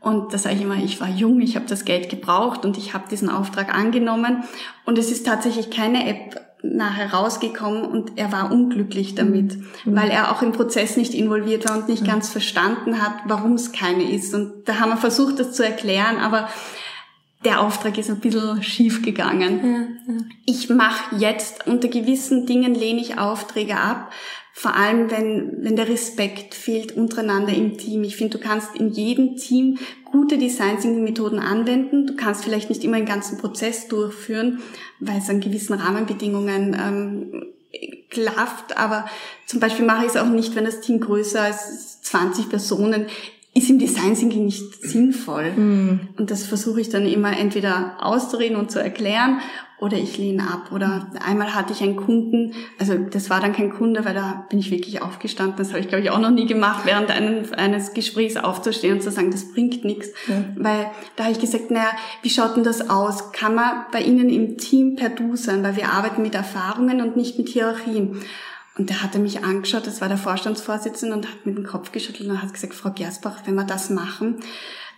Und 0.01 0.33
da 0.33 0.39
sage 0.39 0.55
ich 0.55 0.63
immer, 0.63 0.77
ich 0.77 1.03
war 1.03 1.09
jung, 1.09 1.43
ich 1.43 1.55
habe 1.57 1.67
das 1.67 1.85
Geld 1.85 2.09
gebraucht 2.09 2.65
und 2.65 2.79
ich 2.79 2.95
habe 2.95 3.11
diesen 3.11 3.29
Auftrag 3.29 3.75
angenommen. 3.75 4.45
Und 4.87 4.97
es 4.97 5.11
ist 5.11 5.27
tatsächlich 5.27 5.71
keine 5.71 6.09
App 6.09 6.46
nachher 6.75 7.13
rausgekommen 7.13 7.85
und 7.85 8.13
er 8.17 8.33
war 8.33 8.51
unglücklich 8.51 9.15
damit, 9.15 9.57
mhm. 9.85 9.97
weil 9.97 10.11
er 10.11 10.33
auch 10.33 10.43
im 10.43 10.53
Prozess 10.53 10.97
nicht 10.97 11.15
involviert 11.15 11.69
war 11.69 11.79
und 11.79 11.89
nicht 11.89 12.03
mhm. 12.03 12.09
ganz 12.09 12.29
verstanden 12.29 13.03
hat, 13.03 13.15
warum 13.27 13.55
es 13.55 13.73
keine 13.73 14.11
ist. 14.11 14.35
Und 14.35 14.69
da 14.69 14.81
haben 14.81 14.91
wir 14.91 14.97
versucht, 14.97 15.39
das 15.39 15.53
zu 15.53 15.65
erklären, 15.65 16.19
aber 16.19 16.49
der 17.45 17.61
Auftrag 17.61 17.97
ist 17.99 18.11
ein 18.11 18.21
bisschen 18.21 18.63
schief 18.63 19.03
gegangen. 19.03 19.99
Ja, 20.09 20.15
ja. 20.15 20.21
Ich 20.47 20.69
mache 20.69 21.17
jetzt 21.17 21.67
unter 21.67 21.89
gewissen 21.89 22.47
Dingen 22.47 22.75
lehne 22.75 23.01
ich 23.01 23.19
Aufträge 23.19 23.77
ab, 23.77 24.13
vor 24.59 24.75
allem 24.75 25.11
wenn, 25.11 25.63
wenn 25.63 25.77
der 25.77 25.87
Respekt 25.87 26.55
fehlt 26.55 26.97
untereinander 26.97 27.53
im 27.53 27.77
Team. 27.77 28.05
Ich 28.05 28.17
finde, 28.17 28.39
du 28.39 28.43
kannst 28.43 28.75
in 28.75 28.89
jedem 28.89 29.37
Team 29.37 29.77
gute 30.07 30.39
Design 30.39 30.81
Thinking 30.81 31.05
Methoden 31.05 31.39
anwenden. 31.39 32.07
Du 32.07 32.17
kannst 32.17 32.43
vielleicht 32.43 32.71
nicht 32.71 32.83
immer 32.83 32.97
den 32.97 33.05
ganzen 33.05 33.37
Prozess 33.37 33.87
durchführen, 33.87 34.63
weil 34.99 35.19
es 35.19 35.29
an 35.29 35.41
gewissen 35.41 35.75
Rahmenbedingungen 35.75 36.75
ähm, 36.75 37.47
klafft. 38.09 38.79
Aber 38.79 39.05
zum 39.45 39.61
Beispiel 39.61 39.85
mache 39.85 40.07
ich 40.07 40.13
es 40.13 40.17
auch 40.17 40.31
nicht, 40.31 40.57
wenn 40.57 40.65
das 40.65 40.81
Team 40.81 41.01
größer 41.01 41.43
als 41.43 42.01
20 42.01 42.49
Personen 42.49 43.09
ist 43.57 43.71
im 43.71 43.79
Design 43.79 44.15
Thinking 44.15 44.45
nicht 44.45 44.83
sinnvoll. 44.83 45.51
Mhm. 45.53 46.01
Und 46.19 46.31
das 46.31 46.45
versuche 46.45 46.83
ich 46.83 46.91
dann 46.91 47.07
immer 47.07 47.39
entweder 47.39 47.97
auszureden 48.01 48.57
und 48.57 48.71
zu 48.71 48.83
erklären 48.83 49.39
oder 49.79 49.97
ich 49.97 50.19
lehne 50.19 50.43
ab. 50.43 50.73
Oder 50.73 51.11
einmal 51.27 51.55
hatte 51.55 51.73
ich 51.73 51.83
einen 51.83 51.97
Kunden, 51.97 52.53
also 52.79 52.95
das 52.95 53.31
war 53.31 53.41
dann 53.41 53.55
kein 53.55 53.73
Kunde, 53.73 54.05
weil 54.05 54.15
da 54.15 54.47
bin 54.51 54.59
ich 54.59 54.71
wirklich 54.71 55.01
aufgestanden. 55.01 55.57
Das 55.57 55.71
habe 55.71 55.81
ich, 55.81 55.89
glaube 55.89 56.05
ich, 56.05 56.11
auch 56.11 56.19
noch 56.19 56.31
nie 56.31 56.47
gemacht, 56.47 56.85
während 56.85 57.11
einen, 57.11 57.51
eines 57.55 57.95
Gesprächs 57.95 58.37
aufzustehen 58.37 58.95
und 58.95 59.03
zu 59.03 59.11
sagen, 59.11 59.31
das 59.31 59.51
bringt 59.53 59.87
nichts. 59.87 60.09
Ja. 60.29 60.45
Weil 60.57 60.91
da 61.17 61.25
habe 61.25 61.33
ich 61.33 61.41
gesagt, 61.41 61.71
naja, 61.71 61.91
wie 62.21 62.31
schaut 62.31 62.57
denn 62.57 62.65
das 62.65 62.91
aus? 62.91 63.33
Kann 63.33 63.55
man 63.55 63.87
bei 63.91 64.03
Ihnen 64.03 64.29
im 64.29 64.59
Team 64.59 64.97
per 64.97 65.09
Du 65.09 65.35
sein? 65.37 65.63
Weil 65.63 65.77
wir 65.77 65.93
arbeiten 65.93 66.21
mit 66.21 66.35
Erfahrungen 66.35 67.01
und 67.01 67.17
nicht 67.17 67.39
mit 67.39 67.49
Hierarchien. 67.49 68.21
Und 68.79 68.91
der 68.91 69.03
hatte 69.03 69.19
mich 69.19 69.43
angeschaut, 69.43 69.87
das 69.87 70.01
war 70.01 70.09
der 70.09 70.19
Vorstandsvorsitzende, 70.19 71.17
und 71.17 71.27
hat 71.27 71.47
mit 71.47 71.57
dem 71.57 71.67
Kopf 71.67 71.93
geschüttelt 71.93 72.29
und 72.29 72.43
hat 72.43 72.53
gesagt, 72.53 72.75
Frau 72.75 72.91
Gersbach, 72.91 73.41
wenn 73.47 73.55
wir 73.55 73.65
das 73.65 73.89
machen, 73.91 74.37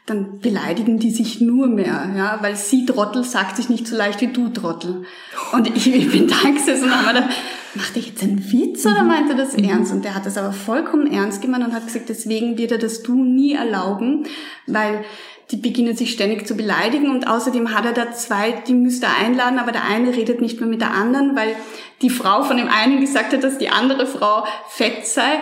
dann 0.06 0.40
beleidigen 0.40 0.98
die 0.98 1.10
sich 1.10 1.40
nur 1.40 1.66
mehr, 1.66 2.10
ja, 2.16 2.38
weil 2.40 2.56
sie 2.56 2.86
Trottel 2.86 3.24
sagt 3.24 3.56
sich 3.56 3.68
nicht 3.68 3.86
so 3.86 3.94
leicht 3.94 4.20
wie 4.20 4.32
du 4.32 4.48
Trottel. 4.48 5.04
Und 5.52 5.68
ich, 5.76 5.94
ich 5.94 6.10
bin 6.10 6.28
da 6.28 6.50
gesessen 6.50 6.84
und 6.84 7.06
habe 7.06 7.20
mir 7.20 7.28
macht 7.74 7.96
er 7.96 8.02
jetzt 8.02 8.22
einen 8.22 8.52
Witz 8.52 8.84
oder 8.86 9.02
meint 9.02 9.30
er 9.30 9.36
das 9.36 9.56
mhm. 9.56 9.64
ernst? 9.64 9.92
Und 9.92 10.04
der 10.04 10.14
hat 10.14 10.26
das 10.26 10.36
aber 10.36 10.52
vollkommen 10.52 11.10
ernst 11.10 11.42
gemeint 11.42 11.64
und 11.64 11.74
hat 11.74 11.86
gesagt, 11.86 12.08
deswegen 12.08 12.58
wird 12.58 12.72
er 12.72 12.78
das 12.78 13.02
Du 13.02 13.22
nie 13.22 13.54
erlauben, 13.54 14.26
weil 14.66 15.04
die 15.50 15.56
beginnen 15.56 15.96
sich 15.96 16.12
ständig 16.12 16.46
zu 16.46 16.56
beleidigen 16.56 17.10
und 17.10 17.26
außerdem 17.26 17.74
hat 17.74 17.86
er 17.86 17.92
da 17.92 18.12
zwei, 18.12 18.52
die 18.66 18.74
müsste 18.74 19.06
er 19.06 19.24
einladen, 19.24 19.58
aber 19.58 19.72
der 19.72 19.84
eine 19.84 20.14
redet 20.14 20.42
nicht 20.42 20.60
mehr 20.60 20.68
mit 20.68 20.80
der 20.80 20.90
anderen, 20.90 21.34
weil 21.36 21.56
die 22.02 22.10
Frau 22.10 22.42
von 22.42 22.58
dem 22.58 22.68
einen 22.68 23.00
gesagt 23.00 23.32
hat, 23.32 23.42
dass 23.42 23.58
die 23.58 23.70
andere 23.70 24.06
Frau 24.06 24.44
fett 24.68 25.06
sei 25.06 25.40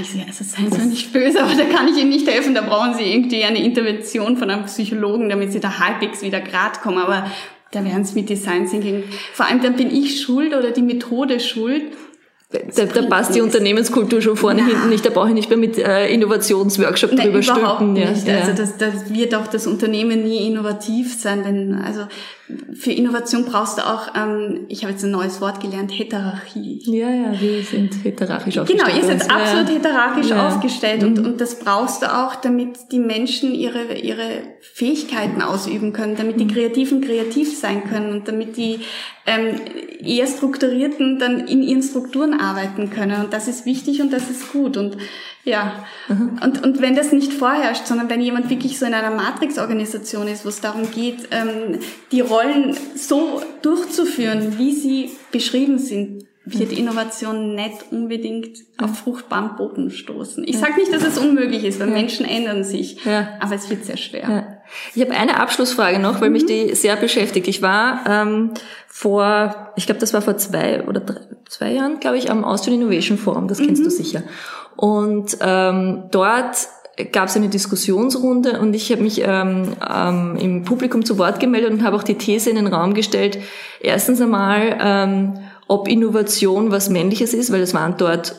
ich 0.00 0.10
sehe, 0.10 0.24
also 0.26 0.44
seien 0.44 0.70
Sie 0.70 0.86
nicht 0.86 1.12
böse, 1.12 1.42
aber 1.42 1.54
da 1.54 1.64
kann 1.64 1.88
ich 1.88 1.96
Ihnen 1.96 2.10
nicht 2.10 2.28
helfen. 2.28 2.54
Da 2.54 2.60
brauchen 2.60 2.94
Sie 2.94 3.04
irgendwie 3.04 3.44
eine 3.44 3.62
Intervention 3.62 4.36
von 4.36 4.50
einem 4.50 4.66
Psychologen, 4.66 5.28
damit 5.28 5.52
Sie 5.52 5.60
da 5.60 5.78
halbwegs 5.78 6.22
wieder 6.22 6.40
grad 6.40 6.82
kommen. 6.82 6.98
Aber 6.98 7.30
da 7.72 7.84
werden 7.84 8.04
Sie 8.04 8.14
mit 8.14 8.28
Design 8.28 8.68
Thinking, 8.68 9.04
vor 9.32 9.46
allem 9.46 9.60
dann 9.60 9.76
bin 9.76 9.90
ich 9.90 10.20
schuld 10.20 10.54
oder 10.54 10.70
die 10.70 10.82
Methode 10.82 11.40
schuld, 11.40 11.84
da, 12.52 12.84
da 12.84 13.02
passt 13.02 13.34
die 13.34 13.40
Unternehmenskultur 13.40 14.20
schon 14.20 14.36
vorne 14.36 14.60
ja. 14.60 14.66
hinten 14.66 14.88
nicht. 14.90 15.04
Da 15.04 15.10
brauche 15.10 15.28
ich 15.28 15.34
nicht 15.34 15.48
mehr 15.48 15.58
mit 15.58 15.78
äh, 15.78 16.08
Innovationsworkshop 16.08 17.12
Nein, 17.12 17.32
drüber 17.32 17.38
überhaupt 17.38 17.76
stülpen. 17.76 17.92
Nicht. 17.94 18.26
Ja. 18.26 18.40
Also 18.40 18.52
das, 18.52 18.76
das 18.76 19.12
wird 19.12 19.34
auch 19.34 19.46
das 19.46 19.66
Unternehmen 19.66 20.22
nie 20.22 20.46
innovativ 20.46 21.18
sein, 21.18 21.44
wenn 21.44 21.74
also 21.74 22.06
für 22.74 22.92
Innovation 22.92 23.44
brauchst 23.44 23.78
du 23.78 23.86
auch, 23.86 24.14
ähm, 24.14 24.66
ich 24.68 24.82
habe 24.82 24.92
jetzt 24.92 25.04
ein 25.04 25.10
neues 25.10 25.40
Wort 25.40 25.60
gelernt, 25.60 25.90
Heterarchie. 25.90 26.80
Ja, 26.84 27.10
ja, 27.10 27.40
wir 27.40 27.62
sind 27.62 28.04
heterarchisch 28.04 28.58
aufgestellt. 28.58 28.86
Genau, 28.86 28.98
ihr 28.98 29.04
seid 29.04 29.30
absolut 29.30 29.68
ja. 29.68 29.74
heterarchisch 29.74 30.30
ja. 30.30 30.48
aufgestellt 30.48 31.04
und, 31.04 31.18
mhm. 31.18 31.24
und 31.26 31.40
das 31.40 31.58
brauchst 31.58 32.02
du 32.02 32.12
auch, 32.12 32.34
damit 32.36 32.92
die 32.92 32.98
Menschen 32.98 33.54
ihre, 33.54 33.94
ihre 33.94 34.42
Fähigkeiten 34.60 35.42
ausüben 35.42 35.92
können, 35.92 36.16
damit 36.16 36.40
die 36.40 36.44
mhm. 36.44 36.52
Kreativen 36.52 37.00
kreativ 37.00 37.56
sein 37.58 37.84
können 37.88 38.12
und 38.12 38.28
damit 38.28 38.56
die 38.56 38.80
ähm, 39.26 39.60
eher 40.04 40.26
Strukturierten 40.26 41.18
dann 41.18 41.46
in 41.46 41.62
ihren 41.62 41.82
Strukturen 41.82 42.34
arbeiten 42.34 42.90
können. 42.90 43.24
Und 43.24 43.32
das 43.32 43.48
ist 43.48 43.66
wichtig 43.66 44.00
und 44.00 44.12
das 44.12 44.30
ist 44.30 44.52
gut. 44.52 44.76
Und 44.76 44.96
ja, 45.44 45.84
mhm. 46.08 46.38
und, 46.42 46.62
und 46.62 46.80
wenn 46.80 46.94
das 46.94 47.10
nicht 47.12 47.32
vorherrscht, 47.32 47.86
sondern 47.86 48.08
wenn 48.08 48.20
jemand 48.20 48.48
wirklich 48.48 48.78
so 48.78 48.86
in 48.86 48.94
einer 48.94 49.10
Matrix-Organisation 49.10 50.28
ist, 50.28 50.44
wo 50.44 50.48
es 50.48 50.60
darum 50.60 50.90
geht, 50.90 51.28
ähm, 51.32 51.80
die 52.12 52.20
Rollen 52.20 52.76
so 52.94 53.42
durchzuführen, 53.62 54.58
wie 54.58 54.72
sie 54.72 55.10
beschrieben 55.32 55.78
sind, 55.78 56.26
wird 56.44 56.72
Innovation 56.72 57.54
nicht 57.54 57.92
unbedingt 57.92 58.58
auf 58.78 58.98
fruchtbaren 58.98 59.56
Boden 59.56 59.90
stoßen. 59.90 60.42
Ich 60.46 60.58
sage 60.58 60.74
nicht, 60.76 60.92
dass 60.92 61.04
es 61.04 61.16
unmöglich 61.16 61.64
ist, 61.64 61.78
weil 61.78 61.86
Menschen 61.86 62.26
ändern 62.26 62.64
sich, 62.64 63.04
ja. 63.04 63.28
aber 63.38 63.54
es 63.54 63.70
wird 63.70 63.84
sehr 63.84 63.96
schwer. 63.96 64.28
Ja. 64.28 64.58
Ich 64.94 65.02
habe 65.02 65.12
eine 65.12 65.38
Abschlussfrage 65.38 66.00
noch, 66.00 66.20
weil 66.20 66.30
mhm. 66.30 66.32
mich 66.32 66.46
die 66.46 66.74
sehr 66.74 66.96
beschäftigt. 66.96 67.46
Ich 67.46 67.62
war 67.62 68.04
ähm, 68.08 68.50
vor, 68.88 69.72
ich 69.76 69.86
glaube, 69.86 70.00
das 70.00 70.14
war 70.14 70.22
vor 70.22 70.36
zwei 70.36 70.84
oder 70.84 71.00
drei, 71.00 71.20
zwei 71.48 71.72
Jahren, 71.72 72.00
glaube 72.00 72.18
ich, 72.18 72.30
am 72.30 72.44
Austrian 72.44 72.80
Innovation 72.80 73.18
Forum, 73.18 73.46
das 73.46 73.58
kennst 73.58 73.82
mhm. 73.82 73.84
du 73.84 73.90
sicher. 73.90 74.22
Und 74.76 75.36
ähm, 75.40 76.04
dort 76.10 76.68
gab 77.10 77.28
es 77.28 77.36
eine 77.36 77.48
Diskussionsrunde 77.48 78.60
und 78.60 78.74
ich 78.74 78.90
habe 78.92 79.02
mich 79.02 79.22
ähm, 79.24 79.72
ähm, 79.88 80.36
im 80.38 80.64
Publikum 80.64 81.04
zu 81.04 81.18
Wort 81.18 81.40
gemeldet 81.40 81.70
und 81.72 81.82
habe 81.82 81.96
auch 81.96 82.02
die 82.02 82.18
These 82.18 82.50
in 82.50 82.56
den 82.56 82.66
Raum 82.66 82.94
gestellt. 82.94 83.38
Erstens 83.80 84.20
einmal, 84.20 84.78
ähm, 84.80 85.38
ob 85.68 85.88
Innovation 85.88 86.70
was 86.70 86.90
Männliches 86.90 87.32
ist, 87.32 87.50
weil 87.50 87.62
es 87.62 87.72
waren 87.72 87.96
dort 87.96 88.36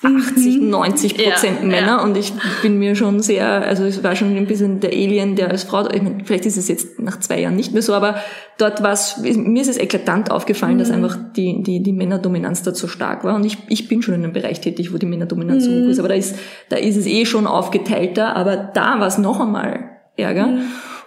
80, 0.00 0.60
90 0.60 1.18
mhm. 1.18 1.22
Prozent 1.22 1.58
ja, 1.60 1.66
Männer 1.66 1.86
ja. 1.86 2.02
und 2.02 2.16
ich 2.16 2.32
bin 2.62 2.78
mir 2.78 2.94
schon 2.94 3.20
sehr, 3.20 3.48
also 3.48 3.82
es 3.82 4.04
war 4.04 4.14
schon 4.14 4.36
ein 4.36 4.46
bisschen 4.46 4.78
der 4.78 4.90
Alien, 4.90 5.34
der 5.34 5.50
als 5.50 5.64
Frau, 5.64 5.90
ich 5.90 6.00
meine, 6.00 6.24
vielleicht 6.24 6.46
ist 6.46 6.56
es 6.56 6.68
jetzt 6.68 7.00
nach 7.00 7.18
zwei 7.18 7.40
Jahren 7.40 7.56
nicht 7.56 7.72
mehr 7.72 7.82
so, 7.82 7.94
aber 7.94 8.16
dort 8.58 8.80
war 8.80 8.92
es, 8.92 9.16
mir 9.18 9.60
ist 9.60 9.68
es 9.68 9.76
eklatant 9.76 10.30
aufgefallen, 10.30 10.74
mhm. 10.74 10.78
dass 10.78 10.90
einfach 10.92 11.18
die, 11.34 11.64
die, 11.64 11.82
die 11.82 11.92
Männerdominanz 11.92 12.62
dort 12.62 12.76
so 12.76 12.86
stark 12.86 13.24
war 13.24 13.34
und 13.34 13.44
ich, 13.44 13.58
ich 13.68 13.88
bin 13.88 14.02
schon 14.02 14.14
in 14.14 14.22
einem 14.22 14.32
Bereich 14.32 14.60
tätig, 14.60 14.92
wo 14.92 14.98
die 14.98 15.06
Männerdominanz 15.06 15.66
mhm. 15.66 15.70
so 15.70 15.84
hoch 15.84 15.90
ist, 15.90 15.98
aber 15.98 16.08
da 16.08 16.14
ist, 16.14 16.36
da 16.68 16.76
ist 16.76 16.96
es 16.96 17.06
eh 17.06 17.24
schon 17.24 17.48
aufgeteilter, 17.48 18.36
aber 18.36 18.56
da 18.56 19.00
war 19.00 19.08
es 19.08 19.18
noch 19.18 19.40
einmal 19.40 19.90
ärger. 20.16 20.46
Mhm. 20.46 20.60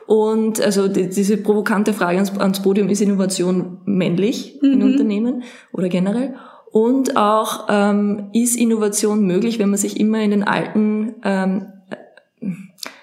Und 0.07 0.59
also 0.59 0.89
die, 0.89 1.07
diese 1.07 1.37
provokante 1.37 1.93
Frage 1.93 2.17
ans, 2.17 2.37
ans, 2.37 2.61
Podium, 2.61 2.89
ist 2.89 3.01
Innovation 3.01 3.77
männlich 3.85 4.61
in 4.61 4.79
mhm. 4.79 4.83
Unternehmen 4.83 5.43
oder 5.71 5.87
generell? 5.87 6.35
Und 6.71 7.17
auch 7.17 7.67
ähm, 7.69 8.29
ist 8.33 8.55
Innovation 8.55 9.25
möglich, 9.25 9.59
wenn 9.59 9.69
man 9.69 9.77
sich 9.77 9.99
immer 9.99 10.21
in 10.21 10.31
den 10.31 10.43
alten, 10.43 11.15
ähm, 11.23 11.67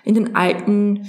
in 0.05 0.15
den 0.15 0.35
alten, 0.35 1.07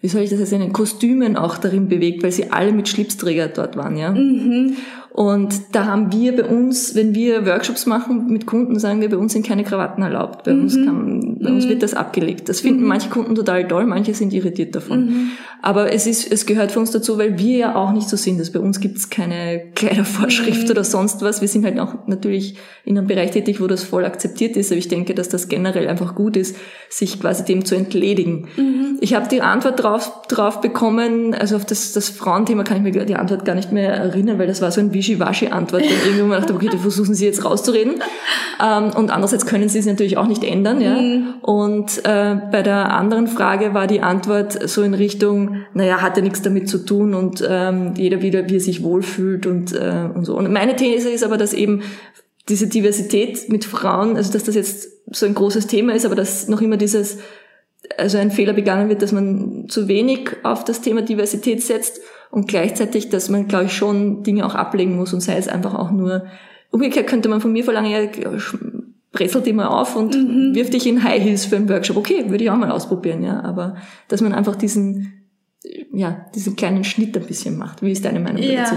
wie 0.00 0.08
soll 0.08 0.22
ich 0.22 0.30
das 0.30 0.40
jetzt 0.40 0.50
nennen, 0.50 0.72
Kostümen 0.72 1.36
auch 1.36 1.58
darin 1.58 1.88
bewegt, 1.88 2.24
weil 2.24 2.32
sie 2.32 2.50
alle 2.50 2.72
mit 2.72 2.88
Schlipsträger 2.88 3.48
dort 3.48 3.76
waren, 3.76 3.96
ja. 3.96 4.10
Mhm. 4.10 4.76
Und 5.12 5.60
da 5.72 5.84
haben 5.84 6.10
wir 6.10 6.34
bei 6.34 6.44
uns, 6.44 6.94
wenn 6.94 7.14
wir 7.14 7.44
Workshops 7.44 7.84
machen 7.84 8.28
mit 8.28 8.46
Kunden, 8.46 8.78
sagen 8.78 9.02
wir, 9.02 9.10
bei 9.10 9.18
uns 9.18 9.34
sind 9.34 9.46
keine 9.46 9.62
Krawatten 9.62 10.02
erlaubt. 10.02 10.44
Bei, 10.44 10.54
mhm. 10.54 10.62
uns, 10.62 10.74
kann, 10.74 11.38
bei 11.38 11.50
mhm. 11.50 11.56
uns 11.56 11.68
wird 11.68 11.82
das 11.82 11.92
abgelegt. 11.92 12.48
Das 12.48 12.60
finden 12.62 12.82
mhm. 12.82 12.88
manche 12.88 13.10
Kunden 13.10 13.34
total 13.34 13.68
toll, 13.68 13.84
manche 13.84 14.14
sind 14.14 14.32
irritiert 14.32 14.74
davon. 14.74 15.06
Mhm. 15.06 15.30
Aber 15.60 15.92
es 15.92 16.06
ist, 16.06 16.32
es 16.32 16.46
gehört 16.46 16.72
für 16.72 16.80
uns 16.80 16.92
dazu, 16.92 17.18
weil 17.18 17.38
wir 17.38 17.56
ja 17.56 17.74
auch 17.76 17.92
nicht 17.92 18.08
so 18.08 18.16
sind. 18.16 18.40
Dass 18.40 18.50
bei 18.50 18.58
uns 18.58 18.80
gibt 18.80 18.96
es 18.96 19.10
keine 19.10 19.62
Kleidervorschrift 19.74 20.64
mhm. 20.64 20.70
oder 20.70 20.82
sonst 20.82 21.20
was. 21.20 21.42
Wir 21.42 21.48
sind 21.48 21.66
halt 21.66 21.78
auch 21.78 22.06
natürlich 22.06 22.56
in 22.84 22.96
einem 22.96 23.06
Bereich 23.06 23.32
tätig, 23.32 23.60
wo 23.60 23.66
das 23.66 23.84
voll 23.84 24.06
akzeptiert 24.06 24.56
ist. 24.56 24.72
Aber 24.72 24.78
ich 24.78 24.88
denke, 24.88 25.14
dass 25.14 25.28
das 25.28 25.48
generell 25.48 25.88
einfach 25.88 26.14
gut 26.14 26.38
ist, 26.38 26.56
sich 26.88 27.20
quasi 27.20 27.44
dem 27.44 27.64
zu 27.66 27.74
entledigen. 27.74 28.48
Mhm. 28.56 28.98
Ich 29.00 29.14
habe 29.14 29.28
die 29.28 29.42
Antwort 29.42 29.82
drauf, 29.82 30.22
drauf 30.28 30.60
bekommen, 30.60 31.34
also 31.34 31.56
auf 31.56 31.64
das, 31.64 31.92
das 31.92 32.08
Frauenthema 32.08 32.64
kann 32.64 32.78
ich 32.78 32.82
mir 32.82 33.04
die 33.04 33.14
Antwort 33.14 33.44
gar 33.44 33.54
nicht 33.54 33.72
mehr 33.72 33.92
erinnern, 33.92 34.38
weil 34.38 34.46
das 34.46 34.62
war 34.62 34.70
so 34.72 34.80
ein 34.80 34.90
Wischiwaschi-Antwort, 35.02 35.82
dann 35.82 35.90
irgendwie 36.04 36.22
mal 36.22 36.40
dachte, 36.40 36.54
okay, 36.54 36.68
da 36.70 36.78
versuchen 36.78 37.14
sie 37.14 37.26
jetzt 37.26 37.44
rauszureden. 37.44 38.02
Ähm, 38.62 38.90
und 38.94 39.10
andererseits 39.10 39.46
können 39.46 39.68
sie 39.68 39.78
es 39.78 39.86
natürlich 39.86 40.16
auch 40.16 40.28
nicht 40.28 40.44
ändern, 40.44 40.80
ja. 40.80 40.94
Mhm. 40.94 41.34
Und 41.42 42.04
äh, 42.04 42.36
bei 42.50 42.62
der 42.62 42.94
anderen 42.94 43.26
Frage 43.26 43.74
war 43.74 43.86
die 43.86 44.00
Antwort 44.00 44.68
so 44.68 44.82
in 44.82 44.94
Richtung, 44.94 45.64
naja, 45.74 46.00
hat 46.00 46.16
ja 46.16 46.22
nichts 46.22 46.42
damit 46.42 46.68
zu 46.68 46.78
tun 46.78 47.14
und 47.14 47.44
ähm, 47.46 47.94
jeder 47.96 48.22
wieder, 48.22 48.48
wie 48.48 48.56
er 48.56 48.60
sich 48.60 48.82
wohlfühlt 48.82 49.46
und, 49.46 49.72
äh, 49.72 50.08
und 50.14 50.24
so. 50.24 50.36
Und 50.36 50.52
meine 50.52 50.76
These 50.76 51.10
ist 51.10 51.24
aber, 51.24 51.36
dass 51.36 51.52
eben 51.52 51.82
diese 52.48 52.66
Diversität 52.66 53.48
mit 53.48 53.64
Frauen, 53.64 54.16
also 54.16 54.32
dass 54.32 54.44
das 54.44 54.54
jetzt 54.54 54.88
so 55.10 55.26
ein 55.26 55.34
großes 55.34 55.66
Thema 55.66 55.94
ist, 55.94 56.06
aber 56.06 56.14
dass 56.14 56.48
noch 56.48 56.60
immer 56.60 56.76
dieses, 56.76 57.18
also 57.96 58.18
ein 58.18 58.30
Fehler 58.30 58.52
begangen 58.52 58.88
wird, 58.88 59.02
dass 59.02 59.12
man 59.12 59.66
zu 59.68 59.88
wenig 59.88 60.30
auf 60.42 60.64
das 60.64 60.80
Thema 60.80 61.02
Diversität 61.02 61.62
setzt 61.62 62.00
und 62.32 62.48
gleichzeitig, 62.48 63.10
dass 63.10 63.28
man, 63.28 63.46
glaube 63.46 63.66
ich, 63.66 63.74
schon 63.74 64.22
Dinge 64.22 64.46
auch 64.46 64.54
ablegen 64.54 64.96
muss 64.96 65.12
und 65.12 65.20
sei 65.20 65.36
es 65.36 65.48
einfach 65.48 65.74
auch 65.74 65.90
nur, 65.90 66.24
umgekehrt 66.70 67.06
könnte 67.06 67.28
man 67.28 67.42
von 67.42 67.52
mir 67.52 67.62
verlangen, 67.62 67.90
ja, 67.90 68.08
brezelt 69.12 69.46
immer 69.46 69.70
auf 69.70 69.94
und 69.94 70.16
mhm. 70.16 70.54
wirft 70.54 70.72
dich 70.72 70.86
in 70.86 71.04
High 71.04 71.22
Heels 71.22 71.44
für 71.44 71.56
einen 71.56 71.68
Workshop. 71.68 71.98
Okay, 71.98 72.30
würde 72.30 72.42
ich 72.42 72.50
auch 72.50 72.56
mal 72.56 72.70
ausprobieren, 72.70 73.22
ja, 73.22 73.42
aber 73.42 73.76
dass 74.08 74.22
man 74.22 74.32
einfach 74.32 74.56
diesen, 74.56 75.28
ja, 75.92 76.24
diesen 76.34 76.56
kleinen 76.56 76.84
Schnitt 76.84 77.14
ein 77.14 77.26
bisschen 77.26 77.58
macht. 77.58 77.82
Wie 77.82 77.92
ist 77.92 78.06
deine 78.06 78.18
Meinung 78.18 78.42
ja. 78.42 78.62
dazu? 78.62 78.76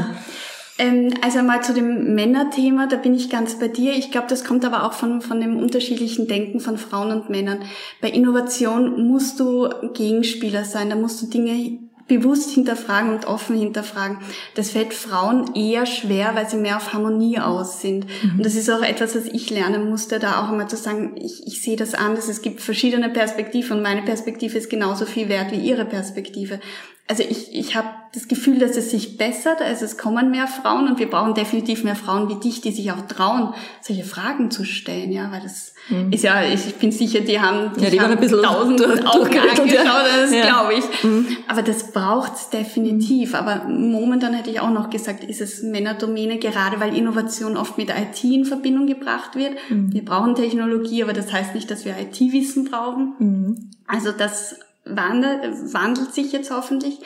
Ähm, 0.78 1.13
also 1.22 1.41
mal 1.41 1.63
zu 1.63 1.74
dem 1.74 2.13
Männerthema, 2.13 2.88
da 2.88 2.98
bin 2.98 3.15
ich 3.15 3.30
ganz 3.30 3.58
bei 3.58 3.70
dir. 3.70 3.94
Ich 3.94 4.12
glaube, 4.12 4.28
das 4.28 4.44
kommt 4.44 4.65
aber 4.65 4.84
auch 4.84 4.91
von, 4.91 5.22
von 5.22 5.39
dem 5.39 5.56
unterschiedlichen 5.56 6.28
Denken 6.28 6.60
von 6.60 6.78
Frauen 6.78 7.13
und 7.13 7.30
Männern. 7.30 7.60
Bei 8.02 8.10
Innovation 8.10 9.08
musst 9.08 9.39
du 9.39 9.70
Gegenspieler 9.94 10.65
sein, 10.65 10.89
da 10.89 10.98
musst 10.98 11.22
du 11.22 11.28
Dinge 11.28 11.85
bewusst 12.08 12.52
hinterfragen 12.52 13.12
und 13.12 13.26
offen 13.26 13.58
hinterfragen. 13.58 14.18
Das 14.54 14.72
fällt 14.72 14.94
Frauen 14.94 15.56
eher 15.56 15.86
schwer, 15.86 16.36
weil 16.36 16.48
sie 16.48 16.58
mehr 16.58 16.78
auf 16.78 16.94
Harmonie 16.94 17.39
aus 17.39 17.82
sind. 17.82 18.06
Mhm. 18.06 18.38
Und 18.38 18.46
das 18.46 18.56
ist 18.56 18.70
auch 18.70 18.84
etwas, 18.84 19.15
was 19.15 19.26
ich 19.26 19.50
lernen 19.50 19.89
musste, 19.89 20.20
da 20.20 20.44
auch 20.44 20.50
einmal 20.50 20.70
zu 20.70 20.78
sagen, 20.78 21.15
ich, 21.18 21.48
ich 21.48 21.62
sehe 21.62 21.78
das 21.78 21.96
anders. 21.96 22.28
Es 22.28 22.41
gibt 22.41 22.62
verschiedene 22.62 23.10
Perspektiven 23.10 23.78
und 23.78 23.84
meine 23.84 24.04
Perspektive 24.04 24.58
ist 24.58 24.70
genauso 24.70 25.06
viel 25.06 25.30
wert 25.30 25.52
wie 25.52 25.60
ihre 25.60 25.86
Perspektive. 25.86 26.60
Also 27.08 27.22
ich, 27.22 27.54
ich 27.54 27.76
habe 27.76 27.88
das 28.15 28.28
Gefühl, 28.28 28.58
dass 28.58 28.78
es 28.78 28.89
sich 28.89 29.18
bessert, 29.18 29.62
also 29.62 29.86
es 29.86 29.96
kommen 29.98 30.32
mehr 30.32 30.48
Frauen 30.48 30.88
und 30.88 30.98
wir 30.98 31.08
brauchen 31.08 31.36
definitiv 31.36 31.84
mehr 31.84 31.96
Frauen 31.96 32.30
wie 32.30 32.39
dich, 32.39 32.62
die 32.62 32.72
sich 32.72 32.91
auch 32.91 33.06
trauen, 33.08 33.54
solche 33.82 34.04
Fragen 34.04 34.50
zu 34.50 34.63
stellen, 34.63 35.12
ja, 35.12 35.32
weil 35.32 35.41
das 35.41 35.76
mhm. 35.89 36.12
ist 36.12 36.24
ja, 36.24 36.41
ich 36.44 36.76
bin 36.76 36.91
sicher, 36.91 37.20
die 37.20 37.39
haben, 37.39 37.74
die, 37.78 37.84
ja, 37.84 37.89
die 37.91 38.02
haben 38.02 38.13
ein 38.13 38.20
bisschen 38.20 38.41
tausend 38.41 38.82
Augen 38.82 39.38
angeschaut, 39.38 39.72
ja. 39.72 40.04
das 40.20 40.34
Ja. 40.34 40.46
glaube 40.48 40.74
ich. 40.74 41.04
Mhm. 41.04 41.28
Aber 41.48 41.62
das 41.62 41.91
braucht's 41.91 42.50
definitiv. 42.50 43.36
Aber 43.36 43.65
momentan 43.68 44.34
hätte 44.34 44.49
ich 44.49 44.60
auch 44.60 44.72
noch 44.72 44.89
gesagt, 44.89 45.24
ist 45.24 45.41
es 45.41 45.62
Männerdomäne, 45.62 46.39
gerade 46.39 46.80
weil 46.80 46.97
Innovation 46.97 47.56
oft 47.56 47.78
mit 47.78 47.89
IT 47.89 48.24
in 48.24 48.45
Verbindung 48.45 48.88
gebracht 48.88 49.36
wird. 49.36 49.53
Mhm. 49.70 49.93
Wir 49.93 50.03
brauchen 50.03 50.34
Technologie, 50.34 51.03
aber 51.03 51.14
das 51.14 51.32
heißt 51.32 51.53
nicht, 51.53 51.70
dass 51.70 51.86
wir 51.86 51.95
IT-Wissen 51.99 52.66
brauchen. 52.66 53.14
Mhm. 53.20 53.70
Also 53.86 54.12
das 54.12 54.56
wandelt, 54.86 55.74
wandelt 55.74 56.14
sich 56.14 56.32
jetzt 56.32 56.52
hoffentlich. 56.52 57.00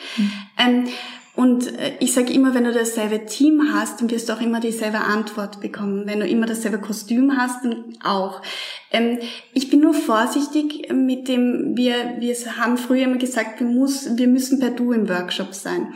Ähm, 0.58 0.88
und 1.36 1.78
äh, 1.78 1.92
ich 2.00 2.12
sage 2.12 2.32
immer, 2.32 2.54
wenn 2.54 2.64
du 2.64 2.72
dasselbe 2.72 3.24
Team 3.24 3.72
hast, 3.72 4.00
dann 4.00 4.10
wirst 4.10 4.28
du 4.28 4.32
auch 4.34 4.40
immer 4.40 4.60
dieselbe 4.60 4.98
Antwort 4.98 5.60
bekommen. 5.60 6.02
Wenn 6.06 6.20
du 6.20 6.26
immer 6.26 6.46
dasselbe 6.46 6.78
Kostüm 6.78 7.36
hast, 7.36 7.64
dann 7.64 7.84
auch. 8.04 8.42
Ähm, 8.90 9.18
ich 9.54 9.70
bin 9.70 9.80
nur 9.80 9.94
vorsichtig 9.94 10.92
mit 10.92 11.28
dem, 11.28 11.76
wir, 11.76 12.16
wir 12.18 12.34
haben 12.58 12.76
früher 12.76 13.04
immer 13.04 13.16
gesagt, 13.16 13.60
wir, 13.60 13.66
muss, 13.66 14.18
wir 14.18 14.26
müssen 14.26 14.58
per 14.58 14.70
Du 14.70 14.92
im 14.92 15.08
Workshop 15.08 15.54
sein. 15.54 15.88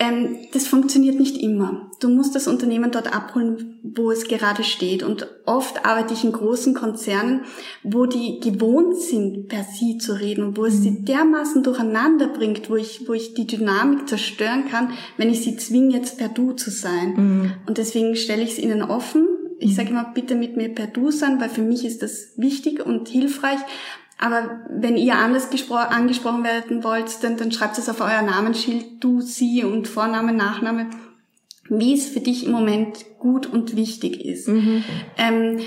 Ähm, 0.00 0.38
das 0.52 0.68
funktioniert 0.68 1.18
nicht 1.18 1.36
immer. 1.42 1.90
Du 1.98 2.08
musst 2.08 2.36
das 2.36 2.46
Unternehmen 2.46 2.92
dort 2.92 3.12
abholen, 3.12 3.80
wo 3.82 4.12
es 4.12 4.28
gerade 4.28 4.62
steht. 4.62 5.02
Und 5.02 5.26
oft 5.44 5.84
arbeite 5.84 6.14
ich 6.14 6.22
in 6.22 6.30
großen 6.30 6.72
Konzernen, 6.72 7.40
wo 7.82 8.06
die 8.06 8.38
gewohnt 8.38 8.96
sind, 8.96 9.48
per 9.48 9.64
Sie 9.64 9.98
zu 9.98 10.12
reden 10.12 10.44
und 10.44 10.56
wo 10.56 10.66
es 10.66 10.82
sie 10.82 11.04
dermaßen 11.04 11.64
durcheinander 11.64 12.28
bringt, 12.28 12.70
wo 12.70 12.76
ich, 12.76 13.08
wo 13.08 13.12
ich 13.12 13.34
die 13.34 13.48
Dynamik 13.48 14.08
zerstören 14.08 14.68
kann, 14.70 14.92
wenn 15.16 15.30
ich 15.30 15.42
sie 15.42 15.56
zwinge, 15.56 15.96
jetzt 15.96 16.16
per 16.16 16.28
Du 16.28 16.52
zu 16.52 16.70
sein. 16.70 17.56
Und 17.66 17.78
deswegen 17.78 18.14
stelle 18.14 18.42
ich 18.42 18.52
es 18.52 18.58
ihnen 18.60 18.82
offen. 18.82 19.26
Ich 19.58 19.74
sage 19.74 19.90
immer, 19.90 20.12
bitte 20.14 20.36
mit 20.36 20.56
mir 20.56 20.68
per 20.68 20.86
Du 20.86 21.10
sein, 21.10 21.40
weil 21.40 21.48
für 21.48 21.62
mich 21.62 21.84
ist 21.84 22.02
das 22.02 22.34
wichtig 22.36 22.86
und 22.86 23.08
hilfreich. 23.08 23.58
Aber 24.18 24.60
wenn 24.68 24.96
ihr 24.96 25.14
anders 25.14 25.50
gespro- 25.52 25.76
angesprochen 25.76 26.42
werden 26.42 26.82
wollt, 26.82 27.22
dann, 27.22 27.36
dann 27.36 27.52
schreibt 27.52 27.78
es 27.78 27.88
auf 27.88 28.00
euer 28.00 28.22
Namensschild, 28.22 28.84
du, 29.02 29.20
sie 29.20 29.62
und 29.64 29.86
Vorname, 29.86 30.32
Nachname, 30.32 30.86
wie 31.68 31.94
es 31.94 32.08
für 32.08 32.20
dich 32.20 32.44
im 32.44 32.52
Moment 32.52 33.04
gut 33.18 33.46
und 33.46 33.76
wichtig 33.76 34.24
ist. 34.24 34.48
Ähm, 35.16 35.60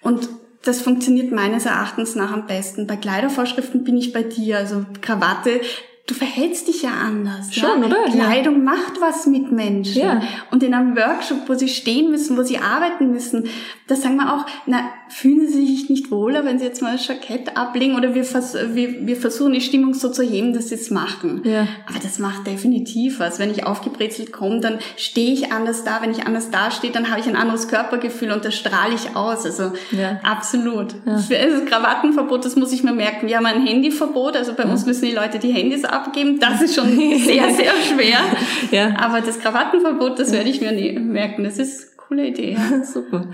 und 0.00 0.28
das 0.64 0.80
funktioniert 0.80 1.32
meines 1.32 1.66
Erachtens 1.66 2.14
nach 2.14 2.32
am 2.32 2.46
besten. 2.46 2.86
Bei 2.86 2.96
Kleidervorschriften 2.96 3.84
bin 3.84 3.96
ich 3.98 4.12
bei 4.12 4.22
dir, 4.22 4.58
also 4.58 4.86
Krawatte. 5.00 5.60
Du 6.08 6.14
verhältst 6.14 6.66
dich 6.66 6.82
ja 6.82 6.90
anders. 6.90 7.54
Schon, 7.54 7.80
ja? 7.80 7.86
oder? 7.86 8.08
Ja. 8.08 8.24
Kleidung 8.24 8.64
macht 8.64 9.00
was 9.00 9.26
mit 9.26 9.52
Menschen. 9.52 10.02
Ja. 10.02 10.20
Und 10.50 10.64
in 10.64 10.74
einem 10.74 10.96
Workshop, 10.96 11.48
wo 11.48 11.54
sie 11.54 11.68
stehen 11.68 12.10
müssen, 12.10 12.36
wo 12.36 12.42
sie 12.42 12.58
arbeiten 12.58 13.12
müssen, 13.12 13.48
da 13.86 13.94
sagen 13.94 14.16
wir 14.16 14.34
auch, 14.34 14.44
na, 14.66 14.82
fühlen 15.08 15.46
sie 15.46 15.64
sich 15.64 15.88
nicht 15.90 16.10
wohler, 16.10 16.44
wenn 16.44 16.58
sie 16.58 16.64
jetzt 16.64 16.82
mal 16.82 16.92
das 16.92 17.06
Jackett 17.06 17.56
ablegen 17.56 17.94
oder 17.94 18.16
wir, 18.16 18.24
vers 18.24 18.56
wir, 18.72 19.06
wir 19.06 19.16
versuchen 19.16 19.52
die 19.52 19.60
Stimmung 19.60 19.94
so 19.94 20.08
zu 20.10 20.24
heben, 20.24 20.52
dass 20.52 20.70
sie 20.70 20.74
es 20.74 20.90
machen. 20.90 21.42
Ja. 21.44 21.68
Aber 21.88 22.00
das 22.02 22.18
macht 22.18 22.48
definitiv 22.48 23.20
was. 23.20 23.38
Wenn 23.38 23.52
ich 23.52 23.64
aufgebrezelt 23.64 24.32
komme, 24.32 24.58
dann 24.58 24.78
stehe 24.96 25.32
ich 25.32 25.52
anders 25.52 25.84
da. 25.84 26.02
Wenn 26.02 26.10
ich 26.10 26.26
anders 26.26 26.50
dastehe, 26.50 26.90
dann 26.90 27.10
habe 27.10 27.20
ich 27.20 27.28
ein 27.28 27.36
anderes 27.36 27.68
Körpergefühl 27.68 28.32
und 28.32 28.44
das 28.44 28.56
strahle 28.56 28.94
ich 28.94 29.14
aus. 29.14 29.44
Also 29.46 29.72
Ja. 29.92 30.18
absolut. 30.24 30.94
Für 31.28 31.38
also 31.38 31.64
Krawattenverbot, 31.64 32.44
das 32.44 32.56
muss 32.56 32.72
ich 32.72 32.82
mir 32.82 32.92
merken. 32.92 33.28
Wir 33.28 33.36
haben 33.36 33.46
ein 33.46 33.64
Handyverbot, 33.64 34.36
also 34.36 34.54
bei 34.54 34.64
uns 34.64 34.84
müssen 34.84 35.04
die 35.04 35.12
Leute 35.12 35.38
die 35.38 35.52
Handys 35.52 35.84
abgeben. 35.92 36.38
Das 36.40 36.60
ist 36.62 36.74
schon 36.74 36.88
sehr, 37.18 37.50
sehr 37.50 37.72
schwer. 37.88 38.18
Ja. 38.70 38.96
Aber 38.98 39.20
das 39.20 39.38
Krawattenverbot, 39.38 40.18
das 40.18 40.32
werde 40.32 40.48
ich 40.50 40.60
mir 40.60 40.72
nie 40.72 40.92
merken. 40.98 41.44
Das 41.44 41.58
ist 41.58 41.82
eine 41.88 41.96
coole 42.08 42.26
Idee. 42.26 42.52
Ja. 42.58 42.84
Super. 42.84 43.26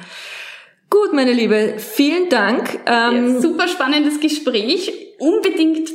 Gut, 0.90 1.12
meine 1.12 1.32
Liebe, 1.32 1.74
vielen 1.76 2.28
Dank. 2.30 2.80
Ähm, 2.86 3.34
Ja, 3.34 3.40
super 3.40 3.68
spannendes 3.68 4.20
Gespräch. 4.20 5.07
Unbedingt 5.18 5.90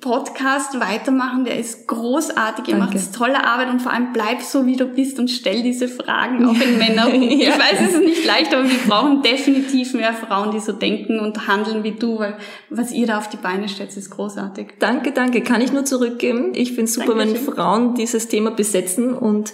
Podcast 0.00 0.80
weitermachen, 0.80 1.44
der 1.44 1.58
ist 1.58 1.86
großartig, 1.86 2.68
ihr 2.68 2.76
Danke. 2.78 2.96
macht 2.96 3.14
tolle 3.14 3.44
Arbeit 3.44 3.68
und 3.70 3.80
vor 3.80 3.92
allem 3.92 4.12
bleib 4.12 4.42
so, 4.42 4.66
wie 4.66 4.76
du 4.76 4.86
bist 4.86 5.18
und 5.18 5.28
stell 5.30 5.62
diese 5.62 5.86
Fragen 5.88 6.44
auch 6.46 6.54
in 6.60 6.78
Männer. 6.78 7.12
Ich 7.12 7.46
Ja. 7.46 7.52
weiß, 7.58 7.80
es 7.88 7.94
ist 7.94 8.00
nicht 8.00 8.24
leicht, 8.24 8.52
aber 8.54 8.64
wir 8.64 8.78
brauchen 8.88 9.22
definitiv 9.22 9.94
mehr 9.94 10.12
Frauen, 10.14 10.50
die 10.50 10.58
so 10.58 10.72
denken 10.72 11.20
und 11.20 11.46
handeln 11.46 11.84
wie 11.84 11.92
du, 11.92 12.18
weil 12.18 12.36
was 12.70 12.90
ihr 12.92 13.06
da 13.06 13.18
auf 13.18 13.28
die 13.28 13.36
Beine 13.36 13.68
stellt, 13.68 13.96
ist 13.96 14.10
großartig. 14.10 14.68
Danke, 14.80 15.12
danke. 15.12 15.42
Kann 15.42 15.60
ich 15.60 15.72
nur 15.72 15.84
zurückgeben. 15.84 16.52
Ich 16.54 16.70
finde 16.70 16.84
es 16.84 16.94
super, 16.94 17.16
wenn 17.16 17.28
Dankeschön. 17.34 17.54
Frauen 17.54 17.94
dieses 17.94 18.26
Thema 18.28 18.50
besetzen 18.50 19.14
und 19.14 19.52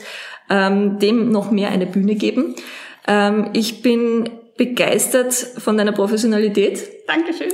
ähm, 0.49 0.99
dem 1.01 1.31
noch 1.31 1.51
mehr 1.51 1.71
eine 1.71 1.87
Bühne 1.87 2.15
geben. 2.15 2.55
Ähm, 3.07 3.51
ich 3.53 3.83
bin 3.83 4.31
begeistert 4.57 5.35
von 5.35 5.77
deiner 5.77 5.93
Professionalität 5.93 6.81
Dankeschön. 7.07 7.49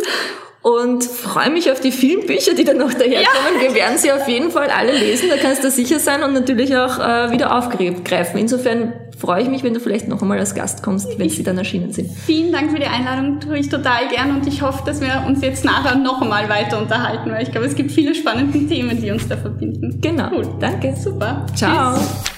Und 0.64 1.04
freue 1.04 1.50
mich 1.50 1.70
auf 1.70 1.80
die 1.80 1.92
vielen 1.92 2.26
Bücher, 2.26 2.54
die 2.54 2.64
dann 2.64 2.78
noch 2.78 2.94
daherkommen. 2.94 3.60
Wir 3.60 3.74
werden 3.74 3.98
sie 3.98 4.10
auf 4.10 4.26
jeden 4.26 4.50
Fall 4.50 4.70
alle 4.70 4.92
lesen, 4.92 5.28
da 5.28 5.36
kannst 5.36 5.62
du 5.62 5.70
sicher 5.70 5.98
sein 5.98 6.22
und 6.22 6.32
natürlich 6.32 6.74
auch 6.74 6.98
äh, 6.98 7.30
wieder 7.30 7.54
aufgreifen. 7.54 8.40
Insofern 8.40 8.94
freue 9.18 9.42
ich 9.42 9.50
mich, 9.50 9.62
wenn 9.62 9.74
du 9.74 9.80
vielleicht 9.80 10.08
noch 10.08 10.22
einmal 10.22 10.38
als 10.38 10.54
Gast 10.54 10.82
kommst, 10.82 11.18
wenn 11.18 11.28
sie 11.28 11.42
dann 11.42 11.58
erschienen 11.58 11.92
sind. 11.92 12.10
Vielen 12.12 12.50
Dank 12.50 12.70
für 12.70 12.78
die 12.78 12.86
Einladung, 12.86 13.40
tue 13.40 13.58
ich 13.58 13.68
total 13.68 14.08
gern 14.08 14.36
und 14.36 14.46
ich 14.46 14.62
hoffe, 14.62 14.82
dass 14.86 15.02
wir 15.02 15.24
uns 15.26 15.42
jetzt 15.42 15.66
nachher 15.66 15.96
noch 15.96 16.22
einmal 16.22 16.48
weiter 16.48 16.80
unterhalten, 16.80 17.30
weil 17.30 17.42
ich 17.42 17.52
glaube, 17.52 17.66
es 17.66 17.74
gibt 17.74 17.92
viele 17.92 18.14
spannende 18.14 18.66
Themen, 18.66 18.98
die 19.02 19.10
uns 19.10 19.28
da 19.28 19.36
verbinden. 19.36 20.00
Genau. 20.00 20.30
Cool. 20.32 20.48
Danke. 20.60 20.96
Super. 20.96 21.44
Ciao. 21.54 21.98
Tschüss. 21.98 22.33